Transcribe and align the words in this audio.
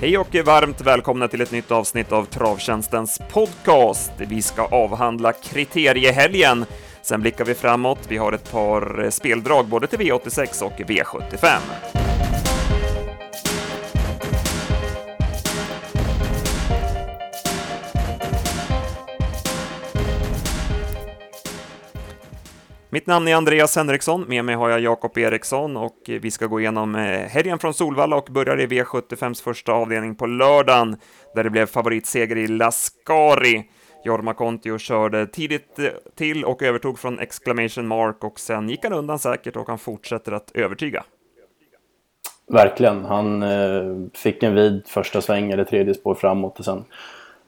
Hej 0.00 0.18
och 0.18 0.34
varmt 0.34 0.80
välkomna 0.80 1.28
till 1.28 1.40
ett 1.40 1.52
nytt 1.52 1.70
avsnitt 1.70 2.12
av 2.12 2.24
Travtjänstens 2.24 3.20
podcast. 3.30 4.12
Vi 4.16 4.42
ska 4.42 4.62
avhandla 4.62 5.32
kriteriehelgen. 5.32 6.64
Sen 7.02 7.20
blickar 7.20 7.44
vi 7.44 7.54
framåt. 7.54 7.98
Vi 8.08 8.16
har 8.16 8.32
ett 8.32 8.52
par 8.52 9.10
speldrag 9.10 9.66
både 9.66 9.86
till 9.86 9.98
V86 9.98 10.62
och 10.62 10.72
V75. 10.72 12.05
Mitt 22.96 23.06
namn 23.06 23.28
är 23.28 23.34
Andreas 23.34 23.76
Henriksson, 23.76 24.24
med 24.28 24.44
mig 24.44 24.54
har 24.54 24.68
jag 24.68 24.80
Jakob 24.80 25.18
Eriksson 25.18 25.76
och 25.76 26.10
eh, 26.10 26.20
vi 26.20 26.30
ska 26.30 26.46
gå 26.46 26.60
igenom 26.60 26.94
eh, 26.94 27.20
helgen 27.20 27.58
från 27.58 27.74
Solvalla 27.74 28.16
och 28.16 28.28
börjar 28.30 28.60
i 28.60 28.66
V75s 28.66 29.42
första 29.42 29.72
avdelning 29.72 30.14
på 30.14 30.26
lördagen, 30.26 30.96
där 31.34 31.44
det 31.44 31.50
blev 31.50 31.66
favoritseger 31.66 32.36
i 32.36 32.46
Lascari. 32.46 33.64
Jorma 34.04 34.34
Kontio 34.34 34.78
körde 34.78 35.26
tidigt 35.26 35.78
eh, 35.78 35.84
till 36.16 36.44
och 36.44 36.62
övertog 36.62 36.98
från 36.98 37.18
Exclamation 37.18 37.86
Mark 37.86 38.24
och 38.24 38.40
sen 38.40 38.68
gick 38.68 38.84
han 38.84 38.92
undan 38.92 39.18
säkert 39.18 39.56
och 39.56 39.68
han 39.68 39.78
fortsätter 39.78 40.32
att 40.32 40.50
övertyga. 40.54 41.04
Verkligen, 42.48 43.04
han 43.04 43.42
eh, 43.42 43.96
fick 44.14 44.42
en 44.42 44.54
vid 44.54 44.86
första 44.86 45.20
sväng 45.20 45.50
eller 45.50 45.64
tredje 45.64 45.94
spår 45.94 46.14
framåt 46.14 46.58
och 46.58 46.64
sen 46.64 46.84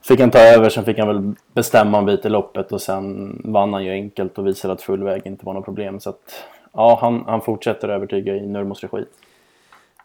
fick 0.01 0.19
han 0.19 0.31
ta 0.31 0.39
över, 0.39 0.69
sen 0.69 0.85
fick 0.85 0.97
han 0.99 1.07
väl 1.07 1.33
bestämma 1.53 1.97
en 1.97 2.05
bit 2.05 2.25
i 2.25 2.29
loppet 2.29 2.71
och 2.71 2.81
sen 2.81 3.41
vann 3.43 3.73
han 3.73 3.85
ju 3.85 3.91
enkelt 3.91 4.37
och 4.37 4.47
visade 4.47 4.73
att 4.73 4.81
full 4.81 5.03
väg 5.03 5.21
inte 5.25 5.45
var 5.45 5.53
något 5.53 5.65
problem. 5.65 5.99
Så 5.99 6.09
att, 6.09 6.45
ja, 6.73 6.97
han, 7.01 7.23
han 7.27 7.41
fortsätter 7.41 7.89
övertyga 7.89 8.35
i 8.35 8.47
Nurmos 8.47 8.83
regi. 8.83 9.05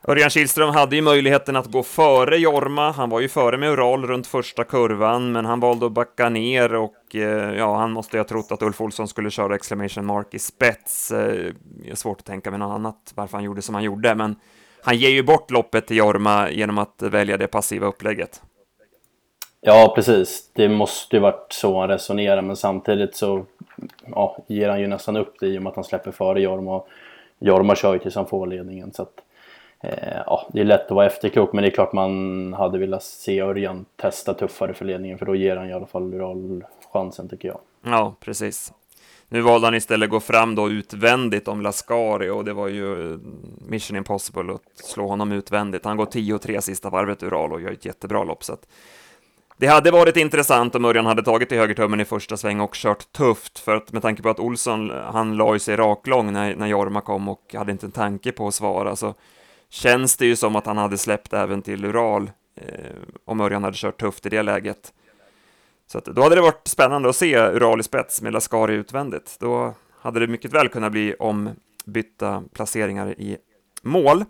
Örjan 0.09 0.31
Kihlström 0.31 0.75
hade 0.75 0.97
ju 0.97 1.03
möjligheten 1.03 1.56
att 1.56 1.67
gå 1.67 1.83
före 1.83 2.37
Jorma. 2.37 2.91
Han 2.91 3.11
var 3.11 3.20
ju 3.20 3.28
före 3.28 3.56
med 3.56 3.70
Ural 3.70 4.06
runt 4.06 4.27
första 4.27 4.65
kurvan, 4.65 5.33
men 5.33 5.45
han 5.45 5.61
valde 5.61 5.87
att 5.87 5.92
backa 5.92 6.28
ner 6.28 6.75
och 6.75 7.15
eh, 7.15 7.55
ja, 7.55 7.77
han 7.77 7.92
måste 7.92 8.17
ju 8.17 8.20
ha 8.20 8.28
trott 8.28 8.53
att 8.53 8.62
Ulf 8.62 8.81
Olsson 8.81 9.09
skulle 9.09 9.31
köra 9.31 9.55
exclamation 9.55 10.06
mark 10.06 10.34
i 10.34 10.39
spets. 10.39 11.11
Eh, 11.11 11.53
det 11.62 11.91
är 11.91 11.95
svårt 11.95 12.19
att 12.19 12.25
tänka 12.25 12.50
mig 12.50 12.59
något 12.59 12.75
annat 12.75 13.12
varför 13.15 13.37
han 13.37 13.45
gjorde 13.45 13.62
som 13.62 13.75
han 13.75 13.84
gjorde, 13.84 14.15
men 14.15 14.37
han 14.83 14.97
ger 14.97 15.11
ju 15.11 15.22
bort 15.22 15.50
loppet 15.50 15.87
till 15.87 15.97
Jorma 15.97 16.50
genom 16.50 16.78
att 16.78 17.03
välja 17.03 17.37
det 17.37 17.47
passiva 17.47 17.87
upplägget. 17.87 18.42
Ja, 19.67 19.93
precis. 19.95 20.51
Det 20.53 20.69
måste 20.69 21.17
ju 21.17 21.20
varit 21.20 21.53
så 21.53 21.81
han 21.81 21.89
resonerar, 21.89 22.43
men 22.43 22.57
samtidigt 22.57 23.17
så 23.17 23.45
ja, 24.06 24.39
ger 24.47 24.69
han 24.69 24.81
ju 24.81 24.87
nästan 24.87 25.17
upp 25.17 25.34
det 25.41 25.47
i 25.47 25.59
och 25.59 25.62
med 25.62 25.71
att 25.71 25.75
han 25.75 25.84
släpper 25.84 26.11
före 26.11 26.41
Jorma. 26.41 26.83
Jorma 27.39 27.77
kör 27.77 27.93
ju 27.93 27.98
tills 27.98 28.15
han 28.15 28.27
får 28.27 28.47
ledningen. 28.47 28.93
Så 28.93 29.03
att, 29.03 29.23
eh, 29.81 30.19
ja, 30.27 30.48
det 30.53 30.61
är 30.61 30.65
lätt 30.65 30.84
att 30.84 30.91
vara 30.91 31.06
efterklok, 31.06 31.53
men 31.53 31.62
det 31.62 31.69
är 31.69 31.71
klart 31.71 31.93
man 31.93 32.53
hade 32.53 32.79
velat 32.79 33.03
se 33.03 33.41
Örjan 33.41 33.84
testa 33.97 34.34
tuffare 34.34 34.75
för 34.75 34.84
ledningen, 34.84 35.19
för 35.19 35.27
då 35.27 35.34
ger 35.34 35.56
han 35.56 35.71
i 35.71 35.73
alla 35.73 35.87
fall 35.87 36.15
Ural 36.15 36.65
chansen 36.93 37.28
tycker 37.28 37.49
jag. 37.49 37.59
Ja, 37.84 38.15
precis. 38.21 38.73
Nu 39.28 39.41
valde 39.41 39.67
han 39.67 39.75
istället 39.75 40.06
att 40.06 40.11
gå 40.11 40.21
fram 40.21 40.55
då 40.55 40.71
utvändigt 40.71 41.49
om 41.49 41.61
Lascari 41.61 42.31
och 42.31 42.45
det 42.45 42.53
var 42.53 42.69
ju 42.69 43.12
eh, 43.12 43.19
mission 43.69 43.97
impossible 43.97 44.55
att 44.55 44.87
slå 44.87 45.06
honom 45.06 45.33
utvändigt. 45.33 45.84
Han 45.84 45.97
går 45.97 46.06
10-3 46.06 46.61
sista 46.61 46.91
varvet 46.91 47.23
Ural 47.23 47.53
och 47.53 47.61
gör 47.61 47.73
ett 47.73 47.84
jättebra 47.84 48.25
lopp. 48.25 48.45
Så 48.45 48.53
att 48.53 48.67
det 49.56 49.66
hade 49.66 49.91
varit 49.91 50.16
intressant 50.16 50.74
om 50.74 50.84
Örjan 50.84 51.06
hade 51.06 51.22
tagit 51.22 51.52
i 51.52 51.56
högertummen 51.56 52.00
i 52.00 52.05
första 52.05 52.36
sväng 52.36 52.60
och 52.60 52.74
kört 52.74 53.12
tufft, 53.12 53.58
för 53.58 53.77
att 53.77 53.92
med 53.92 54.02
tanke 54.02 54.22
på 54.22 54.28
att 54.30 54.41
Olsson, 54.41 54.91
han 54.91 55.36
la 55.36 55.52
ju 55.52 55.58
sig 55.58 55.77
raklång 55.77 56.33
när, 56.33 56.56
när 56.56 56.66
Jorma 56.66 57.00
kom 57.00 57.28
och 57.28 57.55
hade 57.55 57.72
inte 57.72 57.86
en 57.86 57.92
tanke 57.92 58.32
på 58.32 58.48
att 58.48 58.55
svara, 58.55 58.97
så 58.97 59.14
känns 59.69 60.16
det 60.16 60.27
ju 60.27 60.36
som 60.36 60.56
att 60.56 60.66
han 60.66 60.78
hade 60.78 60.98
släppt 60.98 61.32
även 61.32 61.62
till 61.62 61.84
Ural 61.84 62.31
eh, 62.56 62.69
om 63.25 63.41
Örjan 63.41 63.64
hade 63.64 63.76
kört 63.76 64.00
tufft 64.00 64.26
i 64.26 64.28
det 64.28 64.43
läget. 64.43 64.93
Så 65.87 65.98
att, 65.98 66.04
då 66.04 66.22
hade 66.22 66.34
det 66.34 66.41
varit 66.41 66.69
spännande 66.69 67.09
att 67.09 67.16
se 67.16 67.38
Ural 67.38 67.81
i 67.81 67.82
spets 67.82 68.22
med 68.22 68.32
Lascari 68.32 68.75
utvändigt. 68.75 69.37
Då 69.41 69.75
hade 70.00 70.20
det 70.20 70.26
mycket 70.26 70.53
väl 70.53 70.69
kunnat 70.69 70.93
bli 70.93 71.14
ombytta 71.14 72.43
placeringar 72.53 73.09
i 73.20 73.37
mål. 73.82 74.25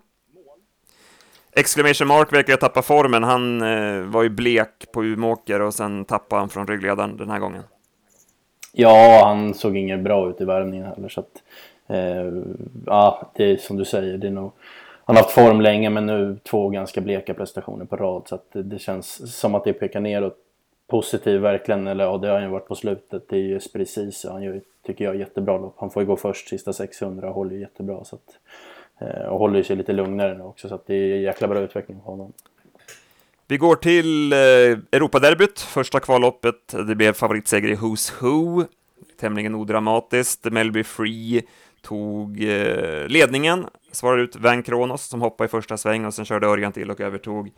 Exclamation 1.57 2.09
Mark 2.09 2.33
verkar 2.33 2.53
ha 2.53 2.59
tappat 2.59 2.85
formen. 2.85 3.23
Han 3.23 3.63
eh, 3.63 4.03
var 4.03 4.23
ju 4.23 4.29
blek 4.29 4.93
på 4.93 5.05
Umeåker 5.05 5.63
och 5.63 5.75
sen 5.75 6.05
tappade 6.05 6.41
han 6.41 6.49
från 6.49 6.67
ryggledaren 6.67 7.17
den 7.17 7.31
här 7.31 7.39
gången. 7.39 7.63
Ja, 8.73 9.23
han 9.25 9.55
såg 9.55 9.77
inget 9.77 10.01
bra 10.01 10.31
ut 10.31 10.41
i 10.41 10.45
värmningen 10.45 10.87
heller. 10.87 11.09
Så 11.09 11.21
att, 11.21 11.43
eh, 11.87 12.33
ja, 12.87 13.31
det 13.35 13.45
är 13.45 13.57
som 13.57 13.77
du 13.77 13.85
säger. 13.85 14.19
Det 14.19 14.27
är 14.27 14.31
nog, 14.31 14.53
han 15.05 15.17
har 15.17 15.23
haft 15.23 15.35
form 15.35 15.61
länge 15.61 15.91
men 15.91 16.07
nu 16.07 16.39
två 16.43 16.69
ganska 16.69 17.01
bleka 17.01 17.35
prestationer 17.35 17.85
på 17.85 17.97
rad. 17.97 18.23
Så 18.27 18.35
att 18.35 18.53
det, 18.53 18.63
det 18.63 18.79
känns 18.79 19.39
som 19.39 19.55
att 19.55 19.65
det 19.65 19.73
pekar 19.73 20.01
neråt. 20.01 20.37
Positiv 20.87 21.41
verkligen, 21.41 21.87
eller 21.87 22.05
ja 22.05 22.19
det 22.19 22.29
har 22.29 22.35
han 22.35 22.43
ju 22.43 22.49
varit 22.49 22.69
på 22.69 22.75
slutet. 22.75 23.29
Det 23.29 23.37
är 23.37 23.41
ju 23.41 23.61
precis 23.73 24.27
Han 24.29 24.43
gör, 24.43 24.61
tycker 24.87 25.05
jag, 25.05 25.17
jättebra 25.17 25.59
lopp. 25.59 25.77
Han 25.79 25.91
får 25.91 26.03
ju 26.03 26.07
gå 26.07 26.17
först 26.17 26.49
sista 26.49 26.73
600 26.73 27.29
och 27.29 27.35
håller 27.35 27.55
ju 27.55 27.61
jättebra. 27.61 28.05
Så 28.05 28.17
att, 28.17 28.39
Eh, 28.39 28.74
och 29.29 29.39
håller 29.39 29.63
sig 29.63 29.77
lite 29.77 29.93
lugnare 29.93 30.39
nu 30.39 30.45
också 30.45 30.69
så 30.69 30.75
att 30.75 30.87
det 30.87 30.95
är 30.95 31.17
jäkla 31.17 31.49
bra 31.49 31.61
utveckling 31.61 32.01
på 32.01 32.11
honom. 32.11 32.33
Vi 33.49 33.57
går 33.57 33.77
till 33.77 34.33
eh, 34.33 34.39
Europaderbyt, 34.93 35.61
första 35.61 36.01
kvalloppet. 36.01 36.75
Det 36.89 36.95
blev 36.95 37.13
favoritseger 37.13 37.69
i 37.69 37.75
Who's 37.75 38.13
Who, 38.21 38.65
tämligen 39.21 39.55
odramatiskt. 39.55 40.45
Melby 40.45 40.85
Free 40.85 41.43
tog 41.83 42.43
eh, 42.43 43.07
ledningen, 43.09 43.67
svarade 43.93 44.23
ut 44.23 44.37
Van 44.37 44.63
Kronos 44.63 45.03
som 45.09 45.23
hoppade 45.23 45.47
i 45.47 45.49
första 45.49 45.77
sväng 45.77 46.05
och 46.05 46.15
sen 46.15 46.25
körde 46.25 46.47
Örjan 46.47 46.73
till 46.73 46.91
och 46.91 47.01
övertog. 47.01 47.51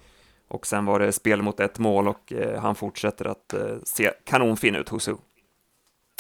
Och 0.49 0.67
sen 0.67 0.87
var 0.87 0.99
det 0.99 1.13
spel 1.13 1.43
mot 1.43 1.61
ett 1.61 1.79
mål 1.79 2.09
och 2.09 2.33
eh, 2.33 2.61
han 2.61 2.75
fortsätter 2.75 3.25
att 3.25 3.53
eh, 3.53 3.77
se 3.85 4.11
kanonfin 4.25 4.75
ut, 4.75 4.91
Who's 4.91 5.11
Who. 5.11 5.19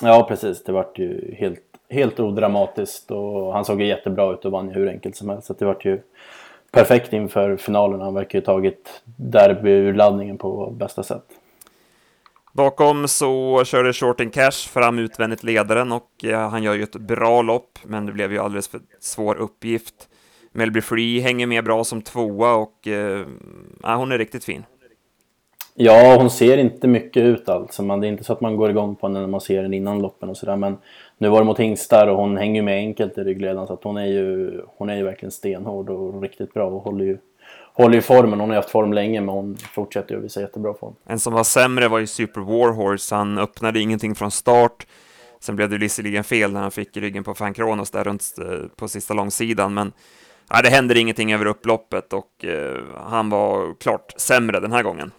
Ja, 0.02 0.26
precis. 0.28 0.64
Det 0.64 0.72
vart 0.72 0.98
ju 0.98 1.34
helt 1.38 1.65
helt 1.88 2.20
odramatiskt 2.20 3.10
och 3.10 3.52
han 3.52 3.64
såg 3.64 3.80
ju 3.80 3.86
jättebra 3.86 4.32
ut 4.32 4.44
och 4.44 4.52
vann 4.52 4.68
ju 4.68 4.74
hur 4.74 4.88
enkelt 4.88 5.16
som 5.16 5.28
helst. 5.28 5.46
Så 5.46 5.52
det 5.52 5.64
var 5.64 5.76
ju 5.80 6.00
perfekt 6.70 7.12
inför 7.12 7.56
finalen. 7.56 8.00
Han 8.00 8.14
verkar 8.14 8.38
ju 8.38 8.44
tagit 8.44 9.02
derbyurladdningen 9.16 10.38
på 10.38 10.70
bästa 10.70 11.02
sätt. 11.02 11.24
Bakom 12.52 13.08
så 13.08 13.62
körde 13.64 13.92
Shorting 13.92 14.30
Cash 14.30 14.68
fram 14.72 14.98
utvändigt 14.98 15.42
ledaren 15.42 15.92
och 15.92 16.24
eh, 16.24 16.48
han 16.50 16.62
gör 16.62 16.74
ju 16.74 16.82
ett 16.82 16.96
bra 16.96 17.42
lopp, 17.42 17.78
men 17.82 18.06
det 18.06 18.12
blev 18.12 18.32
ju 18.32 18.38
alldeles 18.38 18.68
för 18.68 18.80
svår 19.00 19.34
uppgift. 19.34 20.08
Melby 20.52 20.80
Free 20.80 21.20
hänger 21.20 21.46
med 21.46 21.64
bra 21.64 21.84
som 21.84 22.02
tvåa 22.02 22.54
och 22.54 22.86
eh, 22.86 23.26
hon 23.82 24.12
är 24.12 24.18
riktigt 24.18 24.44
fin. 24.44 24.64
Ja, 25.78 26.16
hon 26.18 26.30
ser 26.30 26.58
inte 26.58 26.88
mycket 26.88 27.22
ut 27.22 27.48
alltså. 27.48 27.82
Man, 27.82 28.00
det 28.00 28.06
är 28.06 28.08
inte 28.08 28.24
så 28.24 28.32
att 28.32 28.40
man 28.40 28.56
går 28.56 28.70
igång 28.70 28.96
på 28.96 29.06
henne 29.06 29.20
när 29.20 29.26
man 29.26 29.40
ser 29.40 29.62
henne 29.62 29.76
innan 29.76 30.02
loppen 30.02 30.28
och 30.28 30.36
sådär. 30.36 30.56
Men 30.56 30.78
nu 31.18 31.28
var 31.28 31.38
det 31.38 31.44
mot 31.44 31.58
hingstar 31.58 32.06
och 32.06 32.16
hon 32.16 32.36
hänger 32.36 32.62
med 32.62 32.76
enkelt 32.76 33.18
i 33.18 33.24
ryggledaren. 33.24 33.66
Så 33.66 33.72
att 33.72 33.84
hon 33.84 33.96
är 33.96 34.06
ju, 34.06 34.60
hon 34.66 34.90
är 34.90 34.96
ju 34.96 35.02
verkligen 35.02 35.32
stenhård 35.32 35.90
och 35.90 36.22
riktigt 36.22 36.54
bra 36.54 36.66
och 36.66 36.82
håller 36.82 37.04
ju, 37.04 37.18
håller 37.74 37.94
ju 37.94 38.02
formen. 38.02 38.40
Hon 38.40 38.48
har 38.48 38.56
haft 38.56 38.70
form 38.70 38.92
länge 38.92 39.20
men 39.20 39.28
hon 39.28 39.56
fortsätter 39.56 40.12
ju 40.12 40.18
att 40.18 40.24
visa 40.24 40.40
jättebra 40.40 40.74
form. 40.74 40.94
En 41.06 41.18
som 41.18 41.32
var 41.32 41.44
sämre 41.44 41.88
var 41.88 41.98
ju 41.98 42.06
Super 42.06 42.40
Warhorse. 42.40 43.14
Han 43.14 43.38
öppnade 43.38 43.80
ingenting 43.80 44.14
från 44.14 44.30
start. 44.30 44.86
Sen 45.40 45.56
blev 45.56 45.70
det 45.70 45.78
visserligen 45.78 46.24
fel 46.24 46.52
när 46.52 46.60
han 46.60 46.70
fick 46.70 46.96
ryggen 46.96 47.24
på 47.24 47.34
Fan 47.34 47.54
Kronos 47.54 47.90
där 47.90 48.04
runt 48.04 48.22
eh, 48.38 48.68
på 48.76 48.88
sista 48.88 49.14
långsidan. 49.14 49.74
Men 49.74 49.92
nej, 50.52 50.62
det 50.62 50.70
händer 50.70 50.96
ingenting 50.96 51.32
över 51.32 51.46
upploppet 51.46 52.12
och 52.12 52.44
eh, 52.44 52.82
han 53.10 53.30
var 53.30 53.74
klart 53.80 54.14
sämre 54.16 54.60
den 54.60 54.72
här 54.72 54.82
gången 54.82 55.12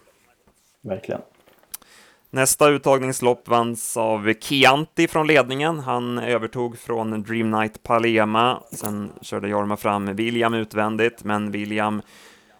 verkligen. 0.82 1.20
Nästa 2.30 2.68
uttagningslopp 2.68 3.48
vanns 3.48 3.96
av 3.96 4.32
Chianti 4.40 5.08
från 5.08 5.26
ledningen. 5.26 5.78
Han 5.78 6.18
övertog 6.18 6.78
från 6.78 7.22
Dream 7.22 7.50
Night 7.50 7.82
Palema. 7.82 8.62
Sen 8.72 9.10
körde 9.20 9.48
Jorma 9.48 9.76
fram 9.76 10.16
William 10.16 10.54
utvändigt, 10.54 11.24
men 11.24 11.50
William 11.50 12.02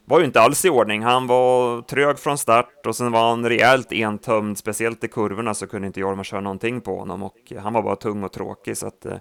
var 0.04 0.18
ju 0.18 0.24
inte 0.24 0.40
alls 0.40 0.64
i 0.64 0.68
ordning. 0.68 1.02
Han 1.02 1.26
var 1.26 1.82
trög 1.82 2.18
från 2.18 2.38
start 2.38 2.86
och 2.86 2.96
sen 2.96 3.12
var 3.12 3.28
han 3.28 3.48
rejält 3.48 3.92
entömd, 3.92 4.58
speciellt 4.58 5.04
i 5.04 5.08
kurvorna 5.08 5.54
så 5.54 5.66
kunde 5.66 5.86
inte 5.86 6.00
Jorma 6.00 6.24
köra 6.24 6.40
någonting 6.40 6.80
på 6.80 6.98
honom 6.98 7.22
och 7.22 7.52
han 7.58 7.72
var 7.72 7.82
bara 7.82 7.96
tung 7.96 8.24
och 8.24 8.32
tråkig 8.32 8.76
så 8.76 8.86
att 8.86 9.06
eh, 9.06 9.16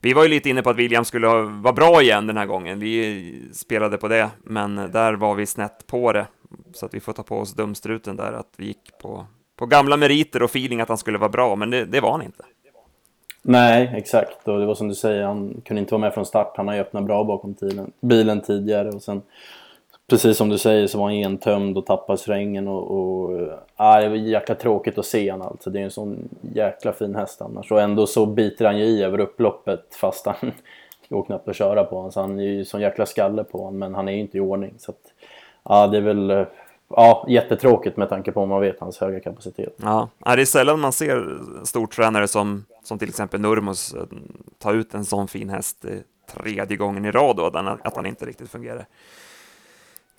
vi 0.00 0.12
var 0.12 0.22
ju 0.22 0.28
lite 0.28 0.50
inne 0.50 0.62
på 0.62 0.70
att 0.70 0.76
William 0.76 1.04
skulle 1.04 1.26
vara 1.42 1.72
bra 1.72 2.02
igen 2.02 2.26
den 2.26 2.36
här 2.36 2.46
gången. 2.46 2.80
Vi 2.80 3.48
spelade 3.52 3.98
på 3.98 4.08
det, 4.08 4.30
men 4.44 4.76
där 4.76 5.12
var 5.12 5.34
vi 5.34 5.46
snett 5.46 5.86
på 5.86 6.12
det 6.12 6.26
så 6.72 6.86
att 6.86 6.94
vi 6.94 7.00
får 7.00 7.12
ta 7.12 7.22
på 7.22 7.36
oss 7.36 7.52
dumstruten 7.52 8.16
där, 8.16 8.32
att 8.32 8.52
vi 8.56 8.66
gick 8.66 8.98
på, 9.02 9.26
på 9.56 9.66
gamla 9.66 9.96
meriter 9.96 10.42
och 10.42 10.50
feeling 10.50 10.80
att 10.80 10.88
han 10.88 10.98
skulle 10.98 11.18
vara 11.18 11.30
bra, 11.30 11.56
men 11.56 11.70
det, 11.70 11.84
det 11.84 12.00
var 12.00 12.12
han 12.12 12.22
inte. 12.22 12.44
Nej, 13.46 13.92
exakt. 13.96 14.48
Och 14.48 14.58
det 14.60 14.66
var 14.66 14.74
som 14.74 14.88
du 14.88 14.94
säger, 14.94 15.22
han 15.22 15.60
kunde 15.64 15.80
inte 15.80 15.94
vara 15.94 16.00
med 16.00 16.14
från 16.14 16.26
start. 16.26 16.52
Han 16.56 16.68
har 16.68 16.74
ju 16.74 16.80
öppnat 16.80 17.04
bra 17.04 17.24
bakom 17.24 17.52
bilen, 17.52 17.92
bilen 18.00 18.40
tidigare 18.40 18.88
och 18.88 19.02
sen 19.02 19.22
precis 20.10 20.36
som 20.36 20.48
du 20.48 20.58
säger 20.58 20.86
så 20.86 20.98
var 20.98 21.04
han 21.04 21.14
entömd 21.14 21.78
och 21.78 21.86
tappade 21.86 22.18
svängen 22.18 22.68
och, 22.68 22.90
och 22.90 23.40
äh, 23.40 24.00
det 24.00 24.08
var 24.08 24.16
jäkla 24.16 24.54
tråkigt 24.54 24.98
att 24.98 25.06
se 25.06 25.30
honom 25.30 25.48
alltså. 25.48 25.70
Det 25.70 25.80
är 25.80 25.84
en 25.84 25.90
sån 25.90 26.28
jäkla 26.54 26.92
fin 26.92 27.14
häst 27.14 27.42
annars 27.42 27.72
och 27.72 27.80
ändå 27.80 28.06
så 28.06 28.26
biter 28.26 28.64
han 28.64 28.78
ju 28.78 28.84
i 28.84 29.02
över 29.02 29.20
upploppet 29.20 29.94
fast 29.94 30.26
han 30.26 30.52
går 31.08 31.22
knappt 31.22 31.48
att 31.48 31.56
köra 31.56 31.84
på 31.84 31.96
honom. 31.96 32.12
Så 32.12 32.20
han 32.20 32.38
är 32.38 32.44
ju 32.44 32.64
sån 32.64 32.80
jäkla 32.80 33.06
skalle 33.06 33.44
på 33.44 33.58
honom 33.58 33.78
men 33.78 33.94
han 33.94 34.08
är 34.08 34.12
ju 34.12 34.20
inte 34.20 34.36
i 34.36 34.40
ordning. 34.40 34.74
Så 34.78 34.90
att, 34.90 35.12
ja, 35.64 35.86
det 35.86 35.96
är 35.96 36.02
väl 36.02 36.46
ja, 36.88 37.26
jättetråkigt 37.28 37.96
med 37.96 38.08
tanke 38.08 38.32
på 38.32 38.42
om 38.42 38.48
man 38.48 38.60
vet 38.60 38.80
hans 38.80 38.98
höga 38.98 39.20
kapacitet. 39.20 39.74
Ja, 39.82 40.08
det 40.18 40.42
är 40.42 40.44
sällan 40.44 40.80
man 40.80 40.92
ser 40.92 41.38
stortränare 41.64 42.28
som, 42.28 42.64
som 42.82 42.98
till 42.98 43.08
exempel 43.08 43.40
Nurmos 43.40 43.94
ta 44.58 44.72
ut 44.72 44.94
en 44.94 45.04
sån 45.04 45.28
fin 45.28 45.50
häst 45.50 45.84
tredje 46.26 46.76
gången 46.76 47.04
i 47.04 47.10
rad 47.10 47.36
då, 47.36 47.46
att 47.82 47.96
han 47.96 48.06
inte 48.06 48.26
riktigt 48.26 48.50
fungerar. 48.50 48.86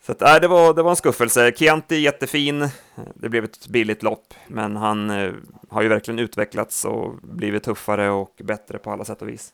Så 0.05 0.11
att, 0.11 0.21
äh, 0.21 0.35
det, 0.41 0.47
var, 0.47 0.73
det 0.73 0.83
var 0.83 0.89
en 0.89 0.95
skuffelse. 0.95 1.51
Chianti 1.51 1.95
jättefin. 1.95 2.69
Det 3.15 3.29
blev 3.29 3.43
ett 3.43 3.67
billigt 3.67 4.03
lopp, 4.03 4.33
men 4.47 4.75
han 4.75 5.09
eh, 5.09 5.33
har 5.69 5.81
ju 5.81 5.87
verkligen 5.87 6.19
utvecklats 6.19 6.85
och 6.85 7.13
blivit 7.21 7.63
tuffare 7.63 8.09
och 8.09 8.41
bättre 8.43 8.77
på 8.77 8.91
alla 8.91 9.05
sätt 9.05 9.21
och 9.21 9.29
vis. 9.29 9.53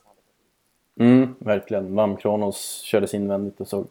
Mm, 1.00 1.34
verkligen. 1.38 1.94
Vam 1.94 2.16
Kronos 2.16 2.82
kördes 2.84 3.14
invändigt 3.14 3.60
och 3.60 3.68
såg, 3.68 3.86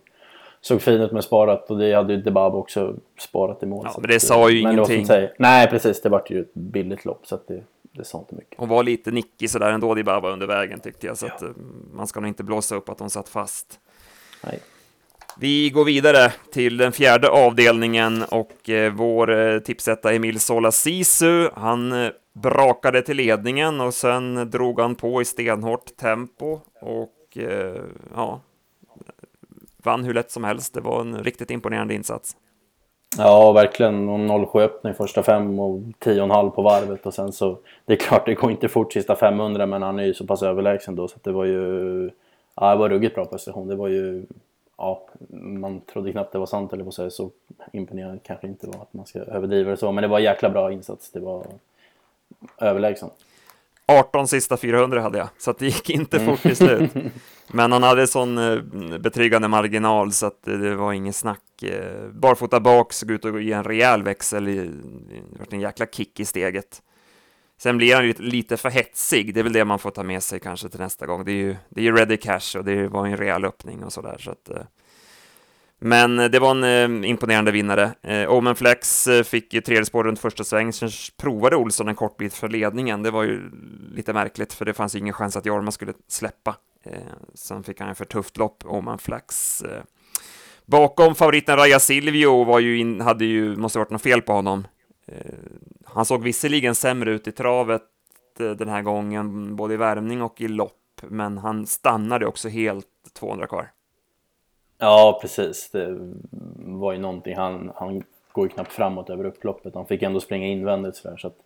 såg 0.62 0.82
fin 0.82 1.02
ut 1.02 1.12
med 1.12 1.24
sparat 1.24 1.72
och 1.72 1.78
det 1.78 1.94
hade 1.94 2.14
ju 2.14 2.22
Debab 2.22 2.56
också 2.56 2.96
sparat 3.20 3.64
i 3.64 3.66
mål. 3.66 3.88
Ja, 3.94 4.00
men 4.02 4.10
det 4.10 4.20
sa 4.20 4.50
ju 4.50 4.64
men 4.64 4.74
ingenting. 4.74 5.06
Det 5.06 5.34
Nej, 5.38 5.68
precis. 5.68 6.02
Det 6.02 6.10
vart 6.10 6.30
ju 6.30 6.42
ett 6.42 6.54
billigt 6.54 7.06
lopp 7.06 7.28
så 7.28 7.36
att 7.36 7.48
det, 7.48 7.64
det 7.92 8.04
sa 8.04 8.20
inte 8.20 8.36
mycket. 8.36 8.60
Hon 8.60 8.70
var 8.70 8.84
lite 8.84 9.12
nickig 9.12 9.50
sådär 9.50 9.72
ändå, 9.72 9.96
Debaba, 9.96 10.30
under 10.30 10.48
vägen 10.48 10.80
tyckte 10.80 11.08
jag, 11.08 11.18
så 11.18 11.26
ja. 11.26 11.34
att 11.34 11.42
eh, 11.42 11.50
man 11.94 12.08
ska 12.08 12.20
nog 12.20 12.28
inte 12.28 12.44
blåsa 12.44 12.76
upp 12.76 12.90
att 12.90 13.00
hon 13.00 13.10
satt 13.10 13.30
fast. 13.30 13.80
Nej. 14.44 14.60
Vi 15.38 15.70
går 15.70 15.86
vidare 15.86 16.34
till 16.52 16.78
den 16.78 16.92
fjärde 16.92 17.30
avdelningen 17.30 18.24
och 18.24 18.70
eh, 18.70 18.94
vår 18.94 19.40
eh, 19.40 19.60
tipsetta 19.60 20.14
Emil 20.14 20.40
Sola 20.40 20.72
Sisu, 20.72 21.50
han 21.54 21.92
eh, 21.92 22.12
brakade 22.34 23.02
till 23.02 23.18
ledningen 23.18 23.82
och 23.82 23.94
sen 23.94 24.50
drog 24.50 24.80
han 24.80 24.96
på 24.96 25.22
i 25.22 25.26
stenhårt 25.26 25.98
tempo 25.98 26.60
och 26.82 27.38
eh, 27.38 27.82
ja, 28.16 28.42
vann 29.84 30.04
hur 30.04 30.14
lätt 30.14 30.32
som 30.32 30.44
helst. 30.44 30.74
Det 30.74 30.82
var 30.82 31.02
en 31.02 31.24
riktigt 31.24 31.52
imponerande 31.52 31.94
insats. 31.94 32.36
Ja, 33.18 33.52
verkligen. 33.52 34.28
07 34.48 34.60
öppning 34.60 34.94
första 34.94 35.24
fem 35.24 35.60
och 35.60 35.80
10,5 35.80 36.50
på 36.50 36.62
varvet 36.62 37.06
och 37.06 37.14
sen 37.14 37.32
så... 37.32 37.58
Det 37.86 37.94
är 37.94 37.98
klart, 37.98 38.26
det 38.26 38.34
går 38.34 38.52
inte 38.52 38.70
fort 38.70 38.94
sista 38.94 39.16
500 39.16 39.66
men 39.66 39.82
han 39.82 40.00
är 40.00 40.04
ju 40.04 40.14
så 40.14 40.28
pass 40.28 40.44
överlägsen 40.44 40.96
då 40.96 41.08
så 41.08 41.16
att 41.16 41.24
det 41.24 41.32
var 41.32 41.46
ju... 41.46 42.10
Ja, 42.56 42.72
det 42.72 42.76
var 42.76 42.90
ruggigt 42.90 43.16
bra 43.16 43.26
prestation. 43.26 43.68
Det 43.68 43.76
var 43.76 43.88
ju 43.88 44.26
ja, 44.82 45.02
man 45.42 45.82
trodde 45.82 46.12
knappt 46.12 46.32
det 46.32 46.40
var 46.40 46.46
sant 46.46 46.74
eller 46.74 46.84
på 46.84 46.92
säga 46.92 47.10
så 47.10 47.30
imponerande 47.72 48.20
kanske 48.24 48.48
inte 48.48 48.68
var 48.68 48.82
att 48.82 48.94
man 48.94 49.06
ska 49.06 49.20
överdriva 49.20 49.72
det 49.72 49.78
så. 49.78 49.92
Men 49.92 50.02
det 50.02 50.08
var 50.08 50.18
en 50.18 50.24
jäkla 50.24 50.50
bra 50.50 50.72
insats. 50.72 51.12
Det 51.12 51.20
var 51.20 51.46
överlägsen. 52.58 53.10
18 54.00 54.28
sista 54.28 54.58
400 54.58 55.02
hade 55.02 55.18
jag, 55.18 55.28
så 55.38 55.52
det 55.52 55.66
gick 55.66 55.90
inte 55.90 56.18
mm. 56.18 56.30
fort 56.30 56.42
till 56.42 56.56
slut. 56.56 56.92
Men 57.54 57.72
han 57.72 57.84
hade 57.84 58.08
sån 58.08 58.38
eh, 58.38 58.60
betryggande 59.00 59.48
marginal 59.48 60.12
så 60.12 60.26
att 60.26 60.44
det 60.44 60.76
var 60.76 60.94
inget 60.94 61.16
snack. 61.16 61.64
Eh, 61.64 62.08
barfota 62.12 62.60
bak, 62.60 62.94
såg 62.94 63.12
ut 63.12 63.26
att 63.26 63.44
ge 63.44 63.52
en 63.52 63.64
rejäl 63.64 64.04
växel, 64.04 64.48
i, 64.48 64.56
det 65.32 65.40
var 65.40 65.48
en 65.50 65.60
jäkla 65.60 65.86
kick 65.86 66.20
i 66.20 66.26
steget. 66.26 66.82
Sen 67.62 67.78
blir 67.78 67.96
han 67.96 68.08
lite, 68.08 68.22
lite 68.22 68.58
för 68.58 68.70
hetsig, 68.70 69.34
det 69.34 69.40
är 69.40 69.44
väl 69.44 69.54
det 69.54 69.66
man 69.66 69.80
får 69.80 69.92
ta 69.92 70.04
med 70.04 70.24
sig 70.24 70.40
kanske 70.40 70.70
till 70.70 70.80
nästa 70.80 71.06
gång. 71.06 71.26
Det 71.26 71.32
är 71.32 71.36
ju, 71.36 71.56
det 71.70 71.82
är 71.82 71.86
ju 71.86 71.96
ready 71.96 72.18
cash 72.18 72.58
och 72.58 72.66
det 72.66 72.88
var 72.88 73.08
en 73.08 73.18
rejäl 73.18 73.46
öppning 73.46 73.84
och 73.84 73.94
sådär. 73.94 74.18
Så 74.20 74.32
att, 74.32 74.50
eh 74.50 74.62
men 75.84 76.20
eh, 76.20 76.26
det 76.26 76.40
var 76.40 76.52
en 76.52 77.04
eh, 77.04 77.10
imponerande 77.10 77.52
vinnare. 77.52 77.94
Eh, 78.02 78.32
Omenflex 78.32 79.08
eh, 79.08 79.24
fick 79.24 79.54
ju 79.54 79.62
tredje 79.62 79.86
spår 79.86 80.04
runt 80.04 80.20
första 80.20 80.44
sväng, 80.44 80.74
sen 80.74 80.90
provade 81.18 81.56
Olsson 81.56 81.88
en 81.88 81.96
kort 81.96 82.18
bit 82.18 82.34
för 82.34 82.50
ledningen. 82.50 83.04
Det 83.04 83.12
var 83.12 83.24
ju 83.24 83.42
lite 83.96 84.14
märkligt, 84.14 84.54
för 84.54 84.66
det 84.66 84.74
fanns 84.74 84.96
ingen 84.96 85.14
chans 85.14 85.36
att 85.36 85.46
Jorma 85.46 85.72
skulle 85.72 85.94
släppa. 86.08 86.56
Eh, 86.84 87.00
sen 87.34 87.64
fick 87.64 87.80
han 87.80 87.90
en 87.90 87.96
för 87.96 88.06
tufft 88.06 88.38
lopp, 88.38 88.64
Omenflex. 88.66 89.62
Eh. 89.62 89.84
Bakom 90.66 91.16
favoriten 91.16 91.58
Raja 91.58 91.80
Silvio 91.80 92.44
var 92.44 92.60
ju 92.60 92.78
in, 92.78 93.02
hade 93.02 93.26
ju, 93.26 93.56
måste 93.56 93.80
varit 93.80 93.90
något 93.92 94.02
fel 94.02 94.22
på 94.22 94.34
honom. 94.34 94.68
Eh, 95.08 95.16
han 95.86 96.06
såg 96.06 96.24
visserligen 96.24 96.76
sämre 96.76 97.12
ut 97.12 97.28
i 97.28 97.32
travet 97.32 97.82
eh, 98.40 98.50
den 98.50 98.70
här 98.70 98.82
gången, 98.82 99.56
både 99.56 99.74
i 99.74 99.78
värmning 99.78 100.22
och 100.22 100.42
i 100.42 100.48
lopp, 100.48 101.02
men 101.04 101.38
han 101.38 101.66
stannade 101.66 102.26
också 102.26 102.50
helt 102.50 102.88
200 103.14 103.48
kvar. 103.48 103.72
Ja, 104.84 105.20
precis. 105.22 105.70
Det 105.72 105.98
var 106.58 106.92
ju 106.94 107.00
någonting. 107.00 107.36
Han, 107.36 107.72
han 107.76 108.04
går 108.32 108.46
ju 108.46 108.50
knappt 108.50 108.72
framåt 108.72 109.10
över 109.10 109.26
upploppet. 109.26 109.76
Han 109.76 109.86
fick 109.86 110.02
ändå 110.02 110.20
springa 110.20 110.48
invändigt 110.48 110.96
sådär. 110.96 111.18
så 111.18 111.28
att 111.28 111.38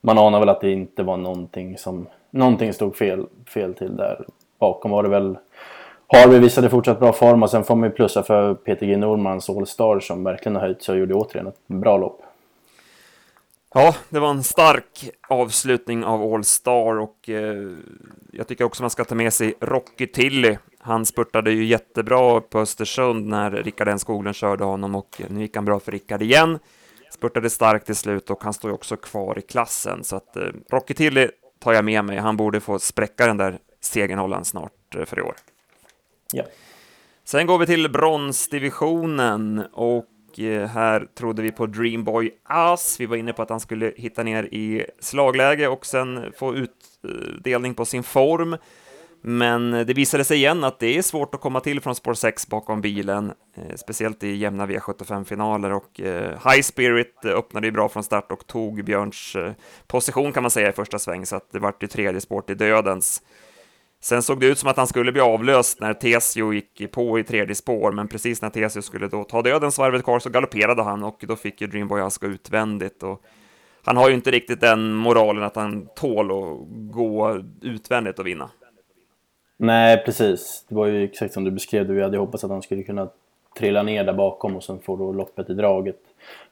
man 0.00 0.18
anar 0.18 0.40
väl 0.40 0.48
att 0.48 0.60
det 0.60 0.70
inte 0.70 1.02
var 1.02 1.16
någonting 1.16 1.78
som 1.78 2.06
någonting 2.30 2.72
stod 2.72 2.96
fel, 2.96 3.26
fel 3.54 3.74
till 3.74 3.96
där. 3.96 4.24
Bakom 4.58 4.90
var 4.90 5.02
det 5.02 5.08
väl 5.08 5.38
Harvey 6.06 6.38
visade 6.38 6.70
fortsatt 6.70 7.00
bra 7.00 7.12
form 7.12 7.42
och 7.42 7.50
sen 7.50 7.64
får 7.64 7.76
man 7.76 7.88
ju 7.88 7.94
plussa 7.94 8.22
för 8.22 8.54
Peter 8.54 8.86
G 8.86 8.96
Normans 8.96 9.50
All 9.50 9.66
Star 9.66 10.00
som 10.00 10.24
verkligen 10.24 10.56
har 10.56 10.62
höjt 10.62 10.82
sig 10.82 10.92
och 10.92 10.98
gjorde 10.98 11.14
återigen 11.14 11.46
ett 11.46 11.60
bra 11.66 11.96
lopp. 11.96 12.22
Ja, 13.74 13.96
det 14.08 14.20
var 14.20 14.30
en 14.30 14.42
stark 14.42 15.10
avslutning 15.28 16.04
av 16.04 16.34
All 16.34 16.44
Star 16.44 16.98
och 16.98 17.28
eh, 17.28 17.76
jag 18.32 18.48
tycker 18.48 18.64
också 18.64 18.82
man 18.82 18.90
ska 18.90 19.04
ta 19.04 19.14
med 19.14 19.32
sig 19.32 19.54
Rocky 19.60 20.06
Tilly. 20.06 20.56
Han 20.78 21.06
spurtade 21.06 21.50
ju 21.52 21.64
jättebra 21.64 22.40
på 22.40 22.60
Östersund 22.60 23.26
när 23.26 23.50
Rickard 23.50 23.88
N 23.88 23.98
Skoglund 23.98 24.36
körde 24.36 24.64
honom 24.64 24.94
och 24.94 25.22
nu 25.28 25.40
gick 25.40 25.56
han 25.56 25.64
bra 25.64 25.80
för 25.80 25.92
Rickard 25.92 26.22
igen. 26.22 26.58
Spurtade 27.12 27.50
starkt 27.50 27.86
till 27.86 27.96
slut 27.96 28.30
och 28.30 28.44
han 28.44 28.52
står 28.52 28.70
ju 28.70 28.74
också 28.74 28.96
kvar 28.96 29.38
i 29.38 29.42
klassen 29.42 30.04
så 30.04 30.16
att 30.16 30.36
eh, 30.36 30.42
Rocky 30.70 30.94
Tilly 30.94 31.28
tar 31.58 31.72
jag 31.72 31.84
med 31.84 32.04
mig. 32.04 32.18
Han 32.18 32.36
borde 32.36 32.60
få 32.60 32.78
spräcka 32.78 33.26
den 33.26 33.36
där 33.36 33.58
segerhållaren 33.80 34.44
snart 34.44 34.94
eh, 34.96 35.04
för 35.04 35.18
i 35.18 35.22
år. 35.22 35.34
Ja. 36.32 36.44
Sen 37.24 37.46
går 37.46 37.58
vi 37.58 37.66
till 37.66 37.90
bronsdivisionen 37.90 39.66
och 39.72 40.04
Eh, 40.38 40.66
här 40.66 41.06
trodde 41.14 41.42
vi 41.42 41.52
på 41.52 41.66
Dreamboy 41.66 42.30
Ass. 42.44 43.00
Vi 43.00 43.06
var 43.06 43.16
inne 43.16 43.32
på 43.32 43.42
att 43.42 43.50
han 43.50 43.60
skulle 43.60 43.92
hitta 43.96 44.22
ner 44.22 44.44
i 44.44 44.86
slagläge 45.00 45.68
och 45.68 45.86
sen 45.86 46.32
få 46.38 46.54
utdelning 46.54 47.74
på 47.74 47.84
sin 47.84 48.02
form. 48.02 48.56
Men 49.20 49.74
eh, 49.74 49.86
det 49.86 49.94
visade 49.94 50.24
sig 50.24 50.36
igen 50.36 50.64
att 50.64 50.78
det 50.78 50.98
är 50.98 51.02
svårt 51.02 51.34
att 51.34 51.40
komma 51.40 51.60
till 51.60 51.80
från 51.80 51.94
spår 51.94 52.14
6 52.14 52.48
bakom 52.48 52.80
bilen, 52.80 53.32
eh, 53.56 53.76
speciellt 53.76 54.24
i 54.24 54.34
jämna 54.34 54.66
V75-finaler 54.66 55.72
och 55.72 56.00
High 56.44 56.62
Spirit 56.62 57.24
öppnade 57.24 57.66
ju 57.66 57.70
bra 57.70 57.88
från 57.88 58.04
start 58.04 58.32
och 58.32 58.46
tog 58.46 58.84
Björns 58.84 59.36
position 59.86 60.32
kan 60.32 60.42
man 60.42 60.50
säga 60.50 60.68
i 60.68 60.72
första 60.72 60.98
sväng, 60.98 61.26
så 61.26 61.36
att 61.36 61.52
det 61.52 61.58
vart 61.58 61.82
ju 61.82 61.86
tredje 61.86 62.20
spår 62.20 62.40
till 62.40 62.58
dödens. 62.58 63.22
Sen 64.00 64.22
såg 64.22 64.40
det 64.40 64.46
ut 64.46 64.58
som 64.58 64.68
att 64.68 64.76
han 64.76 64.86
skulle 64.86 65.12
bli 65.12 65.20
avlöst 65.20 65.80
när 65.80 65.94
Tesio 65.94 66.52
gick 66.52 66.92
på 66.92 67.18
i 67.18 67.24
tredje 67.24 67.54
spår, 67.54 67.92
men 67.92 68.08
precis 68.08 68.42
när 68.42 68.50
Tesio 68.50 68.82
skulle 68.82 69.08
då 69.08 69.24
ta 69.24 69.42
döden 69.42 69.72
svarvet 69.72 70.04
kvar 70.04 70.18
så 70.18 70.30
galopperade 70.30 70.82
han 70.82 71.04
och 71.04 71.24
då 71.28 71.36
fick 71.36 71.60
ju 71.60 71.66
Dreamboy 71.66 72.00
Aska 72.00 72.26
utvändigt. 72.26 73.02
Och 73.02 73.22
han 73.84 73.96
har 73.96 74.08
ju 74.08 74.14
inte 74.14 74.30
riktigt 74.30 74.60
den 74.60 74.92
moralen 74.92 75.42
att 75.42 75.56
han 75.56 75.88
tål 75.94 76.30
att 76.30 76.58
gå 76.92 77.42
utvändigt 77.62 78.18
och 78.18 78.26
vinna. 78.26 78.50
Nej, 79.56 80.04
precis. 80.04 80.64
Det 80.68 80.74
var 80.74 80.86
ju 80.86 81.04
exakt 81.04 81.34
som 81.34 81.44
du 81.44 81.50
beskrev 81.50 81.86
det. 81.86 81.92
Vi 81.92 82.02
hade 82.02 82.18
hoppats 82.18 82.44
att 82.44 82.50
han 82.50 82.62
skulle 82.62 82.82
kunna 82.82 83.08
trilla 83.58 83.82
ner 83.82 84.04
där 84.04 84.12
bakom 84.12 84.56
och 84.56 84.64
sen 84.64 84.78
få 84.80 84.96
då 84.96 85.12
loppet 85.12 85.50
i 85.50 85.54
draget. 85.54 85.98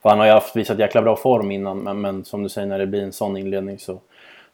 För 0.03 0.09
han 0.09 0.19
har 0.19 0.27
ju 0.27 0.33
haft 0.33 0.57
visat 0.57 0.79
jäkla 0.79 1.03
bra 1.03 1.17
form 1.17 1.51
innan, 1.51 1.79
men, 1.79 2.01
men 2.01 2.25
som 2.25 2.43
du 2.43 2.49
säger, 2.49 2.67
när 2.67 2.79
det 2.79 2.87
blir 2.87 3.03
en 3.03 3.13
sån 3.13 3.37
inledning 3.37 3.79
så 3.79 4.01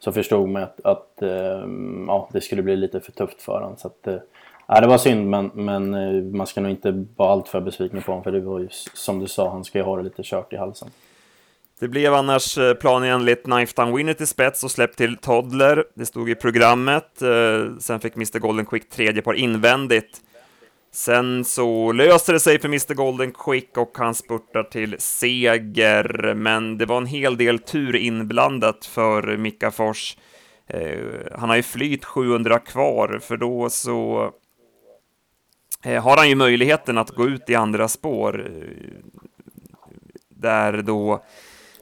så 0.04 0.12
förstod 0.12 0.48
man 0.48 0.62
att, 0.62 0.80
att 0.84 1.22
eh, 1.22 1.68
ja, 2.06 2.28
det 2.32 2.40
skulle 2.40 2.62
bli 2.62 2.76
lite 2.76 3.00
för 3.00 3.12
tufft 3.12 3.42
för 3.42 3.52
honom. 3.52 3.76
Så 3.76 3.86
att, 3.86 4.06
eh, 4.06 4.16
ja, 4.66 4.80
det 4.80 4.86
var 4.86 4.98
synd, 4.98 5.30
men, 5.30 5.50
men 5.54 5.94
eh, 5.94 6.22
man 6.22 6.46
ska 6.46 6.60
nog 6.60 6.70
inte 6.70 7.04
vara 7.16 7.32
alltför 7.32 7.60
besviken 7.60 8.02
på 8.02 8.12
honom, 8.12 8.24
för 8.24 8.32
det 8.32 8.40
var 8.40 8.60
ju 8.60 8.68
som 8.94 9.20
du 9.20 9.26
sa, 9.26 9.50
han 9.50 9.64
ska 9.64 9.78
ju 9.78 9.84
ha 9.84 9.96
det 9.96 10.02
lite 10.02 10.22
kört 10.24 10.52
i 10.52 10.56
halsen. 10.56 10.88
Det 11.80 11.88
blev 11.88 12.14
annars 12.14 12.58
eh, 12.58 12.74
planenligt 12.74 13.44
Knife 13.44 13.72
Down 13.76 13.96
Winner 13.96 14.14
till 14.14 14.26
spets 14.26 14.64
och 14.64 14.70
släpp 14.70 14.96
till 14.96 15.16
Toddler. 15.16 15.84
Det 15.94 16.06
stod 16.06 16.30
i 16.30 16.34
programmet. 16.34 17.22
Eh, 17.22 17.76
sen 17.80 18.00
fick 18.00 18.16
Mr 18.16 18.38
Golden 18.38 18.66
Quick 18.66 18.90
tredje 18.90 19.22
par 19.22 19.34
invändigt. 19.34 20.20
Sen 20.94 21.44
så 21.44 21.92
löser 21.92 22.32
det 22.32 22.40
sig 22.40 22.58
för 22.58 22.68
Mr 22.68 22.94
Golden 22.94 23.32
Quick 23.32 23.76
och 23.76 23.98
han 23.98 24.14
spurtar 24.14 24.62
till 24.62 24.96
seger, 24.98 26.34
men 26.34 26.78
det 26.78 26.86
var 26.86 26.96
en 26.96 27.06
hel 27.06 27.36
del 27.36 27.58
tur 27.58 27.96
inblandat 27.96 28.86
för 28.86 29.36
Mika 29.36 29.70
Fors. 29.70 30.16
Eh, 30.66 30.98
han 31.34 31.48
har 31.48 31.56
ju 31.56 31.62
flyt 31.62 32.04
700 32.04 32.58
kvar, 32.58 33.20
för 33.22 33.36
då 33.36 33.70
så 33.70 34.30
eh, 35.84 36.02
har 36.02 36.16
han 36.16 36.28
ju 36.28 36.34
möjligheten 36.34 36.98
att 36.98 37.10
gå 37.10 37.28
ut 37.28 37.50
i 37.50 37.54
andra 37.54 37.88
spår, 37.88 38.46
eh, 38.46 39.32
där 40.28 40.82
då 40.82 41.24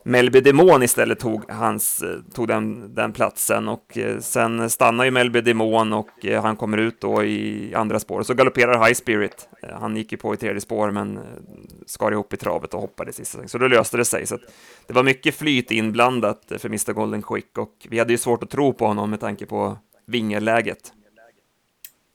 Melby 0.03 0.41
Demon 0.41 0.83
istället 0.83 1.19
tog, 1.19 1.51
hans, 1.51 2.03
eh, 2.03 2.35
tog 2.35 2.49
den, 2.49 2.95
den 2.95 3.13
platsen 3.13 3.69
och 3.69 3.99
eh, 3.99 4.19
sen 4.19 4.71
stannar 4.71 5.05
ju 5.05 5.11
Melby 5.11 5.41
Demon 5.41 5.93
och 5.93 6.27
eh, 6.27 6.43
han 6.43 6.57
kommer 6.57 6.79
ut 6.79 7.01
då 7.01 7.25
i 7.25 7.75
andra 7.75 7.99
spår. 7.99 8.23
Så 8.23 8.35
galopperar 8.35 8.87
High 8.87 8.95
Spirit. 8.95 9.49
Han 9.81 9.97
gick 9.97 10.13
ju 10.13 10.19
på 10.19 10.35
i 10.35 10.37
tredje 10.37 10.61
spår 10.61 10.91
men 10.91 11.19
skar 11.87 12.13
ihop 12.13 12.33
i 12.33 12.37
travet 12.37 12.75
och 12.75 12.81
hoppade 12.81 13.13
sista 13.13 13.49
Så 13.49 13.59
då 13.59 13.69
löste 13.69 13.97
det 13.97 14.05
sig. 14.05 14.27
Så 14.27 14.39
det 14.87 14.93
var 14.93 15.03
mycket 15.03 15.35
flyt 15.35 15.71
inblandat 15.71 16.53
för 16.59 16.69
Mr 16.69 16.93
Golden 16.93 17.23
Quick 17.23 17.59
och 17.59 17.87
vi 17.89 17.99
hade 17.99 18.13
ju 18.13 18.19
svårt 18.19 18.43
att 18.43 18.51
tro 18.51 18.73
på 18.73 18.87
honom 18.87 19.11
med 19.11 19.21
tanke 19.21 19.47
på 19.47 19.79
vingeläget. 20.07 20.93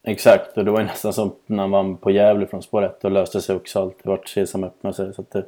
Exakt, 0.07 0.57
och 0.57 0.65
det 0.65 0.71
var 0.71 0.79
ju 0.79 0.85
nästan 0.85 1.13
som 1.13 1.35
när 1.45 1.57
han 1.57 1.71
vann 1.71 1.97
på 1.97 2.11
Gävle 2.11 2.47
från 2.47 2.61
spår 2.61 2.85
1 2.85 3.03
och 3.03 3.11
löste 3.11 3.41
sig 3.41 3.55
också 3.55 3.79
allt. 3.79 3.97
Det 4.03 4.09
vart 4.09 4.27
Sesam 4.27 4.63
öppnade 4.63 4.95
sig. 4.95 5.13
Så 5.13 5.21
att 5.21 5.31
det, 5.31 5.45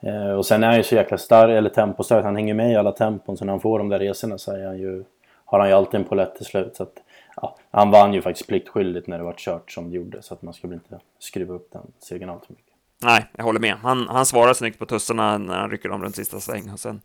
eh, 0.00 0.30
och 0.30 0.46
sen 0.46 0.62
är 0.62 0.66
han 0.66 0.76
ju 0.76 0.82
så 0.82 0.94
jäkla 0.94 1.18
stark, 1.18 1.50
eller 1.50 1.70
tempostark. 1.70 2.24
Han 2.24 2.36
hänger 2.36 2.54
med 2.54 2.72
i 2.72 2.76
alla 2.76 2.92
tempon. 2.92 3.36
Så 3.36 3.44
när 3.44 3.52
han 3.52 3.60
får 3.60 3.78
de 3.78 3.88
där 3.88 3.98
resorna 3.98 4.38
så 4.38 4.52
är 4.52 4.66
han 4.66 4.78
ju, 4.78 5.04
har 5.44 5.58
han 5.58 5.68
ju 5.68 5.74
alltid 5.74 6.00
en 6.00 6.06
polett 6.06 6.36
till 6.36 6.46
slut. 6.46 6.76
Så 6.76 6.82
att, 6.82 6.92
ja, 7.36 7.56
han 7.70 7.90
vann 7.90 8.14
ju 8.14 8.22
faktiskt 8.22 8.48
pliktskyldigt 8.48 9.06
när 9.06 9.18
det 9.18 9.24
var 9.24 9.34
kört 9.36 9.70
som 9.70 9.90
det 9.90 9.96
gjorde. 9.96 10.22
Så 10.22 10.34
att 10.34 10.42
man 10.42 10.54
ska 10.54 10.68
väl 10.68 10.74
inte 10.74 10.98
skruva 11.18 11.54
upp 11.54 11.72
den 11.72 11.82
segern 11.98 12.30
alltför 12.30 12.52
mycket. 12.52 12.68
Nej, 13.02 13.26
jag 13.36 13.44
håller 13.44 13.60
med. 13.60 13.74
Han, 13.74 14.08
han 14.08 14.26
svarar 14.26 14.54
snyggt 14.54 14.78
på 14.78 14.86
tussarna 14.86 15.38
när 15.38 15.56
han 15.56 15.70
rycker 15.70 15.90
om 15.90 16.02
runt 16.02 16.16
sista 16.16 16.40
sväng. 16.40 16.70
Och 16.72 16.80
sen 16.80 17.00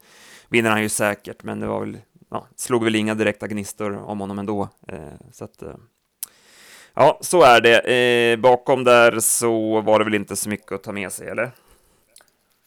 vinner 0.49 0.69
han 0.69 0.81
ju 0.81 0.89
säkert, 0.89 1.43
men 1.43 1.59
det 1.59 1.67
var 1.67 1.79
väl, 1.79 1.97
ja, 2.29 2.47
slog 2.55 2.83
väl 2.83 2.95
inga 2.95 3.15
direkta 3.15 3.47
gnistor 3.47 3.97
om 3.97 4.19
honom 4.19 4.39
ändå. 4.39 4.69
Eh, 4.87 4.97
så 5.31 5.45
att, 5.45 5.61
eh, 5.61 5.75
ja, 6.93 7.17
så 7.21 7.41
är 7.41 7.61
det. 7.61 7.79
Eh, 7.79 8.39
bakom 8.39 8.83
där 8.83 9.19
så 9.19 9.81
var 9.81 9.99
det 9.99 10.05
väl 10.05 10.15
inte 10.15 10.35
så 10.35 10.49
mycket 10.49 10.71
att 10.71 10.83
ta 10.83 10.91
med 10.91 11.11
sig, 11.11 11.29
eller? 11.29 11.51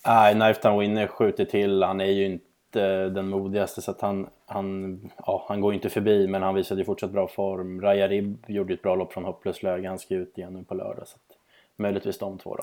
Nej, 0.06 0.34
Knifetown 0.34 0.78
Winner 0.78 1.06
skjuter 1.06 1.44
till. 1.44 1.82
Han 1.82 2.00
är 2.00 2.04
ju 2.04 2.24
inte 2.24 3.08
den 3.08 3.28
modigaste 3.28 3.82
så 3.82 3.90
att 3.90 4.00
han, 4.00 4.26
han, 4.46 5.00
ja, 5.26 5.44
han 5.48 5.60
går 5.60 5.74
inte 5.74 5.90
förbi 5.90 6.28
men 6.28 6.42
han 6.42 6.54
visade 6.54 6.80
ju 6.80 6.84
fortsatt 6.84 7.10
bra 7.10 7.28
form. 7.28 7.80
Raja 7.80 8.08
Rib 8.08 8.44
gjorde 8.48 8.74
ett 8.74 8.82
bra 8.82 8.94
lopp 8.94 9.12
från 9.12 9.24
hopplöst 9.24 9.62
läge. 9.62 9.88
Han 9.88 9.98
ska 9.98 10.14
ut 10.14 10.38
igen 10.38 10.52
nu 10.52 10.64
på 10.64 10.74
lördag. 10.74 11.08
Så 11.08 11.16
att, 11.16 11.36
möjligtvis 11.76 12.18
de 12.18 12.38
två 12.38 12.56
då. 12.56 12.62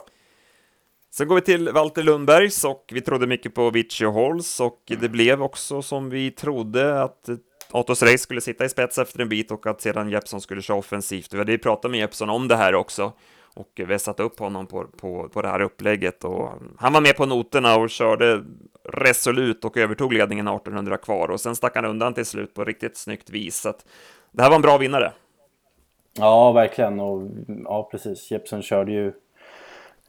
Sen 1.12 1.28
går 1.28 1.36
vi 1.36 1.42
till 1.42 1.70
Walter 1.70 2.04
Lundbergs 2.04 2.64
och 2.64 2.92
vi 2.94 3.02
trodde 3.02 3.28
mycket 3.28 3.56
på 3.56 3.70
Vichy 3.70 4.06
Halls 4.06 4.16
Holz 4.16 4.60
och 4.60 4.82
det 5.00 5.10
blev 5.10 5.44
också 5.44 5.82
som 5.82 6.10
vi 6.10 6.32
trodde 6.32 7.02
att 7.02 7.30
Autos 7.72 8.04
Race 8.04 8.18
skulle 8.18 8.42
sitta 8.42 8.66
i 8.66 8.70
spets 8.70 8.98
efter 8.98 9.20
en 9.20 9.30
bit 9.30 9.52
och 9.52 9.68
att 9.68 9.82
sedan 9.82 10.10
Jeppson 10.10 10.42
skulle 10.42 10.62
köra 10.62 10.78
offensivt. 10.78 11.34
Vi 11.34 11.38
hade 11.38 11.52
ju 11.52 11.58
pratat 11.58 11.92
med 11.92 12.00
Jeppson 12.00 12.30
om 12.30 12.48
det 12.48 12.56
här 12.56 12.76
också 12.76 13.14
och 13.56 13.70
vi 13.76 14.24
upp 14.24 14.40
honom 14.40 14.68
på, 14.68 14.86
på, 15.02 15.30
på 15.30 15.42
det 15.42 15.48
här 15.48 15.62
upplägget 15.62 16.24
och 16.24 16.50
han 16.78 16.94
var 16.94 17.02
med 17.02 17.18
på 17.18 17.26
noterna 17.26 17.76
och 17.76 17.90
körde 17.90 18.44
resolut 18.84 19.66
och 19.66 19.78
övertog 19.78 20.14
ledningen 20.14 20.48
1800 20.48 20.98
kvar 20.98 21.32
och 21.32 21.42
sen 21.42 21.56
stack 21.56 21.76
han 21.76 21.86
undan 21.86 22.14
till 22.14 22.26
slut 22.26 22.54
på 22.54 22.66
riktigt 22.66 22.98
snyggt 22.98 23.30
vis. 23.30 23.56
Så 23.56 23.70
att 23.70 23.86
det 24.32 24.44
här 24.44 24.50
var 24.50 24.56
en 24.56 24.62
bra 24.62 24.78
vinnare. 24.78 25.12
Ja, 26.18 26.52
verkligen 26.52 27.00
och 27.00 27.30
ja, 27.66 27.88
precis. 27.92 28.32
Jepsen 28.32 28.62
körde 28.62 28.92
ju 28.92 29.14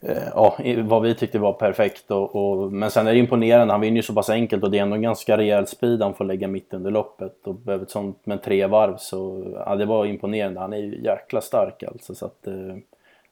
Eh, 0.06 0.28
ja, 0.34 0.56
vad 0.84 1.02
vi 1.02 1.14
tyckte 1.14 1.38
var 1.38 1.52
perfekt. 1.52 2.10
Och, 2.10 2.36
och, 2.36 2.72
men 2.72 2.90
sen 2.90 3.06
är 3.06 3.12
det 3.12 3.18
imponerande, 3.18 3.74
han 3.74 3.80
vinner 3.80 3.96
ju 3.96 4.02
så 4.02 4.14
pass 4.14 4.30
enkelt 4.30 4.64
och 4.64 4.70
det 4.70 4.78
är 4.78 4.82
ändå 4.82 4.96
en 4.96 5.02
ganska 5.02 5.36
rejäl 5.38 5.66
speed 5.66 6.02
han 6.02 6.14
får 6.14 6.24
lägga 6.24 6.48
mitt 6.48 6.74
under 6.74 6.90
loppet. 6.90 7.46
Och 7.46 7.54
behöver 7.54 7.84
ett 7.84 7.90
sånt 7.90 8.26
med 8.26 8.42
tre 8.42 8.66
varv 8.66 8.96
så, 8.96 9.52
ja 9.66 9.76
det 9.76 9.84
var 9.84 10.06
imponerande. 10.06 10.60
Han 10.60 10.72
är 10.72 10.78
ju 10.78 11.02
jäkla 11.02 11.40
stark 11.40 11.82
alltså. 11.82 12.14
Så 12.14 12.26
att, 12.26 12.46
eh, 12.46 12.76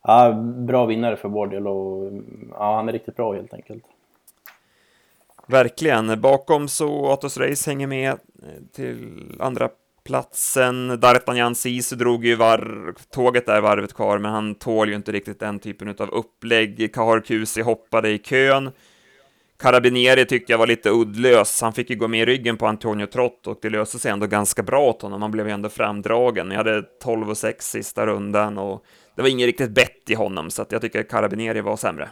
ja, 0.02 0.32
bra 0.66 0.86
vinnare 0.86 1.16
för 1.16 1.28
vår 1.28 1.46
del 1.46 1.66
och 1.66 2.12
ja, 2.50 2.76
han 2.76 2.88
är 2.88 2.92
riktigt 2.92 3.16
bra 3.16 3.32
helt 3.32 3.54
enkelt. 3.54 3.84
Verkligen. 5.46 6.20
Bakom 6.20 6.68
så 6.68 7.06
Atos 7.12 7.38
Race 7.38 7.70
hänger 7.70 7.86
med 7.86 8.10
eh, 8.10 8.16
till 8.72 9.32
andra 9.40 9.68
platsen. 10.04 10.90
D'Artagnan 10.92 11.54
Sisu 11.54 11.96
drog 11.96 12.24
ju 12.24 12.34
var 12.34 12.94
tåget 13.10 13.46
där 13.46 13.60
varvet 13.60 13.94
kvar, 13.94 14.18
men 14.18 14.32
han 14.32 14.54
tål 14.54 14.88
ju 14.88 14.94
inte 14.94 15.12
riktigt 15.12 15.40
den 15.40 15.58
typen 15.58 15.88
av 15.88 16.10
upplägg. 16.10 16.94
Kahar 16.94 17.20
Kusi 17.20 17.62
hoppade 17.62 18.10
i 18.10 18.18
kön. 18.18 18.70
Carabinieri 19.58 20.24
tyckte 20.24 20.52
jag 20.52 20.58
var 20.58 20.66
lite 20.66 20.90
uddlös. 20.90 21.62
Han 21.62 21.72
fick 21.72 21.90
ju 21.90 21.96
gå 21.96 22.08
med 22.08 22.20
i 22.20 22.26
ryggen 22.26 22.56
på 22.56 22.66
Antonio 22.66 23.06
Trott 23.06 23.46
och 23.46 23.58
det 23.62 23.70
löste 23.70 23.98
sig 23.98 24.10
ändå 24.10 24.26
ganska 24.26 24.62
bra 24.62 24.88
åt 24.88 25.02
honom. 25.02 25.22
Han 25.22 25.30
blev 25.30 25.46
ju 25.46 25.52
ändå 25.52 25.68
framdragen. 25.68 26.50
Jag 26.50 26.56
hade 26.56 26.82
12 26.82 27.30
och 27.30 27.38
6 27.38 27.70
sista 27.70 28.06
rundan 28.06 28.58
och 28.58 28.84
det 29.14 29.22
var 29.22 29.28
inget 29.28 29.46
riktigt 29.46 29.70
bett 29.70 30.10
i 30.10 30.14
honom, 30.14 30.50
så 30.50 30.64
jag 30.68 30.80
tycker 30.80 31.02
Carabinieri 31.02 31.60
var 31.60 31.76
sämre. 31.76 32.10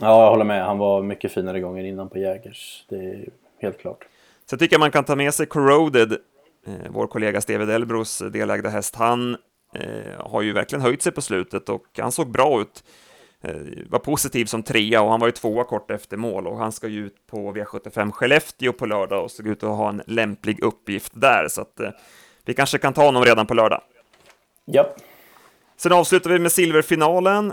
Ja, 0.00 0.22
jag 0.22 0.30
håller 0.30 0.44
med. 0.44 0.64
Han 0.64 0.78
var 0.78 1.02
mycket 1.02 1.32
finare 1.32 1.60
gånger 1.60 1.84
innan 1.84 2.08
på 2.08 2.18
Jägers. 2.18 2.84
Det 2.88 2.96
är 2.96 3.28
helt 3.58 3.78
klart. 3.78 4.06
Så 4.46 4.54
jag 4.54 4.60
tycker 4.60 4.78
man 4.78 4.90
kan 4.90 5.04
ta 5.04 5.16
med 5.16 5.34
sig 5.34 5.46
Corroded 5.46 6.18
Eh, 6.66 6.90
vår 6.90 7.06
kollega 7.06 7.40
Steve 7.40 7.64
Delbros 7.64 8.22
delägda 8.32 8.68
häst, 8.68 8.96
han 8.96 9.36
eh, 9.74 10.26
har 10.30 10.42
ju 10.42 10.52
verkligen 10.52 10.82
höjt 10.82 11.02
sig 11.02 11.12
på 11.12 11.22
slutet 11.22 11.68
och 11.68 11.84
han 11.98 12.12
såg 12.12 12.30
bra 12.30 12.60
ut. 12.60 12.84
Eh, 13.40 13.56
var 13.90 13.98
positiv 13.98 14.44
som 14.44 14.62
trea 14.62 15.02
och 15.02 15.10
han 15.10 15.20
var 15.20 15.28
ju 15.28 15.32
tvåa 15.32 15.64
kort 15.64 15.90
efter 15.90 16.16
mål 16.16 16.46
och 16.46 16.58
han 16.58 16.72
ska 16.72 16.88
ju 16.88 17.06
ut 17.06 17.26
på 17.26 17.52
V75 17.52 18.10
Skellefteå 18.10 18.72
på 18.72 18.86
lördag 18.86 19.24
och 19.24 19.30
såg 19.30 19.46
ut 19.46 19.62
att 19.62 19.76
ha 19.76 19.88
en 19.88 20.02
lämplig 20.06 20.62
uppgift 20.62 21.12
där 21.14 21.48
så 21.48 21.60
att 21.60 21.80
vi 22.44 22.54
kanske 22.54 22.78
kan 22.78 22.92
ta 22.92 23.04
honom 23.04 23.24
redan 23.24 23.46
på 23.46 23.54
lördag. 23.54 23.80
Ja. 24.64 24.94
Sen 25.76 25.92
avslutar 25.92 26.30
vi 26.30 26.38
med 26.38 26.52
silverfinalen. 26.52 27.52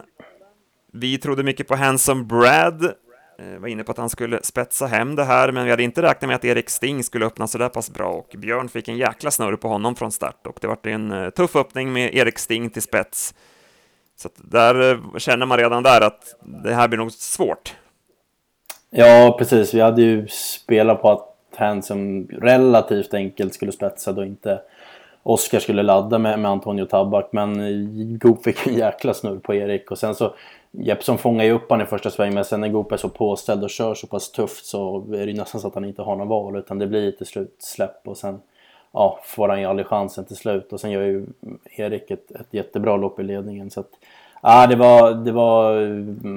Vi 0.94 1.18
trodde 1.18 1.44
mycket 1.44 1.68
på 1.68 1.76
Handsome 1.76 2.24
Brad 2.24 2.84
eh, 2.84 3.60
var 3.60 3.68
inne 3.68 3.84
på 3.84 3.92
att 3.92 3.98
han 3.98 4.10
skulle 4.10 4.44
spetsa 4.44 4.88
hem 4.88 5.16
det 5.16 5.24
här, 5.24 5.52
men 5.52 5.66
vi 5.66 5.70
hade 5.70 5.84
inte 5.84 6.02
räknat 6.02 6.28
med 6.28 6.36
att 6.36 6.46
Erik 6.46 6.70
Sting 6.70 7.04
skulle 7.04 7.26
öppna 7.26 7.48
så 7.48 7.58
där 7.58 7.70
pass 7.70 7.94
bra 7.94 8.10
och 8.10 8.36
Björn 8.38 8.70
fick 8.70 8.88
en 8.88 8.98
jäkla 8.98 9.32
snurr 9.32 9.56
på 9.56 9.68
honom 9.68 9.96
från 9.96 10.12
start 10.12 10.48
och 10.48 10.58
det 10.62 10.68
var 10.68 10.88
en 10.88 11.12
eh, 11.12 11.30
tuff 11.30 11.56
öppning 11.56 11.94
med 11.94 12.16
Erik 12.16 12.40
Sting 12.40 12.70
till 12.70 12.82
spets. 12.82 13.34
Så 14.16 14.30
där 14.36 14.92
eh, 14.92 15.18
känner 15.18 15.46
man 15.46 15.58
redan 15.58 15.84
där 15.84 16.02
att 16.02 16.36
det 16.64 16.74
här 16.74 16.88
blir 16.88 16.98
nog 16.98 17.12
svårt. 17.12 17.76
Ja, 18.90 19.36
precis. 19.40 19.74
Vi 19.74 19.82
hade 19.82 20.02
ju 20.02 20.28
spelat 20.28 21.02
på 21.02 21.12
att 21.12 21.30
Handsome 21.56 22.26
relativt 22.32 23.14
enkelt 23.14 23.54
skulle 23.54 23.72
spetsa 23.72 24.12
då 24.12 24.26
inte 24.26 24.62
Oskar 25.24 25.60
skulle 25.60 25.84
ladda 25.84 26.18
med, 26.20 26.40
med 26.40 26.52
Antonio 26.52 26.86
Tabak 26.86 27.30
men 27.32 28.20
Goop 28.20 28.44
fick 28.44 28.68
en 28.68 28.74
jäkla 28.74 29.14
snurr 29.14 29.40
på 29.40 29.54
Erik. 29.54 29.92
Och 29.92 29.98
sen 29.98 30.16
så 30.16 30.34
Jeppson 30.72 31.18
fångar 31.18 31.46
ju 31.46 31.52
upp 31.52 31.70
han 31.70 31.82
i 31.82 31.86
första 31.86 32.10
svängen, 32.10 32.34
men 32.34 32.46
sen 32.46 32.62
när 32.62 32.68
Goop 32.68 32.92
är 32.92 32.98
så 32.98 33.10
påställd 33.10 33.64
och 33.64 33.70
kör 33.70 33.94
så 33.94 34.08
pass 34.08 34.32
tufft 34.32 34.66
så 34.66 35.06
är 35.14 35.26
det 35.26 35.34
nästan 35.34 35.62
så 35.62 35.68
att 35.68 35.76
han 35.76 35.86
inte 35.86 36.02
har 36.02 36.16
någon 36.16 36.28
val 36.28 36.56
utan 36.56 36.80
det 36.80 36.88
blir 36.88 37.12
till 37.12 37.26
slut 37.26 37.56
släpp 37.60 38.08
och 38.08 38.18
sen 38.18 38.42
ja, 38.92 39.20
får 39.24 39.50
han 39.50 39.60
ju 39.60 39.66
aldrig 39.66 39.88
chansen 39.88 40.26
till 40.26 40.36
slut. 40.36 40.74
Och 40.74 40.80
sen 40.80 40.92
gör 40.92 41.02
ju 41.02 41.26
Erik 41.66 42.12
ett, 42.12 42.32
ett 42.32 42.48
jättebra 42.52 42.98
lopp 42.98 43.20
i 43.20 43.24
ledningen 43.24 43.70
så 43.70 43.80
att 43.80 43.92
ja, 44.42 44.68
det 44.68 44.76
var, 44.76 45.12
det 45.12 45.32
var, 45.32 45.74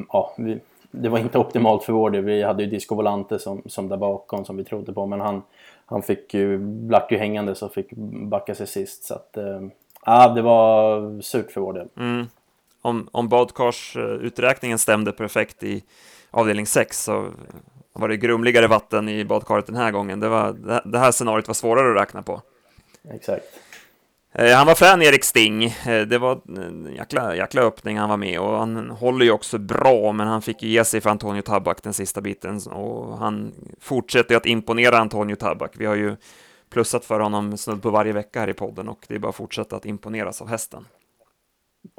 ja, 0.09 0.35
vi, 0.39 0.59
det 0.97 1.09
var 1.09 1.19
inte 1.19 1.39
optimalt 1.39 1.85
för 1.85 1.93
vår 1.93 2.11
del. 2.11 2.25
Vi 2.25 2.43
hade 2.43 2.63
ju 2.63 2.71
Disco 2.71 2.95
Volante 2.95 3.39
som, 3.39 3.63
som 3.67 3.89
där 3.89 3.97
bakom 3.97 4.45
som 4.45 4.57
vi 4.57 4.65
trodde 4.65 4.93
på 4.93 5.07
men 5.07 5.21
han, 5.21 5.43
han 5.87 6.03
fick 6.03 6.35
ju, 6.35 6.57
vart 6.91 7.13
ju 7.13 7.17
hängande 7.17 7.55
så 7.55 7.69
fick 7.69 7.93
backa 8.31 8.55
sig 8.55 8.67
sist 8.67 9.05
så 9.05 9.15
att 9.15 9.37
eh, 9.37 9.61
ja, 10.07 10.29
det 10.29 10.43
var 10.43 11.21
surt 11.21 11.51
för 11.51 11.61
vår 11.61 11.73
del. 11.73 11.89
Mm 11.97 12.27
om, 12.87 13.09
om 13.13 13.29
badkarsuträkningen 13.29 14.79
stämde 14.79 15.13
perfekt 15.13 15.63
i 15.63 15.85
avdelning 16.31 16.67
6 16.67 17.05
så 17.05 17.29
var 17.93 18.09
det 18.09 18.17
grumligare 18.17 18.67
vatten 18.67 19.09
i 19.09 19.25
badkaret 19.25 19.67
den 19.67 19.77
här 19.77 19.91
gången. 19.91 20.21
Det, 20.21 20.29
var, 20.29 20.53
det 20.85 20.99
här 20.99 21.13
scenariot 21.13 21.49
var 21.49 21.55
svårare 21.55 21.91
att 21.91 22.03
räkna 22.03 22.23
på. 22.23 22.43
Exakt. 23.11 23.45
Eh, 24.39 24.55
han 24.55 24.67
var 24.67 24.75
fan 24.75 25.03
Erik 25.03 25.25
Sting. 25.25 25.65
Eh, 25.65 26.07
det 26.07 26.19
var 26.19 26.41
en 26.59 26.95
jäkla, 26.97 27.37
jäkla 27.37 27.63
öppning 27.63 27.99
han 27.99 28.09
var 28.09 28.17
med 28.17 28.41
och 28.41 28.59
han 28.59 28.91
håller 28.91 29.25
ju 29.25 29.31
också 29.31 29.59
bra, 29.59 30.13
men 30.13 30.27
han 30.27 30.43
fick 30.43 30.63
ju 30.63 30.69
ge 30.69 30.85
sig 30.85 31.01
för 31.01 31.11
Antonio 31.11 31.43
Tabak 31.43 31.83
den 31.83 31.93
sista 31.93 32.21
biten 32.21 32.61
och 32.73 33.19
han 33.19 33.53
fortsätter 33.81 34.37
att 34.37 34.47
imponera 34.47 34.99
Antonio 34.99 35.37
Tabak. 35.37 35.73
Vi 35.77 35.87
har 35.87 35.95
ju 35.95 36.17
plussat 36.71 37.05
för 37.05 37.21
honom 37.21 37.57
snudd 37.57 37.83
på 37.83 37.91
varje 37.91 38.13
vecka 38.13 38.41
här 38.41 38.49
i 38.49 38.55
podden 38.55 38.89
och 38.89 39.05
det 39.09 39.15
är 39.15 39.19
bara 39.19 39.29
att 39.29 39.37
fortsätta 39.37 39.77
att 39.77 39.87
imponeras 39.87 40.43
av 40.43 40.49
hästen. 40.49 40.87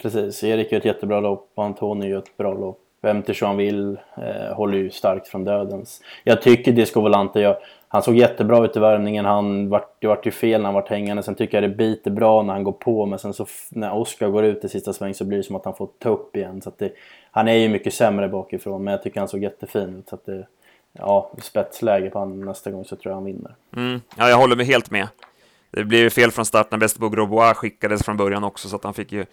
Precis, 0.01 0.43
Erik 0.43 0.71
gör 0.71 0.79
ett 0.79 0.85
jättebra 0.85 1.19
lopp 1.19 1.51
och 1.55 1.65
Antonio 1.65 2.09
gör 2.09 2.19
ett 2.19 2.37
bra 2.37 2.53
lopp. 2.53 2.86
Vem 3.07 3.23
till 3.23 3.35
han 3.41 3.57
vill, 3.57 3.97
eh, 4.17 4.55
håller 4.55 4.77
ju 4.77 4.89
starkt 4.89 5.27
från 5.27 5.43
dödens. 5.43 6.01
Jag 6.23 6.41
tycker 6.41 6.71
Disco 6.71 7.01
Volante, 7.01 7.39
jag, 7.39 7.57
han 7.87 8.03
såg 8.03 8.15
jättebra 8.15 8.65
ut 8.65 8.75
i 8.75 8.79
värmningen. 8.79 9.25
Han 9.25 9.69
vart, 9.69 10.01
det 10.01 10.07
vart 10.07 10.25
ju 10.25 10.31
fel 10.31 10.61
när 10.61 10.65
han 10.65 10.73
vart 10.73 10.89
hängande. 10.89 11.23
Sen 11.23 11.35
tycker 11.35 11.61
jag 11.61 11.69
det 11.71 11.75
biter 11.75 12.11
bra 12.11 12.41
när 12.41 12.53
han 12.53 12.63
går 12.63 12.71
på. 12.71 13.05
Men 13.05 13.19
sen 13.19 13.33
så 13.33 13.45
när 13.69 13.95
Oskar 13.95 14.29
går 14.29 14.45
ut 14.45 14.65
i 14.65 14.69
sista 14.69 14.93
sväng 14.93 15.13
så 15.13 15.25
blir 15.25 15.37
det 15.37 15.43
som 15.43 15.55
att 15.55 15.65
han 15.65 15.75
får 15.75 15.89
ta 15.99 16.09
upp 16.09 16.35
igen. 16.35 16.61
Så 16.61 16.71
det, 16.77 16.91
han 17.31 17.47
är 17.47 17.53
ju 17.53 17.69
mycket 17.69 17.93
sämre 17.93 18.27
bakifrån. 18.27 18.83
Men 18.83 18.91
jag 18.91 19.03
tycker 19.03 19.19
han 19.19 19.29
såg 19.29 19.43
jättefin 19.43 19.95
ut. 19.99 20.09
Så 20.09 20.15
att 20.15 20.25
det, 20.25 20.47
ja, 20.93 21.31
spetsläge 21.41 22.09
på 22.09 22.19
honom 22.19 22.45
nästa 22.45 22.71
gång 22.71 22.85
så 22.85 22.95
tror 22.95 23.11
jag 23.11 23.15
han 23.15 23.25
vinner. 23.25 23.55
Mm, 23.75 24.01
ja, 24.17 24.29
jag 24.29 24.37
håller 24.37 24.55
mig 24.55 24.65
helt 24.65 24.91
med. 24.91 25.07
Det 25.71 25.83
blev 25.83 26.01
ju 26.01 26.09
fel 26.09 26.31
från 26.31 26.45
start 26.45 26.71
när 26.71 26.77
Bästebo 26.77 27.09
Robois 27.09 27.57
skickades 27.57 28.03
från 28.03 28.17
början 28.17 28.43
också. 28.43 28.69
Så 28.69 28.75
att 28.75 28.83
han 28.83 28.93
fick 28.93 29.11
ju 29.11 29.25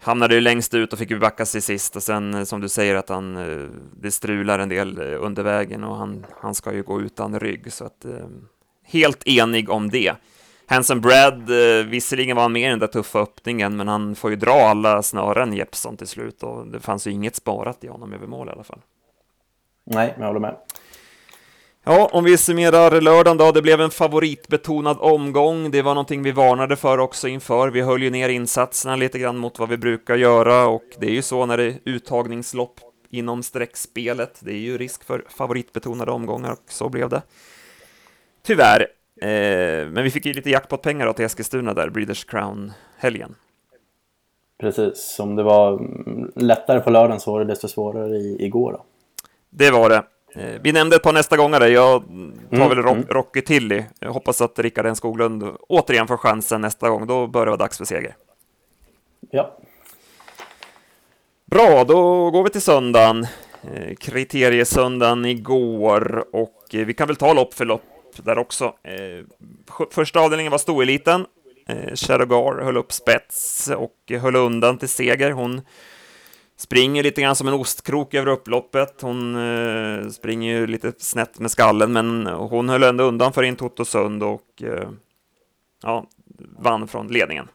hamnade 0.00 0.34
ju 0.34 0.40
längst 0.40 0.74
ut 0.74 0.92
och 0.92 0.98
fick 0.98 1.10
ju 1.10 1.18
backa 1.18 1.46
sig 1.46 1.60
sist 1.60 1.96
och 1.96 2.02
sen 2.02 2.34
eh, 2.34 2.44
som 2.44 2.60
du 2.60 2.68
säger 2.68 2.94
att 2.94 3.08
han, 3.08 3.36
eh, 3.36 3.68
det 4.00 4.10
strular 4.10 4.58
en 4.58 4.68
del 4.68 4.98
eh, 4.98 5.24
under 5.24 5.42
vägen 5.42 5.84
och 5.84 5.96
han, 5.96 6.26
han 6.40 6.54
ska 6.54 6.72
ju 6.72 6.82
gå 6.82 7.00
utan 7.00 7.40
rygg 7.40 7.72
så 7.72 7.84
att 7.84 8.06
helt 8.84 9.26
enig 9.26 9.70
om 9.70 9.90
det. 9.90 10.12
Hanson 10.66 11.00
Brad, 11.00 11.50
visserligen 11.86 12.36
var 12.36 12.42
han 12.42 12.52
med 12.52 12.62
i 12.62 12.70
den 12.70 12.78
där 12.78 12.86
tuffa 12.86 13.18
öppningen, 13.20 13.76
men 13.76 13.88
han 13.88 14.14
får 14.14 14.30
ju 14.30 14.36
dra 14.36 14.52
alla 14.52 15.02
snören 15.02 15.52
Jeppson 15.52 15.96
till 15.96 16.06
slut 16.06 16.42
och 16.42 16.66
det 16.66 16.80
fanns 16.80 17.06
ju 17.06 17.10
inget 17.10 17.36
sparat 17.36 17.84
i 17.84 17.88
honom 17.88 18.12
över 18.12 18.26
mål 18.26 18.48
i 18.48 18.50
alla 18.50 18.64
fall. 18.64 18.80
Nej, 19.84 20.12
men 20.12 20.20
jag 20.20 20.26
håller 20.26 20.40
med. 20.40 20.56
Ja, 21.92 22.10
om 22.12 22.24
vi 22.24 22.36
summerar 22.36 23.00
lördagen 23.00 23.36
då, 23.36 23.52
det 23.52 23.62
blev 23.62 23.80
en 23.80 23.90
favoritbetonad 23.90 24.96
omgång. 25.00 25.70
Det 25.70 25.82
var 25.82 25.94
någonting 25.94 26.22
vi 26.22 26.32
varnade 26.32 26.76
för 26.76 26.98
också 26.98 27.28
inför. 27.28 27.70
Vi 27.70 27.80
höll 27.80 28.02
ju 28.02 28.10
ner 28.10 28.28
insatserna 28.28 28.96
lite 28.96 29.18
grann 29.18 29.36
mot 29.36 29.58
vad 29.58 29.68
vi 29.68 29.76
brukar 29.76 30.16
göra 30.16 30.66
och 30.66 30.84
det 30.98 31.06
är 31.06 31.10
ju 31.10 31.22
så 31.22 31.46
när 31.46 31.56
det 31.56 31.64
är 31.64 31.78
uttagningslopp 31.84 32.80
inom 33.08 33.42
streckspelet. 33.42 34.40
Det 34.40 34.50
är 34.52 34.58
ju 34.58 34.78
risk 34.78 35.04
för 35.04 35.24
favoritbetonade 35.28 36.10
omgångar 36.10 36.50
och 36.50 36.64
så 36.68 36.88
blev 36.88 37.08
det. 37.08 37.22
Tyvärr. 38.42 38.80
Eh, 39.22 39.88
men 39.88 40.04
vi 40.04 40.10
fick 40.10 40.26
ju 40.26 40.32
lite 40.32 40.50
jackpot-pengar 40.50 41.06
då 41.06 41.12
till 41.12 41.24
Eskilstuna 41.24 41.74
där, 41.74 41.90
Breeders 41.90 42.24
Crown-helgen. 42.24 43.34
Precis, 44.60 45.16
om 45.20 45.36
det 45.36 45.42
var 45.42 45.80
lättare 46.36 46.80
på 46.80 46.90
lördagen 46.90 47.20
så 47.20 47.32
var 47.32 47.40
det 47.40 47.46
desto 47.46 47.68
svårare 47.68 48.16
i, 48.16 48.36
igår 48.44 48.72
då. 48.72 48.84
Det 49.50 49.70
var 49.70 49.88
det. 49.88 50.02
Eh, 50.34 50.60
vi 50.62 50.72
nämnde 50.72 50.96
ett 50.96 51.02
par 51.02 51.12
nästa 51.12 51.36
gångare. 51.36 51.68
Jag 51.68 52.02
tar 52.50 52.56
mm, 52.56 52.68
väl 52.68 52.78
Rock, 52.78 52.96
mm. 52.96 53.06
Rocky 53.08 53.40
Tilly. 53.40 53.84
Jag 53.98 54.12
hoppas 54.12 54.40
att 54.40 54.58
Rickard 54.58 54.86
N 54.86 54.96
Skoglund 54.96 55.44
återigen 55.68 56.06
får 56.06 56.16
chansen 56.16 56.60
nästa 56.60 56.88
gång. 56.88 57.06
Då 57.06 57.26
bör 57.26 57.46
det 57.46 57.50
vara 57.50 57.56
dags 57.56 57.78
för 57.78 57.84
seger. 57.84 58.16
Ja. 59.30 59.58
Bra, 61.46 61.84
då 61.84 62.30
går 62.30 62.44
vi 62.44 62.50
till 62.50 62.62
söndagen. 62.62 63.26
Eh, 63.74 63.94
kriteriesöndagen 63.94 65.24
igår 65.24 66.24
och 66.32 66.74
eh, 66.74 66.86
vi 66.86 66.94
kan 66.94 67.06
väl 67.06 67.16
ta 67.16 67.32
lopp 67.32 67.54
för 67.54 67.64
lopp 67.64 67.82
där 68.16 68.38
också. 68.38 68.74
Första 69.90 70.20
avdelningen 70.20 70.50
var 70.50 70.58
stoeliten. 70.58 71.26
Shadowgar 71.94 72.64
höll 72.64 72.76
upp 72.76 72.92
spets 72.92 73.70
och 73.76 74.18
höll 74.20 74.36
undan 74.36 74.78
till 74.78 74.88
seger. 74.88 75.30
Hon 75.30 75.60
springer 76.60 77.02
lite 77.02 77.22
grann 77.22 77.36
som 77.36 77.48
en 77.48 77.54
ostkrok 77.54 78.14
över 78.14 78.26
upploppet. 78.26 79.02
Hon 79.02 79.34
eh, 79.34 80.08
springer 80.08 80.58
ju 80.58 80.66
lite 80.66 80.92
snett 80.98 81.38
med 81.38 81.50
skallen, 81.50 81.92
men 81.92 82.26
hon 82.26 82.68
höll 82.68 82.82
ändå 82.82 83.04
undan 83.04 83.32
för 83.32 83.42
in 83.42 83.56
Totosund 83.56 84.22
och 84.22 84.62
eh, 84.62 84.88
ja, 85.82 86.06
vann 86.58 86.88
från 86.88 87.08
ledningen. 87.08 87.48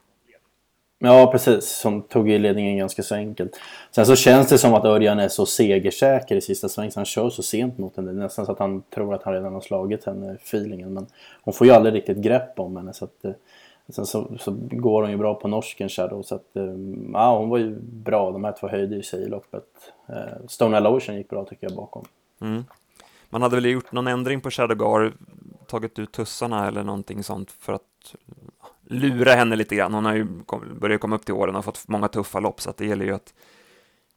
Ja, 0.99 1.31
precis. 1.31 1.81
Hon 1.83 2.01
tog 2.01 2.29
i 2.29 2.37
ledningen 2.37 2.77
ganska 2.77 3.03
så 3.03 3.15
enkelt. 3.15 3.59
Sen 3.91 4.05
så 4.05 4.15
känns 4.15 4.47
det 4.47 4.57
som 4.57 4.73
att 4.73 4.85
Örjan 4.85 5.19
är 5.19 5.27
så 5.27 5.45
segersäker 5.45 6.35
i 6.35 6.41
sista 6.41 6.69
svängen, 6.69 6.91
han 6.95 7.05
kör 7.05 7.29
så 7.29 7.43
sent 7.43 7.77
mot 7.77 7.95
henne. 7.95 8.11
Det 8.11 8.17
är 8.17 8.23
Nästan 8.23 8.45
så 8.45 8.51
att 8.51 8.59
han 8.59 8.81
tror 8.81 9.13
att 9.13 9.23
han 9.23 9.33
redan 9.33 9.53
har 9.53 9.61
slagit 9.61 10.05
henne, 10.05 10.33
feelingen. 10.33 10.93
Men 10.93 11.07
hon 11.41 11.53
får 11.53 11.67
ju 11.67 11.73
aldrig 11.73 11.95
riktigt 11.95 12.17
grepp 12.17 12.59
om 12.59 12.77
henne. 12.77 12.93
Så 12.93 13.05
att, 13.05 13.25
eh, 13.25 13.31
Sen 13.89 14.05
så, 14.05 14.37
så, 14.39 14.51
går 14.71 15.01
hon 15.01 15.11
ju 15.11 15.17
bra 15.17 15.35
på 15.35 15.47
norsken 15.47 15.89
Shadow 15.89 16.21
så 16.21 16.35
att 16.35 16.55
eh, 16.55 16.73
ja, 17.13 17.37
hon 17.37 17.49
var 17.49 17.57
ju 17.57 17.79
bra. 17.79 18.31
De 18.31 18.43
här 18.43 18.55
två 18.59 18.67
höjde 18.67 18.95
ju 18.95 19.03
sig 19.03 19.23
i 19.23 19.29
loppet. 19.29 19.63
Eh, 20.09 20.47
Stone 20.47 20.89
Ocean 20.89 21.17
gick 21.17 21.29
bra 21.29 21.45
tycker 21.45 21.67
jag 21.67 21.75
bakom. 21.75 22.05
Mm. 22.41 22.63
Man 23.29 23.41
hade 23.41 23.55
väl 23.55 23.65
gjort 23.65 23.91
någon 23.91 24.07
ändring 24.07 24.41
på 24.41 24.51
Shadowgar, 24.51 25.13
tagit 25.67 25.99
ut 25.99 26.11
tussarna 26.11 26.67
eller 26.67 26.83
någonting 26.83 27.23
sånt 27.23 27.51
för 27.51 27.73
att 27.73 28.15
lura 28.87 29.31
henne 29.31 29.55
lite 29.55 29.75
grann. 29.75 29.93
Hon 29.93 30.05
har 30.05 30.13
ju 30.13 30.27
kom, 30.45 30.77
börjat 30.79 31.01
komma 31.01 31.15
upp 31.15 31.25
till 31.25 31.33
åren 31.33 31.55
och 31.55 31.65
fått 31.65 31.87
många 31.87 32.07
tuffa 32.07 32.39
lopp 32.39 32.61
så 32.61 32.69
att 32.69 32.77
det 32.77 32.85
gäller 32.85 33.05
ju 33.05 33.15
att 33.15 33.33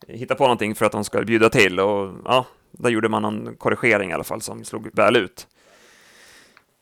hitta 0.07 0.35
på 0.35 0.43
någonting 0.43 0.75
för 0.75 0.87
att 0.87 0.93
hon 0.93 1.05
ska 1.05 1.23
bjuda 1.23 1.49
till 1.49 1.81
och 1.81 2.13
ja, 2.25 2.47
där 2.71 2.91
gjorde 2.91 3.09
man 3.09 3.23
någon 3.23 3.57
korrigering 3.57 4.11
i 4.11 4.13
alla 4.13 4.25
fall 4.25 4.41
som 4.41 4.65
slog 4.65 4.91
väl 4.93 5.17
ut. 5.17 5.47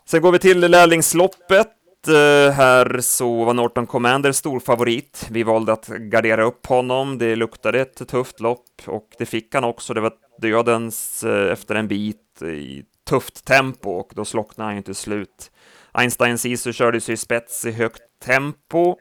Sen 0.05 0.23
går 0.23 0.33
vi 0.33 0.39
till 0.39 0.61
lärlingsloppet 0.61 1.69
Eh, 2.09 2.53
här 2.53 3.01
så 3.01 3.45
var 3.45 3.55
Norton 3.55 3.87
Commander 3.87 4.33
stor 4.33 4.61
favorit. 4.61 5.27
Vi 5.31 5.43
valde 5.43 5.73
att 5.73 5.87
gardera 5.87 6.45
upp 6.45 6.67
honom. 6.67 7.19
Det 7.19 7.37
luktade 7.37 7.81
ett 7.81 8.09
tufft 8.09 8.41
lopp 8.41 8.69
och 8.87 9.09
det 9.19 9.27
fick 9.27 9.55
han 9.55 9.65
också. 9.65 9.95
Det 9.95 10.01
var 10.01 10.13
dödens 10.39 11.25
eh, 11.25 11.53
efter 11.53 11.75
en 11.75 11.89
bit 11.89 12.43
i 12.43 12.85
tufft 13.09 13.45
tempo 13.45 13.91
och 13.91 14.13
då 14.15 14.25
slocknade 14.25 14.69
han 14.69 14.77
ju 14.77 14.83
till 14.83 14.95
slut. 14.95 15.51
Einstein 15.93 16.39
Sisu 16.39 16.73
körde 16.73 17.01
sig 17.01 17.13
i 17.13 17.17
spets 17.17 17.65
i 17.65 17.73
högt 17.73 18.03
tempo 18.25 18.97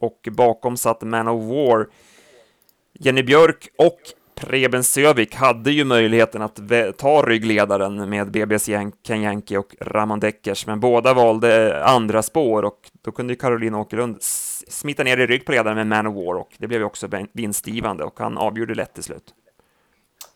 och 0.00 0.28
bakom 0.30 0.76
satt 0.76 1.02
Man 1.02 1.28
of 1.28 1.44
War. 1.44 1.86
Jenny 3.00 3.22
Björk 3.22 3.68
och 3.78 3.98
Preben 4.40 4.84
Sövik 4.84 5.34
hade 5.34 5.70
ju 5.70 5.84
möjligheten 5.84 6.42
att 6.42 6.60
ta 6.96 7.22
ryggledaren 7.22 8.10
med 8.10 8.30
BBs 8.30 8.68
Ken 9.06 9.22
Yankee 9.22 9.58
och 9.58 9.74
Ramon 9.80 10.20
Deckers, 10.20 10.66
men 10.66 10.80
båda 10.80 11.14
valde 11.14 11.76
eh, 11.76 11.94
andra 11.94 12.22
spår 12.22 12.62
och 12.62 12.90
då 13.02 13.10
kunde 13.10 13.32
ju 13.32 13.36
Caroline 13.36 13.74
Åkerlund 13.74 14.16
smita 14.68 15.02
ner 15.02 15.18
i 15.18 15.26
rygg 15.26 15.46
på 15.46 15.52
ledaren 15.52 15.76
med 15.76 15.86
Man 15.86 16.06
of 16.06 16.14
War 16.14 16.34
och 16.34 16.48
det 16.58 16.66
blev 16.66 16.80
ju 16.80 16.86
också 16.86 17.08
vinstgivande 17.32 18.04
och 18.04 18.20
han 18.20 18.38
avgjorde 18.38 18.74
lätt 18.74 18.94
till 18.94 19.02
slut. 19.02 19.34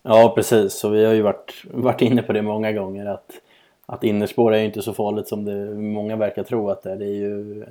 Ja, 0.01 0.33
precis, 0.35 0.73
så 0.73 0.89
vi 0.89 1.05
har 1.05 1.13
ju 1.13 1.21
varit, 1.21 1.63
varit 1.71 2.01
inne 2.01 2.21
på 2.21 2.33
det 2.33 2.41
många 2.41 2.71
gånger 2.71 3.05
att, 3.05 3.31
att 3.85 4.03
innerspår 4.03 4.53
är 4.53 4.59
ju 4.59 4.65
inte 4.65 4.81
så 4.81 4.93
farligt 4.93 5.27
som 5.27 5.45
det 5.45 5.75
många 5.75 6.15
verkar 6.15 6.43
tro 6.43 6.69
att 6.69 6.83
det 6.83 6.91
är. 6.91 6.95
Det 6.95 7.05
är 7.05 7.15
ju 7.15 7.61
eh, 7.61 7.67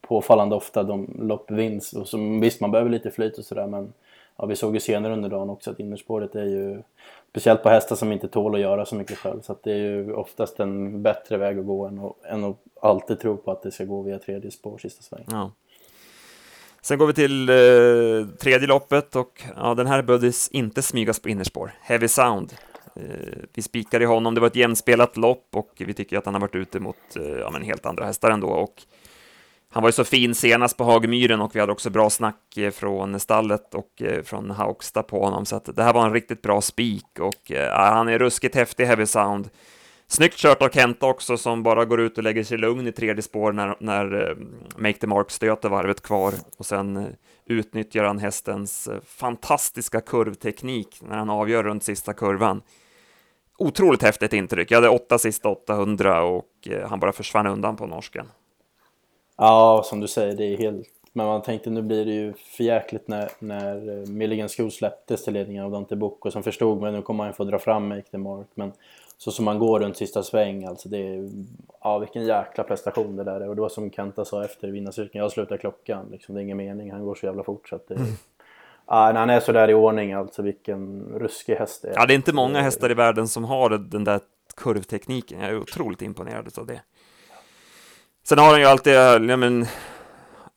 påfallande 0.00 0.54
ofta 0.56 0.82
de 0.82 1.16
lopp 1.22 1.50
vinns 1.50 1.92
och 1.92 2.08
som, 2.08 2.40
visst, 2.40 2.60
man 2.60 2.70
behöver 2.70 2.90
lite 2.90 3.10
flyt 3.10 3.38
och 3.38 3.44
sådär, 3.44 3.66
men 3.66 3.92
ja, 4.38 4.46
vi 4.46 4.56
såg 4.56 4.74
ju 4.74 4.80
senare 4.80 5.12
under 5.12 5.28
dagen 5.28 5.50
också 5.50 5.70
att 5.70 5.80
innerspåret 5.80 6.34
är 6.34 6.44
ju 6.44 6.82
Speciellt 7.30 7.62
på 7.62 7.68
hästar 7.68 7.96
som 7.96 8.12
inte 8.12 8.28
tål 8.28 8.54
att 8.54 8.60
göra 8.60 8.86
så 8.86 8.94
mycket 8.94 9.18
själv. 9.18 9.40
Så 9.40 9.52
att 9.52 9.62
det 9.62 9.72
är 9.72 9.76
ju 9.76 10.12
oftast 10.12 10.60
en 10.60 11.02
bättre 11.02 11.36
väg 11.36 11.58
att 11.58 11.66
gå 11.66 11.86
än 11.86 11.98
att, 11.98 12.24
än 12.24 12.44
att 12.44 12.56
alltid 12.82 13.20
tro 13.20 13.36
på 13.36 13.50
att 13.50 13.62
det 13.62 13.70
ska 13.70 13.84
gå 13.84 14.02
via 14.02 14.18
tredje 14.18 14.50
spår 14.50 14.78
sista 14.78 15.02
svängen 15.02 15.26
Ja. 15.30 15.52
Sen 16.80 16.98
går 16.98 17.06
vi 17.06 17.12
till 17.12 17.48
eh, 17.48 18.38
tredje 18.38 18.68
loppet 18.68 19.16
och 19.16 19.42
ja, 19.56 19.74
den 19.74 19.86
här 19.86 20.02
behövdes 20.02 20.48
inte 20.48 20.82
smygas 20.82 21.20
på 21.20 21.28
innerspår. 21.28 21.70
Heavy 21.80 22.08
Sound. 22.08 22.52
Eh, 22.96 23.02
vi 23.54 23.62
spikade 23.62 24.06
honom, 24.06 24.34
det 24.34 24.40
var 24.40 24.46
ett 24.46 24.56
jämspelat 24.56 25.16
lopp 25.16 25.46
och 25.52 25.70
vi 25.78 25.94
tycker 25.94 26.18
att 26.18 26.24
han 26.24 26.34
har 26.34 26.40
varit 26.40 26.54
ute 26.54 26.80
mot 26.80 27.16
eh, 27.16 27.22
ja, 27.22 27.50
men 27.50 27.62
helt 27.62 27.86
andra 27.86 28.04
hästar 28.04 28.30
ändå. 28.30 28.48
Och 28.48 28.82
han 29.70 29.82
var 29.82 29.88
ju 29.88 29.92
så 29.92 30.04
fin 30.04 30.34
senast 30.34 30.76
på 30.76 30.84
Hagmyren 30.84 31.40
och 31.40 31.56
vi 31.56 31.60
hade 31.60 31.72
också 31.72 31.90
bra 31.90 32.10
snack 32.10 32.56
eh, 32.56 32.70
från 32.70 33.20
stallet 33.20 33.74
och 33.74 34.02
eh, 34.02 34.22
från 34.22 34.50
Haugsta 34.50 35.02
på 35.02 35.24
honom, 35.24 35.46
så 35.46 35.56
att 35.56 35.76
det 35.76 35.82
här 35.82 35.92
var 35.92 36.06
en 36.06 36.12
riktigt 36.12 36.42
bra 36.42 36.60
spik 36.60 37.18
och 37.20 37.52
äh, 37.52 37.94
han 37.94 38.08
är 38.08 38.18
ruskigt 38.18 38.54
häftig, 38.54 38.86
Heavy 38.86 39.06
Sound. 39.06 39.50
Snyggt 40.06 40.36
kört 40.36 40.62
av 40.62 40.68
Kenta 40.68 41.06
också, 41.06 41.36
som 41.36 41.62
bara 41.62 41.84
går 41.84 42.00
ut 42.00 42.18
och 42.18 42.24
lägger 42.24 42.44
sig 42.44 42.58
lugn 42.58 42.86
i 42.86 42.92
tredje 42.92 43.22
spår 43.22 43.52
när, 43.52 43.76
när 43.80 44.36
Make 44.76 44.98
the 44.98 45.06
Mark 45.06 45.30
stöter 45.30 45.68
varvet 45.68 46.02
kvar 46.02 46.34
och 46.58 46.66
sen 46.66 47.06
utnyttjar 47.46 48.04
han 48.04 48.18
hästens 48.18 48.88
fantastiska 49.06 50.00
kurvteknik 50.00 50.98
när 51.08 51.16
han 51.16 51.30
avgör 51.30 51.62
runt 51.62 51.84
sista 51.84 52.12
kurvan. 52.12 52.62
Otroligt 53.58 54.02
häftigt 54.02 54.32
intryck. 54.32 54.70
Jag 54.70 54.76
hade 54.76 54.88
åtta 54.88 55.18
sista 55.18 55.48
800 55.48 56.22
och 56.22 56.68
han 56.88 57.00
bara 57.00 57.12
försvann 57.12 57.46
undan 57.46 57.76
på 57.76 57.86
norsken. 57.86 58.26
Ja, 59.38 59.82
som 59.84 60.00
du 60.00 60.08
säger, 60.08 60.36
det 60.36 60.44
är 60.44 60.58
helt... 60.58 60.88
Men 61.12 61.26
man 61.26 61.42
tänkte 61.42 61.70
nu 61.70 61.82
blir 61.82 62.04
det 62.04 62.12
ju 62.12 62.32
för 62.32 62.64
jäkligt 62.64 63.08
när, 63.08 63.30
när 63.38 63.98
eh, 63.98 64.06
Milligan 64.08 64.48
School 64.48 64.70
släpptes 64.70 65.24
till 65.24 65.34
ledningen 65.34 65.64
av 65.64 65.70
Dante 65.70 65.96
Bocco 65.96 66.30
som 66.30 66.42
förstod 66.42 66.82
men 66.82 66.94
nu 66.94 67.02
kommer 67.02 67.24
han 67.24 67.32
få 67.32 67.44
dra 67.44 67.58
fram 67.58 67.88
Make 67.88 68.02
the 68.10 68.18
Mark. 68.18 68.46
Men 68.54 68.72
så 69.16 69.30
som 69.30 69.44
man 69.44 69.58
går 69.58 69.80
runt 69.80 69.96
sista 69.96 70.22
sväng, 70.22 70.64
alltså 70.64 70.88
det 70.88 70.98
är... 70.98 71.30
Ja, 71.82 71.98
vilken 71.98 72.26
jäkla 72.26 72.64
prestation 72.64 73.16
det 73.16 73.24
där 73.24 73.40
är. 73.40 73.48
Och 73.48 73.54
det 73.54 73.62
var 73.62 73.68
som 73.68 73.90
Kenta 73.90 74.24
sa 74.24 74.44
efter 74.44 74.68
vinnarcirkeln, 74.68 75.22
jag 75.22 75.32
slutar 75.32 75.56
klockan. 75.56 76.06
Liksom, 76.10 76.34
det 76.34 76.40
är 76.40 76.42
ingen 76.42 76.56
mening, 76.56 76.92
han 76.92 77.04
går 77.04 77.14
så 77.14 77.26
jävla 77.26 77.42
fort 77.42 77.68
så 77.68 77.76
att 77.76 77.88
det... 77.88 77.94
Mm. 77.94 78.06
Ja, 78.86 79.12
när 79.12 79.20
han 79.20 79.30
är 79.30 79.40
så 79.40 79.52
där 79.52 79.70
i 79.70 79.74
ordning, 79.74 80.12
alltså 80.12 80.42
vilken 80.42 81.02
ruskig 81.14 81.54
häst 81.54 81.82
det 81.82 81.88
är. 81.88 81.94
Ja, 81.94 82.06
det 82.06 82.12
är 82.12 82.16
inte 82.16 82.32
många 82.32 82.60
hästar 82.60 82.90
i 82.90 82.94
världen 82.94 83.28
som 83.28 83.44
har 83.44 83.70
den 83.70 84.04
där 84.04 84.20
kurvtekniken. 84.56 85.40
Jag 85.40 85.50
är 85.50 85.58
otroligt 85.58 86.02
imponerad 86.02 86.58
av 86.58 86.66
det. 86.66 86.80
Sen 88.28 88.38
har 88.38 88.50
han 88.50 88.60
ju 88.60 88.66
alltid 88.66 88.92
ja, 88.94 89.18
men, 89.18 89.66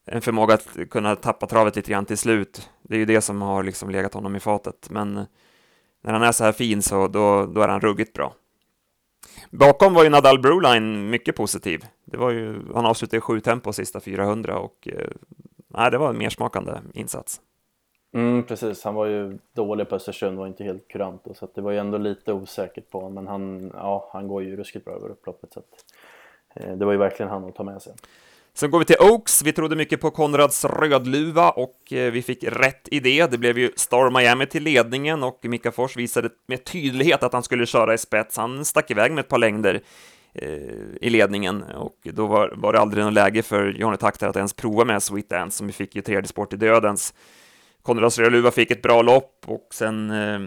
en 0.06 0.22
förmåga 0.22 0.54
att 0.54 0.78
kunna 0.90 1.16
tappa 1.16 1.48
travet 1.48 1.76
lite 1.76 1.92
grann 1.92 2.06
till 2.06 2.18
slut. 2.18 2.70
Det 2.82 2.96
är 2.96 3.00
ju 3.00 3.06
det 3.06 3.22
som 3.22 3.42
har 3.42 3.64
liksom 3.64 3.90
legat 3.90 4.14
honom 4.14 4.36
i 4.36 4.40
fatet, 4.40 4.88
men 4.90 5.18
eh, 5.18 5.24
när 6.04 6.14
han 6.14 6.24
är 6.24 6.32
så 6.32 6.44
här 6.44 6.52
fin 6.52 6.82
så 6.82 7.08
då, 7.08 7.46
då 7.46 7.62
är 7.62 7.68
han 7.68 7.82
ruggigt 7.82 8.14
bra. 8.14 8.34
Bakom 9.52 9.94
var 9.94 10.04
ju 10.04 10.10
Nadal 10.10 10.40
Broline 10.40 11.10
mycket 11.10 11.36
positiv. 11.36 11.86
Det 12.06 12.18
var 12.18 12.32
ju, 12.32 12.74
han 12.74 12.86
avslutade 12.86 13.18
i 13.18 13.22
sju 13.22 13.40
tempo 13.40 13.74
sista 13.74 14.00
400 14.00 14.58
och 14.58 14.88
eh, 14.88 15.08
nej, 15.68 15.92
det 15.92 15.98
var 15.98 16.10
en 16.10 16.18
mersmakande 16.18 16.72
insats. 16.94 17.42
Mm, 18.14 18.44
precis, 18.44 18.84
han 18.84 18.96
var 18.96 19.06
ju 19.06 19.38
dålig 19.54 19.90
på 19.90 19.96
Östersund, 19.96 20.38
var 20.38 20.48
inte 20.48 20.64
helt 20.64 20.88
kurant 20.88 21.24
då, 21.26 21.34
så 21.34 21.48
det 21.56 21.62
var 21.62 21.72
ju 21.72 21.78
ändå 21.78 21.98
lite 21.98 22.34
osäkert 22.34 22.90
på 22.90 23.00
honom, 23.00 23.14
men 23.14 23.28
han, 23.28 23.72
ja, 23.74 24.10
han 24.14 24.28
går 24.28 24.44
ju 24.44 24.56
ruskigt 24.56 24.86
bra 24.86 24.94
över 24.94 25.10
upploppet. 25.10 25.54
Så 25.54 25.60
att, 25.60 25.86
Eh, 26.56 26.72
det 26.72 26.86
var 26.86 26.92
ju 26.92 26.98
verkligen 26.98 27.30
han 27.30 27.46
att 27.46 27.56
ta 27.56 27.64
med 27.64 27.82
sig. 27.82 27.94
Sen 28.54 28.72
går 28.72 28.80
vi 28.80 28.86
till 28.86 28.96
Oaks. 29.00 29.44
Vi 29.44 29.54
trodde 29.54 29.76
mycket 29.76 30.02
på 30.02 30.12
Konrads 30.12 30.66
Rödluva 30.66 31.50
och 31.50 31.94
eh, 31.94 32.12
vi 32.12 32.22
fick 32.22 32.44
rätt 32.44 32.88
i 32.92 33.00
det. 33.00 33.32
Det 33.32 33.38
blev 33.38 33.58
ju 33.58 33.72
Star 33.76 34.10
Miami 34.10 34.46
till 34.46 34.64
ledningen 34.64 35.24
och 35.24 35.40
Mika 35.42 35.72
Fors 35.72 35.98
visade 35.98 36.30
med 36.48 36.64
tydlighet 36.64 37.24
att 37.24 37.34
han 37.34 37.44
skulle 37.44 37.66
köra 37.66 37.94
i 37.94 37.98
spets. 37.98 38.38
Han 38.38 38.66
stack 38.66 38.92
iväg 38.92 39.12
med 39.12 39.20
ett 39.20 39.28
par 39.28 39.38
längder 39.38 39.82
eh, 40.34 40.50
i 41.02 41.10
ledningen 41.10 41.64
och 41.64 41.98
då 42.04 42.28
var, 42.28 42.54
var 42.56 42.74
det 42.74 42.80
aldrig 42.80 43.06
något 43.06 43.14
läge 43.14 43.44
för 43.44 43.68
Johnny 43.68 43.98
Takter 43.98 44.28
att 44.28 44.36
ens 44.36 44.54
prova 44.54 44.86
med 44.86 45.04
Sweet 45.04 45.30
Dance 45.30 45.58
som 45.58 45.68
vi 45.68 45.74
fick 45.74 45.96
ju 45.96 46.02
tredje 46.02 46.28
sport 46.28 46.54
i 46.54 46.56
dödens. 46.56 47.14
Konrads 47.82 48.20
Reluva 48.20 48.52
fick 48.52 48.72
ett 48.72 48.82
bra 48.82 49.02
lopp 49.02 49.44
och 49.46 49.68
sen 49.72 50.12
eh, 50.12 50.40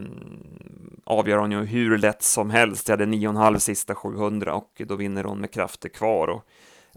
avgör 1.04 1.38
hon 1.38 1.52
ju 1.52 1.64
hur 1.64 1.98
lätt 1.98 2.22
som 2.22 2.50
helst. 2.50 2.88
Jag 2.88 2.92
hade 2.92 3.12
9,5 3.12 3.58
sista 3.58 3.94
700 3.94 4.54
och 4.54 4.82
då 4.86 4.96
vinner 4.96 5.24
hon 5.24 5.40
med 5.40 5.50
krafter 5.50 5.88
kvar. 5.88 6.28
Och, 6.28 6.44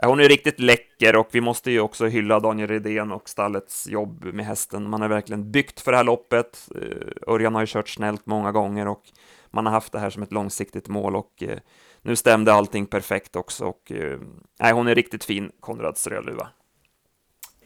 eh, 0.04 0.10
hon 0.10 0.20
är 0.20 0.30
riktigt 0.30 0.60
läcker 0.60 1.16
och 1.16 1.28
vi 1.32 1.42
måste 1.42 1.72
ju 1.72 1.80
också 1.80 2.06
hylla 2.06 2.40
Daniel 2.40 2.70
Redén 2.70 3.12
och 3.12 3.30
stallets 3.30 3.88
jobb 3.88 4.26
med 4.26 4.46
hästen. 4.46 4.90
Man 4.90 5.02
har 5.02 5.10
verkligen 5.10 5.52
byggt 5.52 5.80
för 5.80 5.92
det 5.92 5.98
här 5.98 6.04
loppet. 6.04 6.70
Eh, 6.76 7.34
Örjan 7.34 7.56
har 7.56 7.62
ju 7.62 7.68
kört 7.68 7.90
snällt 7.90 8.26
många 8.26 8.52
gånger 8.52 8.88
och 8.88 9.04
man 9.52 9.66
har 9.66 9.74
haft 9.74 9.92
det 9.92 10.00
här 10.00 10.10
som 10.10 10.24
ett 10.24 10.32
långsiktigt 10.32 10.88
mål 10.88 11.16
och 11.16 11.44
eh, 11.44 11.58
nu 12.02 12.16
stämde 12.16 12.54
allting 12.54 12.86
perfekt 12.86 13.36
också 13.36 13.66
och 13.66 13.92
eh, 13.92 14.74
hon 14.74 14.88
är 14.88 14.96
riktigt 14.96 15.24
fin, 15.24 15.52
Konrads 15.60 16.08
Rödluva. 16.08 16.48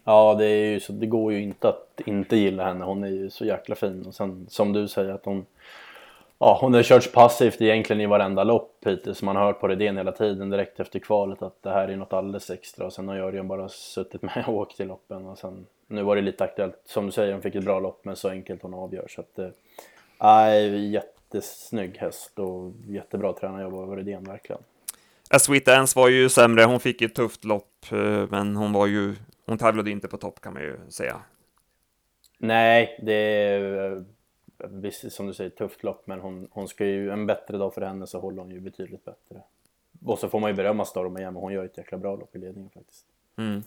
Ja, 0.04 0.36
det, 0.38 0.46
är 0.46 0.72
ju 0.72 0.80
så, 0.80 0.94
det 0.94 1.06
går 1.06 1.34
ju 1.34 1.42
inte 1.42 1.70
att 1.70 2.02
inte 2.06 2.38
gilla 2.38 2.66
henne. 2.66 2.86
Hon 2.86 3.04
är 3.04 3.08
ju 3.08 3.30
så 3.30 3.46
jäkla 3.46 3.76
fin. 3.76 4.06
Och 4.08 4.16
sen 4.16 4.46
som 4.50 4.74
du 4.74 4.88
säger 4.88 5.14
att 5.14 5.26
hon, 5.26 5.46
ja, 6.40 6.58
hon 6.62 6.74
har 6.74 6.84
kört 6.84 7.14
passivt 7.14 7.62
egentligen 7.62 8.02
i 8.02 8.06
varenda 8.06 8.44
lopp 8.44 8.78
hittills. 8.86 9.22
Man 9.22 9.36
har 9.36 9.44
hört 9.44 9.60
på 9.60 9.68
Redén 9.68 9.98
hela 9.98 10.12
tiden 10.12 10.50
direkt 10.50 10.80
efter 10.80 11.00
kvalet 11.00 11.42
att 11.42 11.64
det 11.64 11.70
här 11.70 11.88
är 11.88 11.98
något 11.98 12.14
alldeles 12.14 12.50
extra. 12.50 12.86
Och 12.86 12.94
sen 12.94 13.08
har 13.08 13.16
Jörgen 13.16 13.48
bara 13.48 13.70
suttit 13.70 14.22
med 14.22 14.44
och 14.48 14.54
åkt 14.54 14.80
i 14.80 14.86
loppen. 14.86 15.26
Och 15.26 15.38
sen, 15.38 15.66
nu 15.88 16.04
var 16.04 16.16
det 16.16 16.22
lite 16.22 16.44
aktuellt. 16.44 16.82
Som 16.86 17.06
du 17.06 17.12
säger, 17.12 17.34
hon 17.34 17.42
fick 17.42 17.56
ett 17.56 17.66
bra 17.66 17.80
lopp 17.80 18.00
men 18.04 18.16
så 18.16 18.30
enkelt 18.30 18.62
hon 18.62 18.74
avgör. 18.74 19.08
Så 19.10 19.22
att, 19.22 19.40
äh, 19.40 20.76
jättesnygg 20.76 21.98
häst 21.98 22.40
och 22.40 22.72
jättebra 22.88 23.34
tränarjobb 23.34 23.74
av 23.74 23.96
Redén 23.96 24.24
verkligen. 24.24 24.62
A 25.34 25.40
Sweet 25.40 25.66
Dance 25.66 26.00
var 26.00 26.10
ju 26.10 26.30
sämre, 26.30 26.64
hon 26.64 26.80
fick 26.80 27.02
ju 27.02 27.06
ett 27.06 27.16
tufft 27.16 27.46
lopp, 27.46 27.86
eh, 27.92 28.28
men 28.30 28.56
hon 28.56 28.74
var 28.74 28.88
ju 28.88 29.16
hon 29.52 29.58
tävlade 29.58 29.92
inte 29.92 30.08
på 30.08 30.18
topp 30.18 30.42
kan 30.42 30.54
man 30.54 30.62
ju 30.62 30.80
säga. 30.90 31.22
Nej, 32.38 33.00
det 33.04 33.14
är 33.14 34.06
visst 34.70 35.12
som 35.12 35.28
du 35.28 35.34
säger 35.34 35.50
tufft 35.50 35.84
lopp, 35.84 36.08
men 36.08 36.20
hon, 36.20 36.48
hon 36.52 36.68
ska 36.68 36.86
ju 36.86 37.12
en 37.12 37.26
bättre 37.26 37.58
dag 37.58 37.74
för 37.74 37.82
henne 37.82 38.08
så 38.08 38.20
håller 38.20 38.42
hon 38.42 38.52
ju 38.52 38.60
betydligt 38.60 39.06
bättre. 39.06 39.42
Och 40.06 40.20
så 40.20 40.30
får 40.30 40.40
man 40.40 40.50
ju 40.50 40.56
berömma 40.56 40.86
Storm 40.86 41.18
igen, 41.18 41.36
hon 41.36 41.54
gör 41.54 41.66
ett 41.66 41.78
jäkla 41.78 41.98
bra 41.98 42.16
lopp 42.16 42.36
i 42.36 42.40
ledningen 42.40 42.70
faktiskt. 42.70 43.06
Mm. 43.38 43.64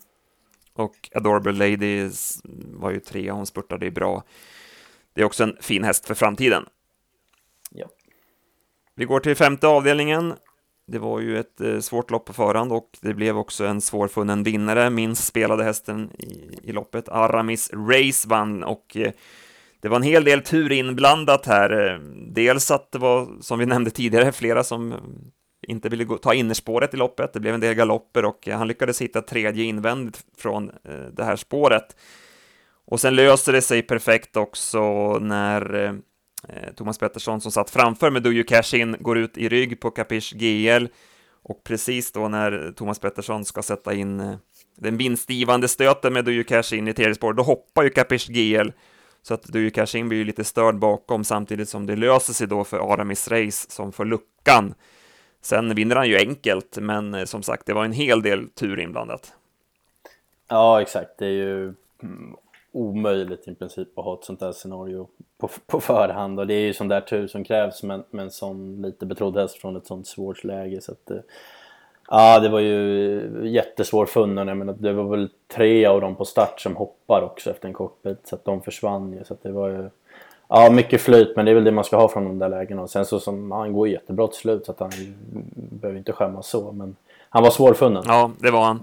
Och 0.73 1.11
Adorable 1.14 1.53
Lady 1.53 2.11
var 2.55 2.90
ju 2.90 3.01
trea, 3.01 3.33
hon 3.33 3.47
spurtade 3.47 3.85
ju 3.85 3.90
bra. 3.90 4.23
Det 5.12 5.20
är 5.20 5.25
också 5.25 5.44
en 5.44 5.57
fin 5.61 5.85
häst 5.85 6.07
för 6.07 6.14
framtiden. 6.14 6.66
Ja. 7.70 7.87
Vi 8.94 9.05
går 9.05 9.20
till 9.20 9.37
femte 9.37 9.66
avdelningen. 9.66 10.35
Det 10.87 10.99
var 10.99 11.20
ju 11.20 11.38
ett 11.38 11.61
eh, 11.61 11.79
svårt 11.79 12.11
lopp 12.11 12.25
på 12.25 12.33
förhand 12.33 12.73
och 12.73 12.90
det 13.01 13.14
blev 13.14 13.38
också 13.38 13.66
en 13.66 13.81
svårfunnen 13.81 14.42
vinnare. 14.42 14.90
Minst 14.90 15.25
spelade 15.25 15.64
hästen 15.64 16.11
i, 16.18 16.59
i 16.62 16.73
loppet. 16.73 17.09
Aramis 17.09 17.70
Race 17.73 18.29
vann 18.29 18.64
och 18.64 18.97
eh, 18.97 19.12
det 19.81 19.88
var 19.88 19.97
en 19.97 20.03
hel 20.03 20.25
del 20.25 20.42
tur 20.42 20.73
inblandat 20.73 21.47
här. 21.47 21.92
Eh, 21.92 21.99
dels 22.27 22.70
att 22.70 22.92
det 22.92 22.99
var, 22.99 23.29
som 23.40 23.59
vi 23.59 23.66
nämnde 23.66 23.90
tidigare, 23.90 24.33
flera 24.33 24.64
som 24.64 24.94
inte 25.68 25.88
ville 25.88 26.05
gå, 26.05 26.16
ta 26.16 26.35
innerspåret 26.35 26.94
i 26.94 26.97
loppet. 26.97 27.33
Det 27.33 27.40
blev 27.40 27.55
en 27.55 27.61
del 27.61 27.75
galopper 27.75 28.25
och 28.25 28.49
han 28.49 28.68
lyckades 28.68 29.03
hitta 29.03 29.23
tredje 29.23 29.64
invändigt 29.64 30.25
från 30.38 30.70
det 31.12 31.25
här 31.25 31.37
spåret. 31.37 31.97
Och 32.87 33.01
sen 33.01 33.16
löser 33.16 33.53
det 33.53 33.62
sig 33.62 33.83
perfekt 33.83 34.37
också 34.37 34.83
när 35.18 35.94
Eh, 36.48 36.72
Thomas 36.74 36.98
Pettersson 36.98 37.40
som 37.40 37.52
satt 37.52 37.70
framför 37.70 38.11
med 38.11 38.22
Do 38.22 38.33
You 38.33 38.44
Cash 38.44 38.74
In 38.74 38.96
går 39.00 39.18
ut 39.18 39.38
i 39.38 39.48
rygg 39.48 39.80
på 39.80 39.90
Capiche 39.90 40.37
GL 40.37 40.87
och 41.42 41.64
precis 41.64 42.12
då 42.12 42.28
när 42.28 42.72
Thomas 42.76 42.98
Pettersson 42.98 43.44
ska 43.44 43.62
sätta 43.62 43.94
in 43.94 44.20
eh, 44.20 44.35
den 44.76 44.96
vinstgivande 44.96 45.68
stöten 45.68 46.12
med 46.12 46.24
Do 46.24 46.30
You 46.30 46.44
Cash 46.44 46.74
In 46.74 46.88
i 46.88 46.92
tredje 46.92 47.14
spår, 47.14 47.33
då 47.33 47.42
hoppar 47.42 47.83
ju 47.83 47.90
Capiche 47.90 48.33
GL 48.33 48.70
så 49.22 49.35
att 49.35 49.42
Do 49.42 49.59
You 49.59 49.70
Cash 49.70 49.96
In 49.96 50.09
blir 50.09 50.18
ju 50.18 50.24
lite 50.24 50.44
störd 50.44 50.78
bakom 50.78 51.24
samtidigt 51.24 51.68
som 51.68 51.87
det 51.87 51.96
löser 51.96 52.33
sig 52.33 52.46
då 52.46 52.64
för 52.64 52.92
Aramis 52.92 53.28
Race 53.28 53.70
som 53.70 53.92
får 53.92 54.04
luckan. 54.04 54.74
Sen 55.42 55.74
vinner 55.74 55.96
han 55.96 56.09
ju 56.09 56.16
enkelt, 56.16 56.78
men 56.80 57.14
eh, 57.14 57.24
som 57.24 57.42
sagt, 57.42 57.66
det 57.66 57.72
var 57.72 57.85
en 57.85 57.92
hel 57.92 58.22
del 58.22 58.48
tur 58.48 58.80
inblandat. 58.80 59.33
Ja, 60.48 60.83
exakt. 60.83 61.18
Det 61.18 61.26
är 61.26 61.30
ju 61.30 61.62
mm, 62.02 62.37
omöjligt 62.75 63.49
i 63.49 63.55
princip 63.55 63.99
att 63.99 64.05
ha 64.05 64.15
ett 64.15 64.25
sånt 64.25 64.41
där 64.41 64.53
scenario 64.53 65.09
på, 65.39 65.49
på 65.67 65.81
förhand 65.81 66.41
och 66.41 66.47
det 66.47 66.55
är 66.55 66.61
ju 66.61 66.73
sån 66.73 66.89
där 66.89 67.01
tur 67.01 67.27
som 67.27 67.45
krävs 67.45 67.83
med, 67.83 68.03
med 68.11 68.23
en 68.23 68.31
sån 68.31 68.83
lite 68.83 69.07
betrodd 69.07 69.37
häst 69.37 69.57
från 69.57 69.77
ett 69.77 69.87
sånt 69.87 70.07
svårt 70.07 70.45
läge 70.45 70.81
så 70.81 70.93
att 70.93 71.03
Ja, 71.07 71.15
Ja, 72.09 72.41
det 72.41 72.49
var 72.49 72.61
ju 72.61 73.49
jättesvår 73.49 74.07
funnen. 74.07 74.49
Jag 74.49 74.57
menar, 74.57 74.75
det 74.79 74.93
var 74.93 75.05
väl 75.05 75.29
tre 75.49 75.87
av 75.87 76.01
dem 76.01 76.15
på 76.15 76.25
start 76.25 76.61
som 76.61 76.77
hoppar 76.77 77.23
också 77.23 77.51
efter 77.51 77.69
en 77.69 77.75
kort 77.75 78.03
bit 78.03 78.19
så 78.25 78.35
att 78.35 78.45
de 78.45 78.63
försvann 78.63 79.13
ju. 79.13 79.25
Så 79.25 79.35
att 79.35 79.43
det 79.43 79.53
var 79.53 79.69
ju 79.69 79.91
Ja, 80.49 80.71
mycket 80.71 81.01
flyt, 81.01 81.37
men 81.37 81.45
det 81.45 81.51
är 81.51 81.55
väl 81.55 81.65
det 81.65 81.73
man 81.73 81.85
ska 81.85 81.97
ha 81.97 82.09
från 82.09 82.25
de 82.25 82.39
där 82.39 82.49
lägena. 82.49 82.83
Och 82.83 82.91
sen 82.91 83.07
så 83.07 83.21
som, 83.21 83.51
han 83.51 83.73
går 83.73 83.89
jättebra 83.89 84.27
till 84.27 84.41
slut 84.41 84.67
så 84.67 84.73
att 84.73 84.81
han 84.81 84.91
behöver 85.55 85.99
inte 85.99 86.13
skämmas 86.13 86.49
så. 86.49 86.73
Men 86.73 86.97
han 87.29 87.43
var 87.43 87.51
svårfunnen. 87.51 88.03
Ja, 88.07 88.31
det 88.39 88.51
var 88.51 88.65
han 88.65 88.83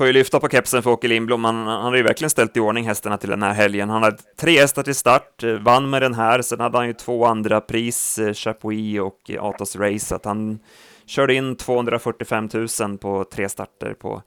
får 0.00 0.06
ju 0.06 0.12
lyfta 0.12 0.40
på 0.40 0.48
kepsen 0.48 0.82
för 0.82 0.90
Åke 0.90 1.08
Lindblom. 1.08 1.44
Han, 1.44 1.56
han 1.66 1.82
hade 1.82 1.96
ju 1.96 2.02
verkligen 2.02 2.30
ställt 2.30 2.56
i 2.56 2.60
ordning 2.60 2.86
hästarna 2.86 3.18
till 3.18 3.30
den 3.30 3.42
här 3.42 3.52
helgen. 3.52 3.90
Han 3.90 4.02
hade 4.02 4.16
tre 4.36 4.60
hästar 4.60 4.82
till 4.82 4.94
start, 4.94 5.42
eh, 5.42 5.52
vann 5.52 5.90
med 5.90 6.02
den 6.02 6.14
här, 6.14 6.42
sen 6.42 6.60
hade 6.60 6.78
han 6.78 6.86
ju 6.86 6.92
två 6.92 7.24
andra 7.24 7.60
pris, 7.60 8.18
eh, 8.18 8.32
Chapuis 8.32 9.00
och 9.00 9.30
Atos 9.38 9.76
Race, 9.76 10.14
att 10.14 10.24
han 10.24 10.58
körde 11.06 11.34
in 11.34 11.56
245 11.56 12.48
000 12.80 12.98
på 12.98 13.24
tre 13.24 13.48
starter 13.48 13.94
på 13.94 14.22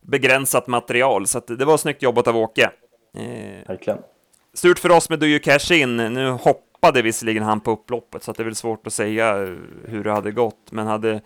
begränsat 0.00 0.66
material, 0.66 1.26
så 1.26 1.40
det 1.40 1.64
var 1.64 1.76
snyggt 1.76 2.02
jobbat 2.02 2.28
av 2.28 2.36
Åke. 2.36 2.70
Eh, 3.16 3.68
verkligen. 3.68 3.98
Surt 4.54 4.78
för 4.78 4.90
oss 4.90 5.10
med 5.10 5.18
Do 5.18 5.26
You 5.26 5.38
Cash 5.38 5.72
In. 5.72 5.96
Nu 5.96 6.30
hoppade 6.30 7.02
visserligen 7.02 7.42
han 7.42 7.60
på 7.60 7.70
upploppet, 7.70 8.22
så 8.22 8.32
det 8.32 8.42
är 8.42 8.44
väl 8.44 8.54
svårt 8.54 8.86
att 8.86 8.92
säga 8.92 9.34
hur 9.84 10.04
det 10.04 10.12
hade 10.12 10.30
gått, 10.30 10.72
men 10.72 10.86
hade 10.86 11.20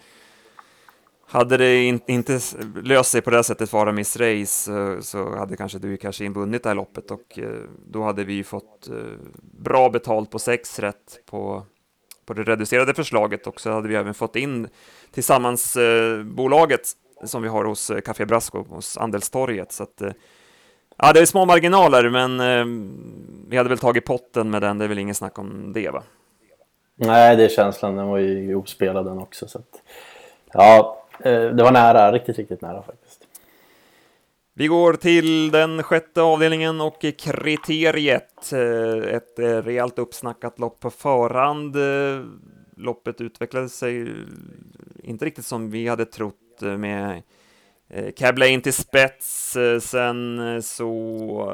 hade 1.33 1.57
det 1.57 1.85
in, 1.85 2.01
inte 2.07 2.39
löst 2.85 3.11
sig 3.11 3.21
på 3.21 3.31
det 3.31 3.45
sättet 3.45 3.71
för 3.71 3.79
Aramis 3.79 4.17
Race 4.17 4.47
så, 4.47 5.03
så 5.03 5.37
hade 5.37 5.57
kanske 5.57 5.79
du 5.79 5.97
kanske 5.97 6.29
vunnit 6.29 6.63
det 6.63 6.69
här 6.69 6.75
loppet 6.75 7.11
och 7.11 7.39
eh, 7.39 7.49
då 7.87 8.03
hade 8.03 8.25
vi 8.25 8.45
fått 8.45 8.89
eh, 8.89 8.97
bra 9.41 9.91
betalt 9.91 10.31
på 10.31 10.39
sex 10.39 10.79
rätt 10.79 11.21
på, 11.31 11.63
på 12.27 12.35
det 12.35 12.43
reducerade 12.43 12.95
förslaget 12.95 13.47
och 13.47 13.61
så 13.61 13.71
hade 13.71 13.89
vi 13.89 13.95
även 13.95 14.15
fått 14.15 14.37
in 14.37 14.69
tillsammansbolaget 15.11 16.27
bolaget 16.27 16.89
som 17.25 17.43
vi 17.43 17.49
har 17.49 17.65
hos 17.65 17.91
Café 18.05 18.27
Brasco, 18.27 18.65
hos 18.69 18.97
Andelstorget. 18.97 19.73
Så 19.73 19.83
att, 19.83 20.03
ja, 20.97 21.13
det 21.13 21.21
är 21.21 21.27
små 21.27 21.45
marginaler, 21.45 22.11
men 22.11 22.39
vi 23.49 23.57
hade 23.57 23.69
väl 23.69 23.79
tagit 23.79 24.05
potten 24.05 24.51
med 24.51 24.63
den, 24.63 24.79
det 24.79 24.85
är 24.85 24.89
väl 24.89 24.99
ingen 24.99 25.15
snack 25.15 25.39
om 25.39 25.73
det 25.73 25.91
va? 25.91 26.03
Nej, 26.97 27.37
det 27.37 27.45
är 27.45 27.49
känslan, 27.49 27.97
den 27.97 28.09
var 28.09 28.19
ju 28.19 28.55
ospelad 28.55 29.07
den 29.07 29.19
också. 29.19 29.49
Så 29.49 29.59
att, 29.59 29.83
ja, 30.53 31.02
Eh, 31.25 31.55
det 31.55 31.63
var 31.63 31.73
nära, 31.73 32.13
riktigt, 32.13 32.39
riktigt 32.39 32.63
nära 32.63 32.83
faktiskt. 32.83 33.27
Vi 34.55 34.67
går 34.67 34.95
till 34.95 35.51
den 35.51 35.83
sjätte 35.83 36.23
avdelningen 36.23 36.81
och 36.81 37.01
kriteriet. 37.19 38.53
Eh, 38.53 39.15
ett 39.15 39.39
eh, 39.39 39.45
rejält 39.45 39.99
uppsnackat 39.99 40.59
lopp 40.59 40.81
på 40.81 40.91
förhand. 40.91 41.77
Loppet 42.77 43.21
utvecklade 43.21 43.69
sig 43.69 44.15
inte 45.03 45.25
riktigt 45.25 45.45
som 45.45 45.71
vi 45.71 45.89
hade 45.89 46.05
trott 46.05 46.61
med 46.61 47.23
Eh, 47.95 48.53
in 48.53 48.61
till 48.61 48.73
spets, 48.73 49.57
eh, 49.57 49.79
sen 49.79 50.39
eh, 50.39 50.61
så 50.61 50.91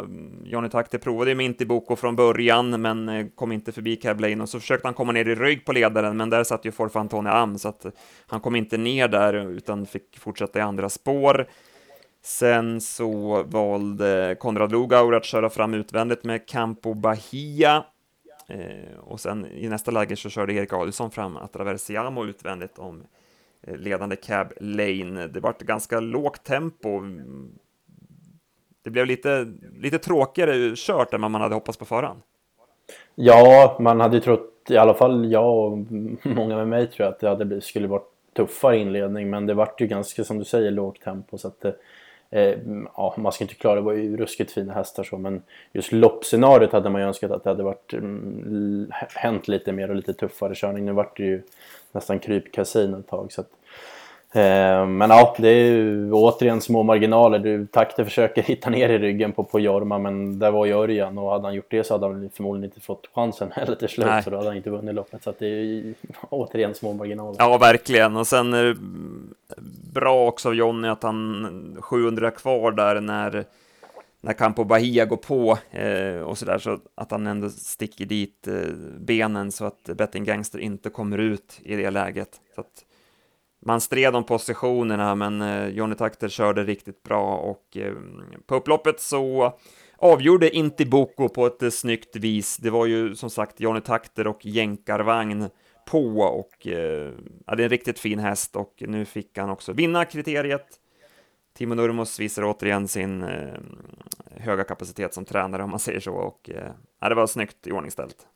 mm, 0.04 0.42
Johnny 0.44 0.68
Takte 0.68 0.98
provade 0.98 1.30
ju 1.30 1.36
med 1.36 1.46
Intiboko 1.46 1.96
från 1.96 2.16
början, 2.16 2.82
men 2.82 3.08
eh, 3.08 3.26
kom 3.34 3.52
inte 3.52 3.72
förbi 3.72 3.96
Cab 3.96 4.24
och 4.40 4.48
så 4.48 4.60
försökte 4.60 4.86
han 4.86 4.94
komma 4.94 5.12
ner 5.12 5.28
i 5.28 5.34
rygg 5.34 5.64
på 5.64 5.72
ledaren, 5.72 6.16
men 6.16 6.30
där 6.30 6.44
satt 6.44 6.64
ju 6.64 6.72
Forfa 6.72 7.00
Antonio 7.00 7.30
Am, 7.30 7.58
så 7.58 7.68
att 7.68 7.86
han 8.26 8.40
kom 8.40 8.56
inte 8.56 8.76
ner 8.76 9.08
där 9.08 9.34
utan 9.34 9.86
fick 9.86 10.18
fortsätta 10.18 10.58
i 10.58 10.62
andra 10.62 10.88
spår. 10.88 11.48
Sen 12.22 12.80
så 12.80 13.42
valde 13.42 14.36
Konrad 14.40 14.72
Lugauer 14.72 15.12
att 15.12 15.24
köra 15.24 15.50
fram 15.50 15.74
utvändigt 15.74 16.24
med 16.24 16.48
Campo 16.48 16.94
Bahia. 16.94 17.84
Eh, 18.48 18.98
och 18.98 19.20
sen 19.20 19.46
i 19.46 19.68
nästa 19.68 19.90
läge 19.90 20.16
så 20.16 20.30
körde 20.30 20.52
Erik 20.52 20.72
Adelsson 20.72 21.10
fram 21.10 21.36
Atraversiamo 21.36 22.24
utvändigt 22.24 22.78
om 22.78 23.02
ledande 23.66 24.16
cab 24.16 24.52
lane. 24.60 25.26
Det 25.26 25.40
var 25.40 25.50
ett 25.50 25.62
ganska 25.62 26.00
lågt 26.00 26.44
tempo. 26.44 27.02
Det 28.82 28.90
blev 28.90 29.06
lite, 29.06 29.52
lite 29.72 29.98
tråkigare 29.98 30.76
kört 30.76 31.14
än 31.14 31.20
vad 31.20 31.30
man 31.30 31.40
hade 31.40 31.54
hoppats 31.54 31.78
på 31.78 31.84
förhand. 31.84 32.20
Ja, 33.14 33.76
man 33.80 34.00
hade 34.00 34.16
ju 34.16 34.22
trott, 34.22 34.66
i 34.68 34.76
alla 34.76 34.94
fall 34.94 35.32
jag 35.32 35.64
och 35.64 35.78
många 36.22 36.56
med 36.56 36.68
mig 36.68 36.86
tror 36.86 37.04
jag, 37.04 37.12
att 37.14 37.20
det 37.20 37.28
hade, 37.28 37.60
skulle 37.60 37.88
varit 37.88 38.12
tuffare 38.36 38.78
inledning. 38.78 39.30
Men 39.30 39.46
det 39.46 39.54
vart 39.54 39.80
ju 39.80 39.86
ganska, 39.86 40.24
som 40.24 40.38
du 40.38 40.44
säger, 40.44 40.70
lågt 40.70 41.00
tempo. 41.00 41.38
Så 41.38 41.48
att 41.48 41.60
det, 41.60 41.76
eh, 42.30 42.58
ja, 42.96 43.14
man 43.16 43.32
ska 43.32 43.44
inte 43.44 43.54
klara 43.54 43.74
det, 43.74 43.80
var 43.80 43.92
ju 43.92 44.16
ruskigt 44.16 44.50
fina 44.50 44.72
hästar 44.72 45.04
så. 45.04 45.18
Men 45.18 45.42
just 45.72 45.92
loppscenariot 45.92 46.72
hade 46.72 46.90
man 46.90 47.00
ju 47.00 47.06
önskat 47.06 47.30
att 47.30 47.44
det 47.44 47.50
hade 47.50 47.62
varit 47.62 47.92
mm, 47.92 48.92
hänt 49.14 49.48
lite 49.48 49.72
mer 49.72 49.90
och 49.90 49.96
lite 49.96 50.14
tuffare 50.14 50.54
körning. 50.54 50.84
Nu 50.84 50.92
vart 50.92 51.16
det 51.16 51.22
ju 51.22 51.42
nästan 51.92 52.18
krypkasin 52.18 52.94
ett 52.94 53.08
tag. 53.08 53.32
Så 53.32 53.40
att, 53.40 53.50
men 54.88 55.10
ja, 55.10 55.34
det 55.38 55.48
är 55.48 55.64
ju 55.64 56.12
återigen 56.12 56.60
små 56.60 56.82
marginaler. 56.82 57.38
Du, 57.38 57.66
Takter 57.66 58.04
försöker 58.04 58.42
hitta 58.42 58.70
ner 58.70 58.88
i 58.88 58.98
ryggen 58.98 59.32
på, 59.32 59.44
på 59.44 59.60
Jorma, 59.60 59.98
men 59.98 60.38
där 60.38 60.50
var 60.50 60.66
ju 60.66 60.72
Örjan 60.72 61.18
och 61.18 61.30
hade 61.30 61.44
han 61.44 61.54
gjort 61.54 61.70
det 61.70 61.84
så 61.84 61.94
hade 61.94 62.06
han 62.06 62.30
förmodligen 62.34 62.64
inte 62.64 62.80
fått 62.80 63.10
chansen 63.14 63.52
heller 63.54 63.74
till 63.74 63.88
slut, 63.88 64.06
Nej. 64.06 64.22
så 64.22 64.30
då 64.30 64.36
hade 64.36 64.48
han 64.48 64.56
inte 64.56 64.70
vunnit 64.70 64.94
loppet. 64.94 65.22
Så 65.22 65.34
det 65.38 65.46
är 65.46 65.50
ju 65.50 65.94
återigen 66.30 66.74
små 66.74 66.92
marginaler. 66.92 67.36
Ja, 67.38 67.58
verkligen. 67.58 68.16
Och 68.16 68.26
sen 68.26 68.54
är 68.54 68.64
det 68.64 68.76
bra 69.92 70.28
också 70.28 70.48
av 70.48 70.54
Jonny 70.54 70.88
att 70.88 71.02
han 71.02 71.76
700 71.80 72.30
kvar 72.30 72.72
där 72.72 73.00
när 73.00 73.44
när 74.20 74.32
Campo 74.32 74.64
Bahia 74.64 75.04
går 75.04 75.16
på 75.16 75.58
eh, 75.70 76.22
och 76.22 76.38
sådär, 76.38 76.58
så 76.58 76.78
att 76.94 77.10
han 77.10 77.26
ändå 77.26 77.50
sticker 77.50 78.04
dit 78.04 78.48
eh, 78.48 78.54
benen 78.98 79.52
så 79.52 79.64
att 79.64 79.84
Betting 79.84 80.24
Gangster 80.24 80.58
inte 80.58 80.90
kommer 80.90 81.18
ut 81.18 81.60
i 81.62 81.76
det 81.76 81.90
läget. 81.90 82.40
Så 82.54 82.60
att 82.60 82.84
man 83.60 83.80
stred 83.80 84.16
om 84.16 84.24
positionerna, 84.24 85.14
men 85.14 85.42
eh, 85.42 85.68
Johnny 85.68 85.94
Takter 85.94 86.28
körde 86.28 86.64
riktigt 86.64 87.02
bra 87.02 87.36
och 87.36 87.76
eh, 87.76 87.94
på 88.46 88.54
upploppet 88.54 89.00
så 89.00 89.58
avgjorde 89.96 90.56
Intiboko 90.56 91.28
på 91.28 91.46
ett 91.46 91.62
eh, 91.62 91.70
snyggt 91.70 92.16
vis. 92.16 92.56
Det 92.56 92.70
var 92.70 92.86
ju 92.86 93.14
som 93.14 93.30
sagt 93.30 93.60
Johnny 93.60 93.80
Takter 93.80 94.26
och 94.26 94.46
jänkarvagn 94.46 95.48
på 95.90 96.18
och 96.18 96.66
ja, 97.46 97.54
det 97.54 97.62
är 97.62 97.64
en 97.64 97.68
riktigt 97.68 97.98
fin 97.98 98.18
häst 98.18 98.56
och 98.56 98.74
nu 98.86 99.04
fick 99.04 99.38
han 99.38 99.50
också 99.50 99.72
vinna 99.72 100.04
kriteriet. 100.04 100.80
Timo 101.58 101.74
Nurmos 101.74 102.20
visar 102.20 102.44
återigen 102.44 102.88
sin 102.88 103.22
eh, 103.22 103.60
höga 104.36 104.64
kapacitet 104.64 105.14
som 105.14 105.24
tränare 105.24 105.62
om 105.62 105.70
man 105.70 105.78
säger 105.78 106.00
så 106.00 106.14
och 106.14 106.50
eh, 106.50 107.08
det 107.08 107.14
var 107.14 107.26
snyggt 107.26 107.66
i 107.66 107.72
ordningställt. 107.72 108.26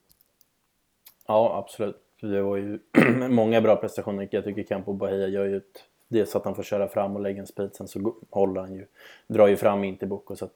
Ja, 1.26 1.58
absolut. 1.58 1.96
Det 2.22 2.42
var 2.42 2.56
ju 2.56 2.78
många 3.28 3.60
bra 3.60 3.76
prestationer. 3.76 4.28
Jag 4.30 4.44
tycker 4.44 4.62
Campo 4.62 4.92
Bahia 4.92 5.28
gör 5.28 5.44
ju 5.44 5.56
ett, 5.56 5.84
dels 6.08 6.36
att 6.36 6.44
han 6.44 6.54
får 6.54 6.62
köra 6.62 6.88
fram 6.88 7.16
och 7.16 7.22
lägga 7.22 7.40
en 7.40 7.46
speed, 7.46 7.74
sen 7.74 7.88
så 7.88 8.14
håller 8.30 8.60
han 8.60 8.74
ju, 8.74 8.86
drar 9.26 9.46
ju 9.46 9.56
fram 9.56 9.84
in 9.84 9.96
till 9.96 10.08
Boko 10.08 10.36
så 10.36 10.44
att 10.44 10.54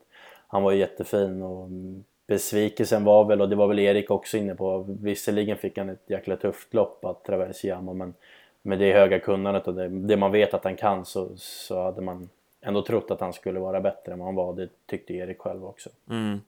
han 0.48 0.62
var 0.62 0.72
ju 0.72 0.78
jättefin 0.78 1.42
och 1.42 1.66
mm, 1.66 2.04
besvikelsen 2.26 3.04
var 3.04 3.24
väl, 3.24 3.40
och 3.40 3.48
det 3.48 3.56
var 3.56 3.68
väl 3.68 3.78
Erik 3.78 4.10
också 4.10 4.36
inne 4.36 4.54
på, 4.54 4.86
visserligen 5.00 5.56
fick 5.56 5.78
han 5.78 5.88
ett 5.88 6.04
jäkla 6.06 6.36
tufft 6.36 6.74
lopp 6.74 7.04
att 7.04 7.24
Traversiamo 7.24 7.94
men 7.94 8.14
med 8.62 8.78
det 8.78 8.92
höga 8.92 9.18
kunnandet 9.18 9.68
och 9.68 9.74
det, 9.74 9.88
det, 9.88 10.16
man 10.16 10.32
vet 10.32 10.54
att 10.54 10.64
han 10.64 10.76
kan 10.76 11.04
så, 11.04 11.28
så 11.36 11.82
hade 11.82 12.02
man 12.02 12.28
ändå 12.60 12.82
trott 12.82 13.10
att 13.10 13.20
han 13.20 13.32
skulle 13.32 13.60
vara 13.60 13.80
bättre 13.80 14.12
än 14.12 14.18
vad 14.18 14.28
han 14.28 14.34
var, 14.34 14.54
det 14.54 14.68
tyckte 14.86 15.14
Erik 15.14 15.38
själv 15.38 15.64
också. 15.64 15.90
Mm. 16.10 16.40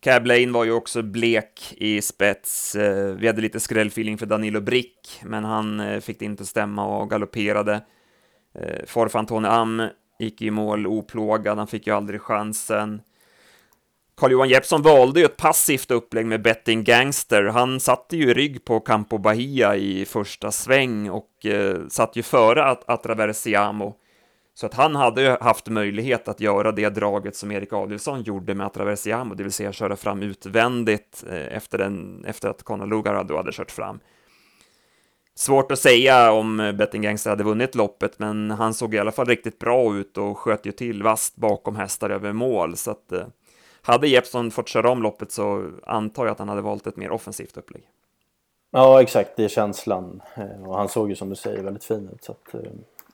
Cab 0.00 0.26
Lane 0.26 0.52
var 0.52 0.64
ju 0.64 0.72
också 0.72 1.02
blek 1.02 1.74
i 1.76 2.02
spets. 2.02 2.74
Eh, 2.74 3.14
vi 3.14 3.26
hade 3.26 3.42
lite 3.42 3.60
skrällfeeling 3.60 4.18
för 4.18 4.26
Danilo 4.26 4.60
Brick, 4.60 5.20
men 5.24 5.44
han 5.44 5.80
eh, 5.80 6.00
fick 6.00 6.18
det 6.18 6.24
inte 6.24 6.46
stämma 6.46 6.86
och 6.98 7.10
galopperade. 7.10 7.80
Eh, 8.54 8.84
Forfantone 8.86 9.48
Am 9.48 9.88
gick 10.18 10.42
i 10.42 10.50
mål 10.50 10.86
oplågad, 10.86 11.58
han 11.58 11.66
fick 11.66 11.86
ju 11.86 11.92
aldrig 11.92 12.20
chansen. 12.20 13.00
Carl-Johan 14.16 14.48
Jeppsson 14.48 14.82
valde 14.82 15.20
ju 15.20 15.26
ett 15.26 15.36
passivt 15.36 15.90
upplägg 15.90 16.26
med 16.26 16.42
Betting 16.42 16.84
Gangster. 16.84 17.44
Han 17.44 17.80
satte 17.80 18.16
ju 18.16 18.34
rygg 18.34 18.64
på 18.64 18.80
Campo 18.80 19.18
Bahia 19.18 19.76
i 19.76 20.04
första 20.04 20.52
sväng 20.52 21.10
och 21.10 21.46
eh, 21.46 21.76
satt 21.88 22.16
ju 22.16 22.22
före 22.22 22.64
att 22.64 22.88
Atraversiamo. 22.88 23.96
Så 24.60 24.66
att 24.66 24.74
han 24.74 24.96
hade 24.96 25.22
ju 25.22 25.36
haft 25.40 25.68
möjlighet 25.68 26.28
att 26.28 26.40
göra 26.40 26.72
det 26.72 26.88
draget 26.88 27.36
som 27.36 27.52
Erik 27.52 27.72
Adielsson 27.72 28.22
gjorde 28.22 28.54
med 28.54 28.66
Atraversiamo, 28.66 29.34
det 29.34 29.42
vill 29.42 29.52
säga 29.52 29.72
köra 29.72 29.96
fram 29.96 30.22
utvändigt 30.22 31.24
eh, 31.30 31.56
efter, 31.56 31.78
den, 31.78 32.24
efter 32.24 32.48
att 32.48 32.62
Conor 32.62 32.86
Lugarado 32.86 33.36
hade 33.36 33.52
kört 33.52 33.70
fram. 33.70 34.00
Svårt 35.34 35.72
att 35.72 35.78
säga 35.78 36.32
om 36.32 36.60
eh, 36.60 36.72
Betting 36.72 37.02
Gangster 37.02 37.30
hade 37.30 37.44
vunnit 37.44 37.74
loppet, 37.74 38.18
men 38.18 38.50
han 38.50 38.74
såg 38.74 38.94
i 38.94 38.98
alla 38.98 39.12
fall 39.12 39.26
riktigt 39.26 39.58
bra 39.58 39.96
ut 39.96 40.18
och 40.18 40.38
sköt 40.38 40.66
ju 40.66 40.72
till 40.72 41.02
vast 41.02 41.36
bakom 41.36 41.76
hästar 41.76 42.10
över 42.10 42.32
mål, 42.32 42.76
så 42.76 42.90
att 42.90 43.12
eh, 43.12 43.26
hade 43.82 44.08
Jeppsson 44.08 44.50
fått 44.50 44.68
köra 44.68 44.90
om 44.90 45.02
loppet 45.02 45.32
så 45.32 45.70
antar 45.86 46.24
jag 46.24 46.32
att 46.32 46.38
han 46.38 46.48
hade 46.48 46.62
valt 46.62 46.86
ett 46.86 46.96
mer 46.96 47.10
offensivt 47.10 47.56
upplägg. 47.56 47.82
Ja, 48.70 49.02
exakt, 49.02 49.36
det 49.36 49.44
är 49.44 49.48
känslan. 49.48 50.22
Eh, 50.34 50.68
och 50.68 50.76
han 50.76 50.88
såg 50.88 51.08
ju 51.08 51.16
som 51.16 51.28
du 51.28 51.36
säger 51.36 51.62
väldigt 51.62 51.84
fin 51.84 52.10
ut, 52.14 52.24
så 52.24 52.32
att 52.32 52.54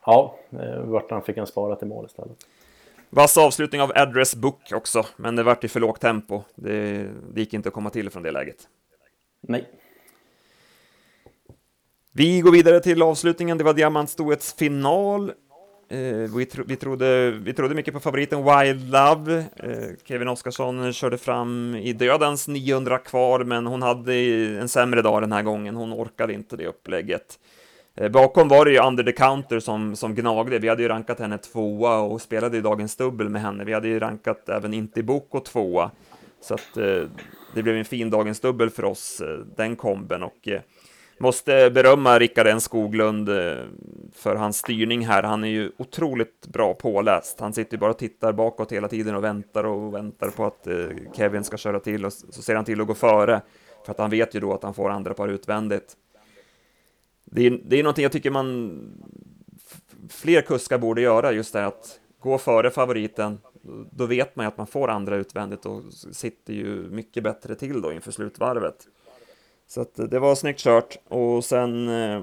ja, 0.07 0.39
eh, 0.53 0.81
vart 0.81 1.11
han 1.11 1.23
fick 1.23 1.37
en 1.37 1.47
spara 1.47 1.77
till 1.77 1.89
mål 1.89 2.07
istället. 2.07 2.37
Vass 3.11 3.39
avslutning 3.39 3.81
av 3.81 3.93
Address 3.95 4.35
Book 4.37 4.73
också, 4.73 5.07
men 5.17 5.37
det 5.37 5.43
vart 5.43 5.65
i 5.65 5.69
för 5.69 5.81
lågt 5.81 6.01
tempo. 6.01 6.43
Det, 6.55 7.09
det 7.33 7.41
gick 7.41 7.55
inte 7.55 7.69
att 7.69 7.75
komma 7.75 7.91
till 7.91 8.11
från 8.11 8.23
det 8.23 8.31
läget. 8.31 8.69
Nej. 9.41 9.69
Vi 12.13 12.41
går 12.41 12.53
vidare 12.53 12.81
till 12.81 13.03
avslutningen. 13.03 13.59
Det 13.59 13.65
var 13.65 13.75
diamantstoets 13.75 14.55
final. 14.55 15.33
Eh, 15.89 16.37
vi, 16.37 16.47
tro, 16.47 16.65
vi, 16.67 16.77
trodde, 16.77 17.31
vi 17.31 17.53
trodde 17.53 17.75
mycket 17.75 17.95
på 17.95 18.01
favoriten 18.01 18.45
Wild 18.45 18.91
Love. 18.91 19.45
Eh, 19.57 19.97
Kevin 20.05 20.29
Oskarsson 20.29 20.93
körde 20.93 21.19
fram 21.19 21.75
i 21.75 21.93
dödens 21.93 22.49
900 22.49 22.99
kvar, 22.99 23.45
men 23.45 23.67
hon 23.67 23.83
hade 23.83 24.15
en 24.61 24.69
sämre 24.69 25.03
dag 25.03 25.23
den 25.23 25.33
här 25.33 25.43
gången. 25.43 25.77
Hon 25.77 25.93
orkade 25.93 26.33
inte 26.33 26.57
det 26.57 26.67
upplägget. 26.67 27.39
Eh, 27.97 28.09
bakom 28.09 28.49
var 28.49 28.65
det 28.65 28.73
ju 28.73 28.87
Under 28.87 29.05
the 29.05 29.13
Counter 29.13 29.61
som, 29.61 29.97
som 29.97 30.15
gnagde. 30.15 30.59
Vi 30.59 30.69
hade 30.69 30.83
ju 30.83 30.89
rankat 30.89 31.19
henne 31.19 31.39
tvåa 31.39 32.01
och 32.01 32.21
spelade 32.21 32.57
i 32.57 32.61
dagens 32.61 32.97
dubbel 32.97 33.29
med 33.29 33.43
henne. 33.43 33.65
Vi 33.65 33.73
hade 33.73 33.89
ju 33.89 34.01
rankat 34.01 34.49
även 34.49 34.75
Intiboko 34.75 35.41
tvåa. 35.41 35.91
Så 36.41 36.55
att 36.55 36.77
eh, 36.77 37.03
det 37.55 37.63
blev 37.63 37.77
en 37.77 37.85
fin 37.85 38.11
dagens 38.11 38.41
dubbel 38.41 38.71
för 38.71 38.85
oss, 38.85 39.21
eh, 39.21 39.39
den 39.57 39.77
komben. 39.77 40.23
Och 40.23 40.49
eh, 40.49 40.61
måste 41.19 41.71
berömma 41.71 42.19
Rickard 42.19 42.47
N 42.47 42.61
Skoglund 42.61 43.29
eh, 43.29 43.57
för 44.15 44.37
hans 44.37 44.59
styrning 44.59 45.07
här. 45.07 45.23
Han 45.23 45.45
är 45.45 45.49
ju 45.49 45.73
otroligt 45.77 46.47
bra 46.47 46.75
påläst. 46.75 47.41
Han 47.41 47.53
sitter 47.53 47.77
ju 47.77 47.81
bara 47.81 47.91
och 47.91 47.99
tittar 47.99 48.33
bakåt 48.33 48.73
hela 48.73 48.89
tiden 48.89 49.15
och 49.15 49.25
väntar 49.25 49.65
och 49.65 49.95
väntar 49.95 50.29
på 50.29 50.45
att 50.45 50.67
eh, 50.67 50.75
Kevin 51.17 51.45
ska 51.45 51.57
köra 51.57 51.81
till 51.81 52.05
och 52.05 52.13
så 52.13 52.43
ser 52.43 52.55
han 52.55 52.65
till 52.65 52.81
att 52.81 52.87
gå 52.87 52.95
före. 52.95 53.41
För 53.85 53.93
att 53.93 53.99
han 53.99 54.11
vet 54.11 54.35
ju 54.35 54.41
då 54.41 54.55
att 54.55 54.63
han 54.63 54.75
får 54.75 54.91
andra 54.91 55.15
par 55.15 55.29
utvändigt 55.29 55.97
det 57.35 57.47
är, 57.47 57.61
det 57.65 57.79
är 57.79 57.83
någonting 57.83 58.03
jag 58.03 58.13
tycker 58.13 58.31
man 58.31 58.81
fler 60.09 60.43
kuskar 60.43 60.79
borde 60.79 61.01
göra, 61.01 61.33
just 61.33 61.53
det 61.53 61.67
att 61.67 62.01
gå 62.21 62.39
före 62.39 62.71
favoriten, 62.71 63.39
då 63.91 64.07
vet 64.07 64.37
man 64.37 64.45
ju 64.45 64.49
att 64.49 64.59
man 64.59 64.67
får 64.67 64.89
andra 64.89 65.17
utvändigt 65.17 65.67
och 65.67 65.83
sitter 65.93 66.53
ju 66.53 66.91
mycket 66.91 67.23
bättre 67.23 67.55
till 67.55 67.83
då 67.83 67.93
inför 67.93 68.13
slutvarvet. 68.13 68.77
Så 69.67 69.81
att 69.81 69.99
eh, 69.99 70.05
det 70.05 70.19
var 70.19 70.35
snyggt 70.35 70.61
kört 70.61 70.97
och 71.09 71.45
sen 71.45 71.89
eh, 71.89 72.23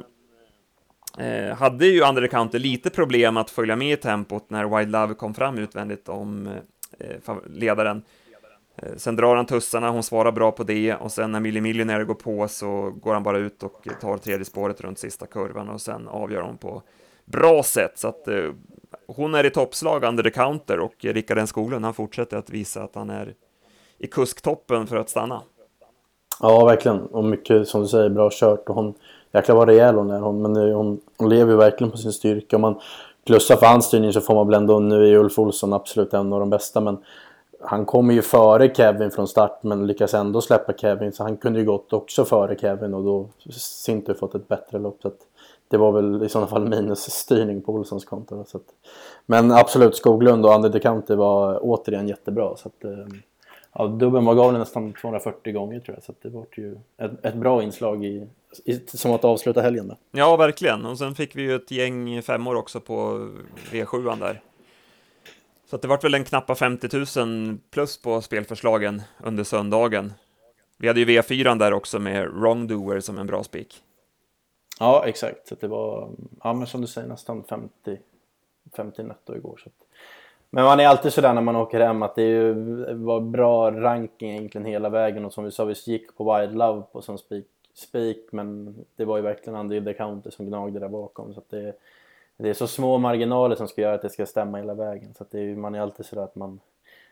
eh 1.17 1.55
hade 1.55 1.85
ju 1.85 2.03
Andre 2.03 2.27
Counter 2.27 2.59
lite 2.59 2.89
problem 2.89 3.37
att 3.37 3.49
följa 3.49 3.75
med 3.75 3.93
i 3.93 3.97
tempot 3.97 4.49
när 4.49 4.77
Wild 4.77 4.91
Love 4.91 5.13
kom 5.13 5.33
fram 5.33 5.57
utvändigt 5.57 6.09
om 6.09 6.47
eh, 6.99 7.09
eh 7.27 7.35
ledaren. 7.49 8.03
Eh, 8.75 8.95
sen 8.97 9.15
drar 9.15 9.35
han 9.35 9.45
tussarna, 9.45 9.89
hon 9.89 10.03
svarar 10.03 10.31
bra 10.31 10.51
på 10.51 10.63
det 10.63 10.95
och 10.95 11.11
sen 11.11 11.31
när 11.31 11.39
Millie 11.39 11.61
Millionaire 11.61 12.03
går 12.03 12.13
på 12.13 12.47
så 12.47 12.93
går 13.01 13.13
han 13.13 13.23
bara 13.23 13.37
ut 13.37 13.63
och 13.63 13.87
tar 14.01 14.17
tredje 14.17 14.45
spåret 14.45 14.81
runt 14.81 14.99
sista 14.99 15.25
kurvan 15.25 15.69
och 15.69 15.81
sen 15.81 16.07
avgör 16.07 16.41
hon 16.41 16.57
på 16.57 16.81
bra 17.25 17.63
sätt. 17.63 17.99
Så 17.99 18.07
att 18.07 18.27
eh, 18.27 18.49
hon 19.07 19.35
är 19.35 19.45
i 19.45 19.49
toppslag 19.49 20.03
under 20.03 20.23
the 20.23 20.29
counter 20.29 20.79
och 20.79 20.95
Rickard 20.99 21.37
N 21.37 21.47
Skoglund 21.47 21.85
han 21.85 21.93
fortsätter 21.93 22.37
att 22.37 22.49
visa 22.49 22.83
att 22.83 22.95
han 22.95 23.09
är 23.09 23.33
i 23.97 24.07
kusktoppen 24.07 24.87
för 24.87 24.95
att 24.95 25.09
stanna. 25.09 25.41
Ja, 26.39 26.65
verkligen. 26.65 26.99
Och 26.99 27.23
mycket 27.23 27.67
som 27.67 27.81
du 27.81 27.87
säger, 27.87 28.09
bra 28.09 28.29
kört 28.31 28.69
och 28.69 28.75
hon 28.75 28.93
jäklar 29.31 29.55
vad 29.55 29.67
rejäl 29.67 29.95
hon 29.95 30.09
är. 30.09 30.19
Hon, 30.19 30.41
men 30.41 30.55
hon, 30.55 30.99
hon 31.17 31.29
lever 31.29 31.51
ju 31.51 31.57
verkligen 31.57 31.91
på 31.91 31.97
sin 31.97 32.11
styrka. 32.11 32.55
Om 32.55 32.61
man 32.61 32.79
plussar 33.25 33.55
för 33.55 33.65
hans 33.65 33.85
styrning 33.85 34.13
så 34.13 34.21
får 34.21 34.35
man 34.35 34.47
väl 34.47 34.61
ändå, 34.61 34.79
nu 34.79 35.07
är 35.07 35.17
Ulf 35.17 35.39
Olsson 35.39 35.73
absolut 35.73 36.13
en 36.13 36.33
av 36.33 36.39
de 36.39 36.49
bästa 36.49 36.81
men 36.81 36.97
han 37.63 37.85
kommer 37.85 38.13
ju 38.13 38.21
före 38.21 38.75
Kevin 38.75 39.11
från 39.11 39.27
start 39.27 39.63
men 39.63 39.87
lyckas 39.87 40.13
ändå 40.13 40.41
släppa 40.41 40.73
Kevin 40.73 41.11
så 41.11 41.23
han 41.23 41.37
kunde 41.37 41.59
ju 41.59 41.65
gått 41.65 41.93
också 41.93 42.25
före 42.25 42.55
Kevin 42.55 42.93
och 42.93 43.03
då 43.03 43.29
Sinter 43.51 44.13
fått 44.13 44.35
ett 44.35 44.47
bättre 44.47 44.79
lopp. 44.79 44.97
Så 45.01 45.11
det 45.67 45.77
var 45.77 45.91
väl 45.91 46.23
i 46.23 46.29
sådana 46.29 46.47
fall 46.47 46.69
minusstyrning 46.69 47.61
på 47.61 47.73
Olssons 47.73 48.05
konto. 48.05 48.43
Så 48.47 48.57
att, 48.57 48.63
men 49.25 49.51
absolut, 49.51 49.95
Skoglund 49.95 50.45
och 50.45 50.53
Ander 50.53 50.69
DeCante 50.69 51.15
var 51.15 51.59
återigen 51.61 52.07
jättebra. 52.07 52.55
Så 52.55 52.67
att, 52.67 52.83
eh, 52.83 53.17
ja, 53.73 53.87
dubben 53.87 54.25
var 54.25 54.35
galen 54.35 54.59
nästan 54.59 54.93
240 54.93 55.53
gånger 55.53 55.79
tror 55.79 55.95
jag. 55.95 56.03
Så 56.03 56.13
det 56.21 56.29
var 56.29 56.45
ju 56.57 56.77
ett, 56.97 57.25
ett 57.25 57.35
bra 57.35 57.63
inslag 57.63 58.05
i, 58.05 58.27
som 58.87 59.11
att 59.11 59.25
avsluta 59.25 59.61
helgen. 59.61 59.87
Där. 59.87 59.97
Ja, 60.11 60.35
verkligen. 60.35 60.85
Och 60.85 60.97
sen 60.97 61.15
fick 61.15 61.35
vi 61.35 61.41
ju 61.41 61.55
ett 61.55 61.71
gäng 61.71 62.21
femmor 62.21 62.55
också 62.55 62.79
på 62.79 62.93
V7 63.71 64.19
där. 64.19 64.41
Så 65.71 65.77
det 65.77 65.87
vart 65.87 66.03
väl 66.03 66.13
en 66.13 66.23
knappa 66.23 66.55
50 66.55 67.19
000 67.19 67.57
plus 67.69 68.01
på 68.01 68.21
spelförslagen 68.21 69.01
under 69.23 69.43
söndagen. 69.43 70.13
Vi 70.77 70.87
hade 70.87 70.99
ju 70.99 71.05
V4 71.05 71.59
där 71.59 71.73
också 71.73 71.99
med 71.99 72.29
Wrongdoer 72.29 72.99
som 72.99 73.17
en 73.17 73.27
bra 73.27 73.43
spik. 73.43 73.83
Ja, 74.79 75.05
exakt. 75.05 75.47
Så 75.47 75.55
det 75.59 75.67
var, 75.67 76.09
ja 76.43 76.53
men 76.53 76.67
som 76.67 76.81
du 76.81 76.87
säger, 76.87 77.07
nästan 77.07 77.43
50, 77.43 77.97
50 78.75 79.03
netto 79.03 79.35
igår. 79.35 79.61
Så 79.63 79.69
att... 79.69 79.87
Men 80.49 80.63
man 80.63 80.79
är 80.79 80.87
alltid 80.87 81.13
sådär 81.13 81.33
när 81.33 81.41
man 81.41 81.55
åker 81.55 81.79
hem 81.79 82.03
att 82.03 82.15
det 82.15 82.23
ju, 82.23 82.53
var 82.93 83.21
bra 83.21 83.71
ranking 83.71 84.31
egentligen 84.31 84.65
hela 84.65 84.89
vägen 84.89 85.25
och 85.25 85.33
som 85.33 85.43
vi 85.43 85.51
sa, 85.51 85.65
vi 85.65 85.75
gick 85.85 86.17
på 86.17 86.37
Wild 86.37 86.57
Love 86.57 86.83
på 86.91 87.01
som 87.01 87.17
spik, 87.17 87.47
spik 87.73 88.27
men 88.31 88.75
det 88.95 89.05
var 89.05 89.17
ju 89.17 89.23
verkligen 89.23 89.59
Andy 89.59 89.85
the 89.85 89.93
Counter 89.93 90.31
som 90.31 90.45
gnagde 90.45 90.79
där 90.79 90.89
bakom. 90.89 91.33
Så 91.33 91.39
att 91.39 91.49
det, 91.49 91.73
det 92.41 92.49
är 92.49 92.53
så 92.53 92.67
små 92.67 92.97
marginaler 92.97 93.55
som 93.55 93.67
ska 93.67 93.81
göra 93.81 93.95
att 93.95 94.01
det 94.01 94.09
ska 94.09 94.25
stämma 94.25 94.57
hela 94.57 94.73
vägen. 94.73 95.13
Så 95.17 95.23
att 95.23 95.31
det 95.31 95.39
är, 95.39 95.55
man 95.55 95.75
är 95.75 95.79
alltid 95.79 96.05
sådär 96.05 96.23
att 96.23 96.35
man, 96.35 96.59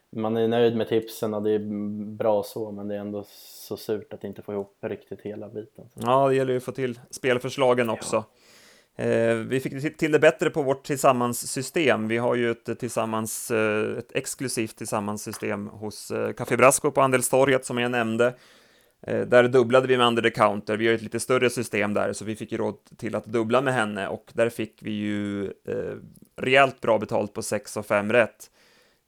man 0.09 0.37
är 0.37 0.47
nöjd 0.47 0.75
med 0.75 0.87
tipsen 0.87 1.33
och 1.33 1.43
det 1.43 1.51
är 1.51 1.59
bra 2.05 2.43
så 2.43 2.71
men 2.71 2.87
det 2.87 2.95
är 2.95 2.99
ändå 2.99 3.25
så 3.27 3.77
surt 3.77 4.13
att 4.13 4.23
inte 4.23 4.41
få 4.41 4.53
ihop 4.53 4.77
riktigt 4.81 5.21
hela 5.21 5.49
biten. 5.49 5.85
Ja, 5.93 6.27
det 6.27 6.35
gäller 6.35 6.51
ju 6.51 6.57
att 6.57 6.63
få 6.63 6.71
till 6.71 6.99
spelförslagen 7.09 7.89
också. 7.89 8.15
Ja. 8.15 9.03
Eh, 9.03 9.35
vi 9.35 9.59
fick 9.59 9.97
till 9.97 10.11
det 10.11 10.19
bättre 10.19 10.49
på 10.49 10.61
vårt 10.61 10.83
tillsammans-system. 10.83 12.07
Vi 12.07 12.17
har 12.17 12.35
ju 12.35 12.51
ett, 12.51 12.79
tillsammans, 12.79 13.51
eh, 13.51 13.97
ett 13.97 14.11
exklusivt 14.15 14.77
tillsammans-system 14.77 15.67
hos 15.67 16.11
eh, 16.11 16.33
Café 16.33 16.57
Brasco 16.57 16.91
på 16.91 17.01
Andelstorget 17.01 17.65
som 17.65 17.77
jag 17.77 17.91
nämnde. 17.91 18.33
Eh, 19.01 19.27
där 19.27 19.47
dubblade 19.47 19.87
vi 19.87 19.97
med 19.97 20.07
under 20.07 20.21
the 20.21 20.29
counter. 20.29 20.77
Vi 20.77 20.87
har 20.87 20.93
ett 20.93 21.01
lite 21.01 21.19
större 21.19 21.49
system 21.49 21.93
där, 21.93 22.13
så 22.13 22.25
vi 22.25 22.35
fick 22.35 22.51
ju 22.51 22.57
råd 22.57 22.75
till 22.97 23.15
att 23.15 23.25
dubbla 23.25 23.61
med 23.61 23.73
henne 23.73 24.07
och 24.07 24.31
där 24.33 24.49
fick 24.49 24.79
vi 24.81 24.91
ju 24.91 25.45
eh, 25.45 25.95
rejält 26.35 26.81
bra 26.81 26.99
betalt 26.99 27.33
på 27.33 27.41
6 27.41 27.77
och 27.77 27.85
5 27.85 28.11
rätt. 28.11 28.51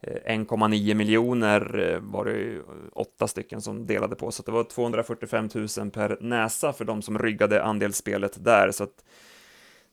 Eh, 0.01 0.37
1,9 0.37 0.93
miljoner 0.93 1.79
eh, 1.79 1.99
var 1.99 2.25
det 2.25 2.31
ju 2.31 2.61
åtta 2.93 3.27
stycken 3.27 3.61
som 3.61 3.85
delade 3.85 4.15
på, 4.15 4.31
så 4.31 4.43
det 4.43 4.51
var 4.51 4.63
245 4.63 5.49
000 5.77 5.91
per 5.91 6.17
näsa 6.21 6.73
för 6.73 6.85
de 6.85 7.01
som 7.01 7.19
ryggade 7.19 7.63
andelsspelet 7.63 8.43
där. 8.43 8.71
Så 8.71 8.83
att 8.83 9.05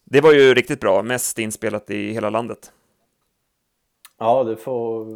det 0.04 0.20
var 0.20 0.32
ju 0.32 0.54
riktigt 0.54 0.80
bra, 0.80 1.02
mest 1.02 1.38
inspelat 1.38 1.90
i 1.90 2.12
hela 2.12 2.30
landet. 2.30 2.72
Ja, 4.18 4.44
det, 4.44 4.56
får, 4.56 5.06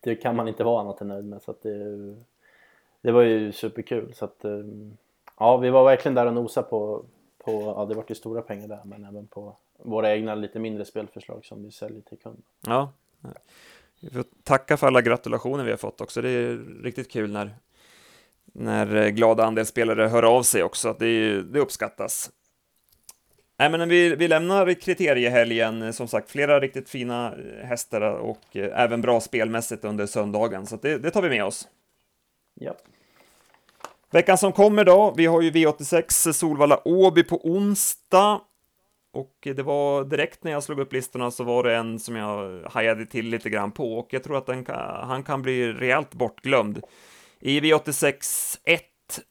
det 0.00 0.14
kan 0.14 0.36
man 0.36 0.48
inte 0.48 0.64
vara 0.64 0.80
annat 0.80 1.00
än 1.00 1.08
nöjd 1.08 1.24
med. 1.24 1.42
Så 1.42 1.50
att 1.50 1.62
det, 1.62 2.16
det 3.02 3.12
var 3.12 3.22
ju 3.22 3.52
superkul. 3.52 4.14
Så 4.14 4.24
att, 4.24 4.44
eh, 4.44 4.60
ja, 5.38 5.56
vi 5.56 5.70
var 5.70 5.84
verkligen 5.84 6.14
där 6.14 6.26
och 6.26 6.34
nosade 6.34 6.68
på, 6.68 7.04
på 7.44 7.74
ja, 7.76 7.86
det 7.88 7.94
var 7.94 8.04
ju 8.08 8.14
stora 8.14 8.42
pengar 8.42 8.68
där, 8.68 8.80
men 8.84 9.04
även 9.04 9.26
på 9.26 9.56
våra 9.78 10.14
egna 10.14 10.34
lite 10.34 10.58
mindre 10.58 10.84
spelförslag 10.84 11.44
som 11.44 11.64
vi 11.64 11.70
säljer 11.70 12.00
till 12.00 12.18
kunder. 12.18 12.42
Ja, 12.66 12.92
vi 14.00 14.10
får 14.10 14.24
tacka 14.42 14.76
för 14.76 14.86
alla 14.86 15.02
gratulationer 15.02 15.64
vi 15.64 15.70
har 15.70 15.78
fått 15.78 16.00
också. 16.00 16.22
Det 16.22 16.30
är 16.30 16.82
riktigt 16.82 17.10
kul 17.10 17.32
när, 17.32 17.54
när 18.44 18.96
eh, 18.96 19.08
glada 19.08 19.44
andelsspelare 19.44 20.08
hör 20.08 20.22
av 20.22 20.42
sig 20.42 20.62
också. 20.62 20.96
Det, 20.98 21.42
det 21.42 21.60
uppskattas. 21.60 22.30
Nej, 23.58 23.70
men 23.70 23.88
vi, 23.88 24.16
vi 24.16 24.28
lämnar 24.28 24.74
kriteriehelgen, 24.74 25.82
eh, 25.82 25.90
som 25.90 26.08
sagt, 26.08 26.30
flera 26.30 26.60
riktigt 26.60 26.88
fina 26.88 27.34
hästar 27.62 28.00
och 28.00 28.56
även 28.56 29.00
bra 29.00 29.20
spelmässigt 29.20 29.84
under 29.84 30.06
söndagen, 30.06 30.66
så 30.66 30.76
det, 30.76 30.98
det 30.98 31.10
tar 31.10 31.22
vi 31.22 31.28
med 31.28 31.44
oss. 31.44 31.68
Ja. 32.60 32.74
Veckan 34.10 34.38
som 34.38 34.52
kommer 34.52 34.84
då, 34.84 35.14
vi 35.16 35.26
har 35.26 35.42
ju 35.42 35.50
V86 35.50 36.32
Solvalla 36.32 36.88
Åby 36.88 37.24
på 37.24 37.40
onsdag. 37.46 38.40
Och 39.12 39.34
det 39.42 39.62
var 39.62 40.04
direkt 40.04 40.44
när 40.44 40.52
jag 40.52 40.62
slog 40.62 40.80
upp 40.80 40.92
listorna 40.92 41.30
så 41.30 41.44
var 41.44 41.62
det 41.64 41.76
en 41.76 41.98
som 41.98 42.16
jag 42.16 42.62
hajade 42.70 43.06
till 43.06 43.28
lite 43.28 43.50
grann 43.50 43.72
på 43.72 43.98
och 43.98 44.08
jag 44.10 44.24
tror 44.24 44.38
att 44.38 44.46
den 44.46 44.64
kan, 44.64 45.08
han 45.08 45.22
kan 45.22 45.42
bli 45.42 45.72
rejält 45.72 46.14
bortglömd. 46.14 46.82
I 47.40 47.60
V86 47.60 48.58
1, 48.64 48.82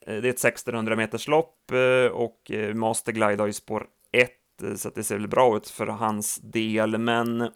eh, 0.05 0.13
det 0.13 0.13
är 0.13 0.17
ett 0.17 0.45
1600 0.45 0.95
meters 0.95 1.27
lopp 1.27 1.71
eh, 1.71 2.11
och 2.11 2.51
eh, 2.51 2.73
Masterglide 2.73 3.43
har 3.43 3.47
ju 3.47 3.53
spår 3.53 3.85
1, 4.11 4.31
så 4.75 4.87
att 4.87 4.95
det 4.95 5.03
ser 5.03 5.15
väl 5.15 5.27
bra 5.27 5.57
ut 5.57 5.69
för 5.69 5.87
hans 5.87 6.37
del, 6.37 6.97
men 6.97 7.51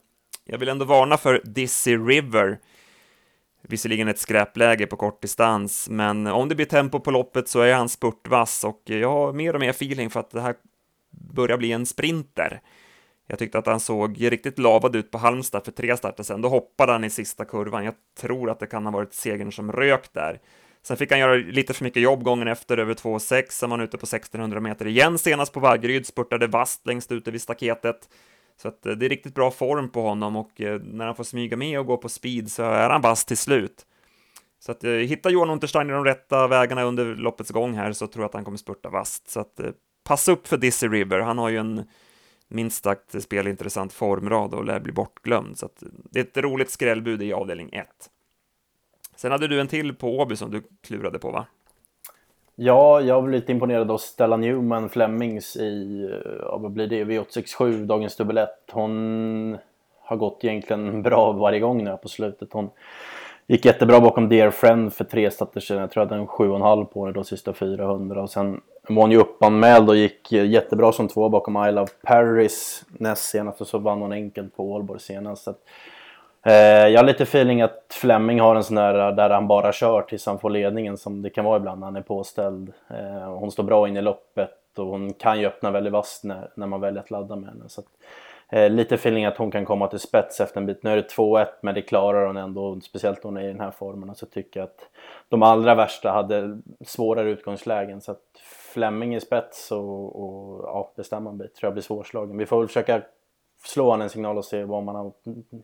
jag 0.45 0.57
vill 0.57 0.69
ändå 0.69 0.86
varna 0.86 1.17
för 1.17 1.41
Dizzy 1.43 1.97
River. 1.97 2.60
Visserligen 3.62 4.08
ett 4.08 4.19
skräpläge 4.19 4.88
på 4.88 4.95
kort 4.95 5.21
distans, 5.21 5.89
men 5.89 6.28
om 6.28 6.50
det 6.50 6.56
blir 6.56 6.65
tempo 6.65 7.00
på 7.00 7.12
loppet 7.12 7.47
så 7.47 7.62
är 7.62 7.74
han 7.74 7.89
spurtvass 7.89 8.63
och 8.63 8.82
jag 8.86 9.12
har 9.12 9.34
mer 9.34 9.54
och 9.54 9.60
mer 9.60 9.69
feeling 9.69 10.10
för 10.10 10.19
att 10.19 10.32
det 10.32 10.41
här 10.41 10.56
börjar 11.12 11.58
bli 11.58 11.71
en 11.71 11.86
sprinter. 11.86 12.62
Jag 13.28 13.39
tyckte 13.39 13.58
att 13.58 13.65
han 13.65 13.80
såg 13.80 14.32
riktigt 14.32 14.60
lavad 14.60 14.95
ut 14.95 15.12
på 15.12 15.17
Halmstad 15.17 15.65
för 15.65 15.71
tre 15.71 15.97
starter 15.97 16.24
sedan. 16.24 16.41
Då 16.41 16.50
hoppade 16.50 16.91
han 16.91 17.04
i 17.04 17.10
sista 17.10 17.45
kurvan. 17.45 17.86
Jag 17.86 17.93
tror 18.19 18.50
att 18.50 18.60
det 18.60 18.67
kan 18.67 18.86
ha 18.86 18.91
varit 18.91 19.13
segern 19.13 19.52
som 19.52 19.71
rök 19.71 20.13
där. 20.13 20.39
Sen 20.84 20.97
fick 20.97 21.12
han 21.12 21.19
göra 21.19 21.36
lite 21.36 21.74
för 21.74 21.84
mycket 21.84 22.04
jobb 22.04 22.24
gången 22.24 22.47
efter, 22.47 22.78
över 22.78 22.93
2,6, 22.93 23.45
sen 23.50 23.69
var 23.69 23.78
han 23.78 23.88
ute 23.88 23.97
på 23.97 24.04
1600 24.04 24.60
meter 24.60 24.88
igen 24.88 25.17
senast 25.17 25.54
på 25.54 25.60
Vaggeryd, 25.60 26.06
spurtade 26.06 26.47
vast 26.47 26.88
längst 26.88 27.12
ute 27.12 27.32
vid 27.32 27.41
staketet. 27.41 28.10
Så 28.62 28.67
att 28.67 28.86
eh, 28.86 28.93
det 28.93 29.06
är 29.06 29.10
riktigt 29.10 29.36
bra 29.36 29.52
form 29.52 29.89
på 29.89 30.02
honom 30.02 30.36
och 30.36 30.62
eh, 30.62 30.82
när 30.82 31.06
han 31.06 31.15
får 31.15 31.24
smyga 31.24 31.58
med 31.58 31.80
och 31.80 31.86
gå 31.86 31.97
på 31.97 32.10
speed 32.10 32.52
så 32.52 32.63
är 32.63 32.89
han 32.89 33.02
vass 33.02 33.26
till 33.26 33.38
slut. 33.38 33.86
Så 34.60 34.71
att 34.71 34.84
eh, 34.84 34.91
hittar 34.91 35.30
Johan 35.30 35.50
Untersteiner 35.50 35.93
de 35.93 36.06
rätta 36.06 36.47
vägarna 36.47 36.84
under 36.84 37.15
loppets 37.15 37.50
gång 37.50 37.74
här 37.74 37.93
så 37.93 38.08
tror 38.08 38.24
jag 38.24 38.30
att 38.30 38.34
han 38.34 38.45
kommer 38.45 38.58
spurta 38.58 38.89
vast. 38.89 39.30
Så 39.30 39.39
att 39.39 39.60
eh, 39.60 39.71
passa 40.04 40.32
upp 40.32 40.47
för 40.47 40.58
Dizzy 40.58 40.88
River, 40.88 41.19
han 41.19 41.38
har 41.38 41.50
ju 41.50 41.58
en 41.58 41.84
minst 42.47 42.84
sagt 42.84 43.24
spelintressant 43.24 43.93
formrad 43.93 44.54
och 44.54 44.65
lär 44.65 44.80
bli 44.80 44.91
bortglömd. 44.91 45.58
Så 45.58 45.65
att 45.65 45.84
det 46.12 46.19
är 46.19 46.24
ett 46.24 46.38
roligt 46.38 46.69
skrällbud 46.69 47.21
i 47.21 47.34
avdelning 47.34 47.69
1. 47.74 47.88
Sen 49.15 49.32
hade 49.32 49.47
du 49.47 49.62
en 49.62 49.67
till 49.67 49.95
på 49.95 50.19
Åby 50.19 50.36
som 50.36 50.52
du 50.52 50.63
klurade 50.82 51.19
på 51.19 51.32
va? 51.32 51.45
Ja, 52.63 53.02
jag 53.02 53.24
blev 53.24 53.39
lite 53.39 53.52
imponerad 53.52 53.91
av 53.91 53.97
Stella 53.97 54.38
Newman 54.38 54.89
Flemings 54.89 55.56
i, 55.58 56.04
eh, 56.12 56.32
ja, 56.41 56.58
vad 56.58 56.71
blir 56.71 56.88
det, 56.88 57.04
V867, 57.04 57.86
dagens 57.86 58.15
dubbel 58.15 58.38
1. 58.38 58.50
Hon 58.71 59.58
har 60.02 60.17
gått 60.17 60.43
egentligen 60.43 61.02
bra 61.04 61.32
varje 61.32 61.60
gång 61.60 61.84
nu 61.84 61.97
på 61.97 62.10
slutet. 62.10 62.54
Hon 62.54 62.69
gick 63.47 63.65
jättebra 63.65 64.00
bakom 64.00 64.30
Dear 64.30 64.50
Friend 64.50 64.93
för 64.93 65.04
tre 65.04 65.32
starter 65.32 65.60
sedan. 65.60 65.78
Jag 65.78 65.91
tror 65.91 66.04
att 66.04 66.10
hade 66.10 66.21
en 66.21 66.28
7,5 66.28 66.86
på 66.86 67.08
det 67.08 67.13
de 67.13 67.24
sista 67.24 67.54
400 67.54 68.21
och 68.21 68.30
sen 68.30 68.62
var 68.88 69.02
hon 69.02 69.12
ju 69.12 69.17
uppanmäld 69.17 69.89
och 69.89 69.95
gick 69.95 70.32
eh, 70.32 70.45
jättebra 70.45 70.91
som 70.91 71.08
två 71.08 71.30
bakom 71.30 71.67
I 71.67 71.71
Love 71.71 71.91
Paris 72.04 72.86
näst 72.88 73.30
senast 73.30 73.62
och 73.62 73.67
så 73.67 73.78
vann 73.78 74.02
hon 74.02 74.12
enkelt 74.12 74.56
på 74.56 74.71
Ålborg 74.71 75.00
senast. 75.00 75.43
Så 75.43 75.50
att, 75.50 75.60
Eh, 75.60 75.90
Eh, 76.45 76.88
jag 76.88 76.99
har 76.99 77.06
lite 77.06 77.23
feeling 77.23 77.62
att 77.62 77.86
Fleming 78.01 78.39
har 78.39 78.56
en 78.56 78.63
sån 78.63 78.75
där 78.75 79.08
eh, 79.08 79.15
där 79.15 79.30
han 79.30 79.47
bara 79.47 79.71
kör 79.71 80.01
tills 80.01 80.25
han 80.25 80.39
får 80.39 80.49
ledningen 80.49 80.97
som 80.97 81.21
det 81.21 81.30
kan 81.30 81.45
vara 81.45 81.58
ibland 81.58 81.80
när 81.80 81.88
han 81.88 81.95
är 81.95 82.01
påställd. 82.01 82.73
Eh, 82.89 83.34
hon 83.34 83.51
står 83.51 83.63
bra 83.63 83.88
in 83.88 83.97
i 83.97 84.01
loppet 84.01 84.77
och 84.77 84.86
hon 84.86 85.13
kan 85.13 85.39
ju 85.39 85.45
öppna 85.45 85.71
väldigt 85.71 85.93
vasst 85.93 86.23
när, 86.23 86.49
när 86.56 86.67
man 86.67 86.82
väljer 86.82 87.01
att 87.01 87.12
ladda 87.12 87.36
med 87.36 87.49
henne. 87.49 87.69
Så 87.69 87.82
att, 87.82 87.88
eh, 88.49 88.69
lite 88.69 88.95
feeling 88.95 89.25
att 89.25 89.38
hon 89.38 89.51
kan 89.51 89.65
komma 89.65 89.88
till 89.88 89.99
spets 89.99 90.41
efter 90.41 90.60
en 90.60 90.65
bit. 90.65 90.84
Nu 90.84 90.89
är 90.89 90.95
det 90.95 91.10
2-1 91.10 91.45
men 91.62 91.75
det 91.75 91.82
klarar 91.82 92.25
hon 92.25 92.38
ändå, 92.38 92.80
speciellt 92.82 93.23
hon 93.23 93.38
är 93.38 93.43
i 93.43 93.47
den 93.47 93.60
här 93.60 93.71
formen. 93.71 94.15
Så 94.15 94.25
tycker 94.25 94.60
jag 94.60 94.67
att 94.67 94.89
de 95.30 95.43
allra 95.43 95.75
värsta 95.75 96.12
hade 96.12 96.62
svårare 96.86 97.30
utgångslägen. 97.30 98.01
Så 98.01 98.12
att 98.12 98.23
Fleming 98.73 99.15
i 99.15 99.19
spets 99.19 99.71
och, 99.71 100.23
och 100.23 100.63
ja, 100.63 100.91
bestämma 100.95 101.30
en 101.30 101.38
bit 101.38 101.56
tror 101.56 101.67
jag 101.67 101.73
blir 101.73 101.84
svårslagen. 101.84 102.38
Vi 102.38 102.45
får 102.45 102.60
väl 102.60 102.67
försöka 102.67 103.01
slå 103.63 103.91
han 103.91 104.02
en 104.02 104.10
signal 104.10 104.38
och 104.38 104.45
se 104.45 104.63
vad 104.63 104.84
man 104.84 104.95
har 104.95 105.13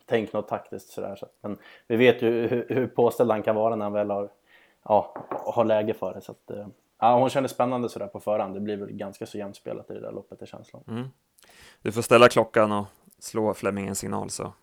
tänkt 0.05 0.33
något 0.33 0.47
taktiskt 0.47 0.89
sådär. 0.89 1.15
Så. 1.15 1.27
Men 1.41 1.57
vi 1.87 1.95
vet 1.95 2.21
ju 2.21 2.47
hur, 2.47 2.65
hur 2.69 2.87
påställd 2.87 3.31
han 3.31 3.43
kan 3.43 3.55
vara 3.55 3.75
när 3.75 3.85
han 3.85 3.93
väl 3.93 4.09
har, 4.09 4.29
ja, 4.83 5.13
har 5.29 5.65
läge 5.65 5.93
för 5.93 6.13
det. 6.13 6.21
Så 6.21 6.31
att, 6.31 6.51
eh, 6.51 6.67
ja, 6.99 7.19
hon 7.19 7.29
känner 7.29 7.47
spännande 7.47 7.89
sådär 7.89 8.07
på 8.07 8.19
förhand. 8.19 8.53
Det 8.53 8.59
blir 8.59 8.77
väl 8.77 8.91
ganska 8.91 9.25
så 9.25 9.37
jämspelat 9.37 9.91
i 9.91 9.93
det 9.93 10.01
där 10.01 10.11
loppet, 10.11 10.41
är 10.41 10.45
känslan. 10.45 10.83
Mm. 10.87 11.07
Du 11.81 11.91
får 11.91 12.01
ställa 12.01 12.29
klockan 12.29 12.71
och 12.71 12.85
slå 13.19 13.53
Fleming 13.53 13.87
en 13.87 13.95
signal 13.95 14.29
så 14.29 14.53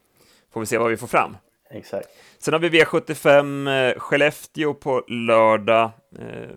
får 0.50 0.60
vi 0.60 0.66
se 0.66 0.78
vad 0.78 0.90
vi 0.90 0.96
får 0.96 1.06
fram. 1.06 1.36
Exakt. 1.70 2.08
Sen 2.38 2.54
har 2.54 2.60
vi 2.60 2.68
V75 2.68 3.68
eh, 3.68 3.98
Skellefteå 3.98 4.74
på 4.74 5.04
lördag. 5.08 5.90
Eh, 6.18 6.50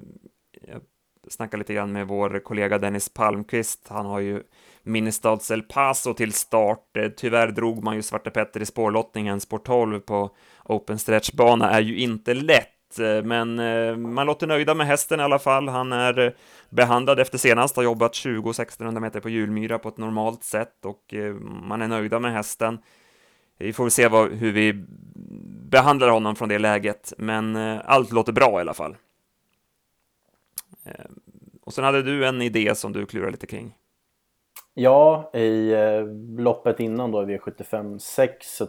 jag 0.61 0.81
snackade 1.29 1.59
lite 1.59 1.73
grann 1.73 1.91
med 1.91 2.07
vår 2.07 2.39
kollega 2.39 2.77
Dennis 2.77 3.09
Palmqvist. 3.09 3.87
Han 3.87 4.05
har 4.05 4.19
ju 4.19 4.43
Ministads 4.87 5.51
El 5.51 5.61
Paso 5.61 6.13
till 6.13 6.33
start. 6.33 6.97
Eh, 6.97 7.09
tyvärr 7.17 7.47
drog 7.47 7.83
man 7.83 7.95
ju 7.95 8.01
Svarte 8.01 8.29
Petter 8.29 8.61
i 8.61 8.65
spårlottningen. 8.65 9.39
Spår 9.39 9.57
12 9.57 9.99
på 9.99 10.29
Open 10.63 10.97
Stretch-bana 10.97 11.69
är 11.69 11.81
ju 11.81 11.97
inte 11.97 12.33
lätt, 12.33 12.99
eh, 12.99 13.23
men 13.23 13.59
eh, 13.59 13.97
man 13.97 14.25
låter 14.25 14.47
nöjda 14.47 14.73
med 14.73 14.87
hästen 14.87 15.19
i 15.19 15.23
alla 15.23 15.39
fall. 15.39 15.67
Han 15.67 15.93
är 15.93 16.35
behandlad 16.69 17.19
efter 17.19 17.37
senast, 17.37 17.75
har 17.75 17.83
jobbat 17.83 18.13
20-1600 18.13 18.99
meter 18.99 19.19
på 19.19 19.29
Julmyra 19.29 19.79
på 19.79 19.89
ett 19.89 19.97
normalt 19.97 20.43
sätt 20.43 20.85
och 20.85 21.13
man 21.41 21.81
är 21.81 21.87
nöjda 21.87 22.19
med 22.19 22.33
hästen. 22.33 22.79
Vi 23.59 23.73
får 23.73 23.83
väl 23.83 23.91
se 23.91 24.07
vad, 24.07 24.31
hur 24.31 24.51
vi 24.51 24.85
behandlar 25.69 26.09
honom 26.09 26.35
från 26.35 26.49
det 26.49 26.59
läget, 26.59 27.13
men 27.17 27.55
allt 27.85 28.11
låter 28.11 28.31
bra 28.31 28.57
i 28.57 28.61
alla 28.61 28.73
fall. 28.73 28.95
Eh, 30.87 31.05
och 31.65 31.73
sen 31.73 31.83
hade 31.83 32.03
du 32.03 32.27
en 32.27 32.41
idé 32.41 32.75
som 32.75 32.93
du 32.93 33.05
klurade 33.05 33.31
lite 33.31 33.47
kring. 33.47 33.75
Ja, 34.73 35.29
i 35.33 35.73
eh, 35.73 36.05
loppet 36.43 36.79
innan 36.79 37.11
då 37.11 37.23
i 37.23 37.25
V75 37.37 37.97
6 37.97 38.57
så 38.57 38.67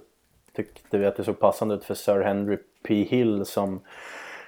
tyckte 0.52 0.98
vi 0.98 1.06
att 1.06 1.16
det 1.16 1.24
såg 1.24 1.38
passande 1.38 1.74
ut 1.74 1.84
för 1.84 1.94
Sir 1.94 2.20
Henry 2.20 2.58
P. 2.88 2.94
Hill 2.94 3.44
som 3.44 3.80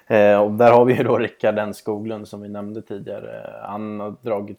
eh, 0.07 0.41
och 0.41 0.51
där 0.51 0.73
har 0.73 0.85
vi 0.85 0.95
ju 0.95 1.03
då 1.03 1.19
Rickard 1.19 1.59
N 1.59 1.75
Skoglund 1.75 2.29
som 2.29 2.43
vi 2.43 2.49
nämnde 2.49 2.83
tidigare. 2.83 3.61
Han 3.63 4.01
har 4.01 4.15
dragit 4.23 4.59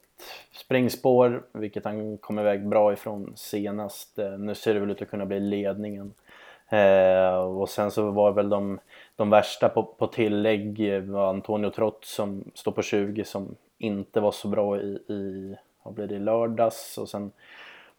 springspår, 0.53 1.43
vilket 1.53 1.85
han 1.85 2.17
kom 2.17 2.39
iväg 2.39 2.67
bra 2.67 2.93
ifrån 2.93 3.33
senast. 3.35 4.19
Eh, 4.19 4.37
nu 4.37 4.55
ser 4.55 4.73
det 4.73 4.79
väl 4.79 4.91
ut 4.91 5.01
att 5.01 5.09
kunna 5.09 5.25
bli 5.25 5.39
ledningen. 5.39 6.13
Eh, 6.69 7.35
och 7.35 7.69
sen 7.69 7.91
så 7.91 8.11
var 8.11 8.31
väl 8.31 8.49
de, 8.49 8.79
de 9.21 9.29
värsta 9.29 9.69
på, 9.69 9.83
på 9.83 10.07
tillägg 10.07 11.01
var 11.03 11.29
Antonio 11.29 11.69
Trott 11.69 12.05
som 12.05 12.43
står 12.53 12.71
på 12.71 12.81
20 12.81 13.23
som 13.23 13.55
inte 13.77 14.19
var 14.19 14.31
så 14.31 14.47
bra 14.47 14.81
i, 14.81 14.87
i 15.07 15.55
vad 15.83 15.93
blir 15.93 16.07
det, 16.07 16.19
lördags 16.19 16.97
och 16.97 17.09
sen 17.09 17.31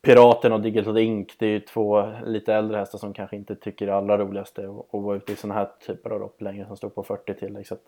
Piraten 0.03 0.53
och 0.53 0.61
Digital 0.61 0.99
Ink, 0.99 1.35
det 1.39 1.47
är 1.47 1.51
ju 1.51 1.61
två 1.61 2.13
lite 2.25 2.55
äldre 2.55 2.79
hästar 2.79 2.99
som 2.99 3.13
kanske 3.13 3.37
inte 3.37 3.55
tycker 3.55 3.87
det 3.87 3.95
allra 3.95 4.19
roligaste 4.19 4.63
att 4.93 5.03
vara 5.03 5.17
ute 5.17 5.33
i 5.33 5.37
sådana 5.37 5.61
här 5.61 5.69
typer 5.87 6.11
av 6.11 6.21
lopp 6.21 6.41
längre 6.41 6.67
som 6.67 6.77
står 6.77 6.89
på 6.89 7.03
40 7.03 7.35
tillägg. 7.35 7.67
Så 7.67 7.75
att, 7.75 7.83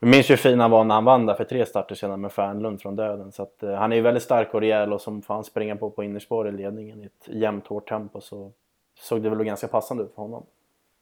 jag 0.00 0.08
minns 0.08 0.30
ju 0.30 0.32
hur 0.32 0.36
fin 0.36 0.60
han 0.60 0.70
var 0.70 0.84
när 0.84 0.94
han 0.94 1.04
vann 1.04 1.26
där 1.26 1.34
för 1.34 1.44
tre 1.44 1.66
starter 1.66 1.94
sedan 1.94 2.20
med 2.20 2.32
Fernlund 2.32 2.80
från 2.80 2.96
döden. 2.96 3.32
Så 3.32 3.42
att, 3.42 3.62
eh, 3.62 3.74
han 3.74 3.92
är 3.92 3.96
ju 3.96 4.02
väldigt 4.02 4.22
stark 4.22 4.54
och 4.54 4.60
rejäl 4.60 4.92
och 4.92 5.00
som 5.00 5.22
får 5.22 5.34
han 5.34 5.44
springa 5.44 5.76
på 5.76 5.90
på 5.90 6.04
innerspår 6.04 6.48
i 6.48 6.52
ledningen 6.52 7.02
i 7.02 7.06
ett 7.06 7.28
jämnt 7.28 7.66
hårt 7.66 7.88
tempo 7.88 8.20
så 8.20 8.52
såg 9.00 9.22
det 9.22 9.30
väl 9.30 9.44
ganska 9.44 9.68
passande 9.68 10.02
ut 10.02 10.14
för 10.14 10.22
honom. 10.22 10.46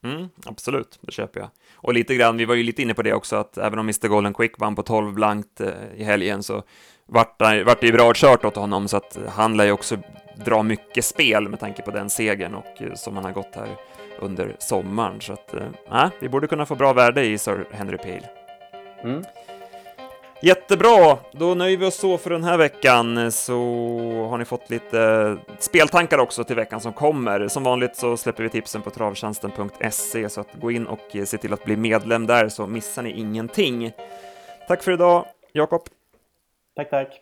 Mm, 0.04 0.28
absolut, 0.46 0.98
det 1.00 1.12
köper 1.12 1.40
jag. 1.40 1.48
Och 1.74 1.94
lite 1.94 2.14
grann, 2.14 2.36
vi 2.36 2.44
var 2.44 2.54
ju 2.54 2.62
lite 2.62 2.82
inne 2.82 2.94
på 2.94 3.02
det 3.02 3.12
också, 3.12 3.36
att 3.36 3.58
även 3.58 3.78
om 3.78 3.86
Mr 3.86 4.08
Golden 4.08 4.34
Quick 4.34 4.58
vann 4.58 4.74
på 4.74 4.82
12 4.82 5.14
blankt 5.14 5.60
eh, 5.60 5.68
i 5.96 6.04
helgen 6.04 6.42
så 6.42 6.62
vart 7.06 7.38
det, 7.38 7.64
vart 7.64 7.80
det 7.80 7.86
ju 7.86 7.92
bra 7.92 8.12
kört 8.14 8.44
åt 8.44 8.56
honom, 8.56 8.88
så 8.88 8.96
att 8.96 9.18
han 9.28 9.56
lär 9.56 9.64
ju 9.64 9.72
också 9.72 9.96
dra 10.44 10.62
mycket 10.62 11.04
spel 11.04 11.48
med 11.48 11.60
tanke 11.60 11.82
på 11.82 11.90
den 11.90 12.10
segern 12.10 12.54
och 12.54 12.82
eh, 12.82 12.94
som 12.94 13.16
han 13.16 13.24
har 13.24 13.32
gått 13.32 13.54
här 13.54 13.76
under 14.20 14.56
sommaren. 14.58 15.20
Så 15.20 15.32
att, 15.32 15.54
eh, 15.54 16.10
vi 16.20 16.28
borde 16.28 16.46
kunna 16.46 16.66
få 16.66 16.74
bra 16.74 16.92
värde 16.92 17.24
i 17.24 17.38
Sir 17.38 17.66
Henry 17.70 17.98
Peel. 17.98 18.26
Mm. 19.02 19.24
Jättebra, 20.44 21.18
då 21.32 21.54
nöjer 21.54 21.76
vi 21.76 21.86
oss 21.86 21.94
så 21.96 22.18
för 22.18 22.30
den 22.30 22.44
här 22.44 22.58
veckan, 22.58 23.32
så 23.32 23.56
har 24.30 24.38
ni 24.38 24.44
fått 24.44 24.70
lite 24.70 25.36
speltankar 25.58 26.18
också 26.18 26.44
till 26.44 26.56
veckan 26.56 26.80
som 26.80 26.92
kommer. 26.92 27.48
Som 27.48 27.64
vanligt 27.64 27.96
så 27.96 28.16
släpper 28.16 28.42
vi 28.42 28.48
tipsen 28.48 28.82
på 28.82 28.90
travtjänsten.se, 28.90 30.28
så 30.28 30.40
att 30.40 30.54
gå 30.60 30.70
in 30.70 30.86
och 30.86 31.16
se 31.24 31.38
till 31.38 31.52
att 31.52 31.64
bli 31.64 31.76
medlem 31.76 32.26
där 32.26 32.48
så 32.48 32.66
missar 32.66 33.02
ni 33.02 33.10
ingenting. 33.10 33.92
Tack 34.68 34.82
för 34.82 34.92
idag, 34.92 35.26
Jakob. 35.52 35.82
Tack, 36.76 36.90
tack. 36.90 37.20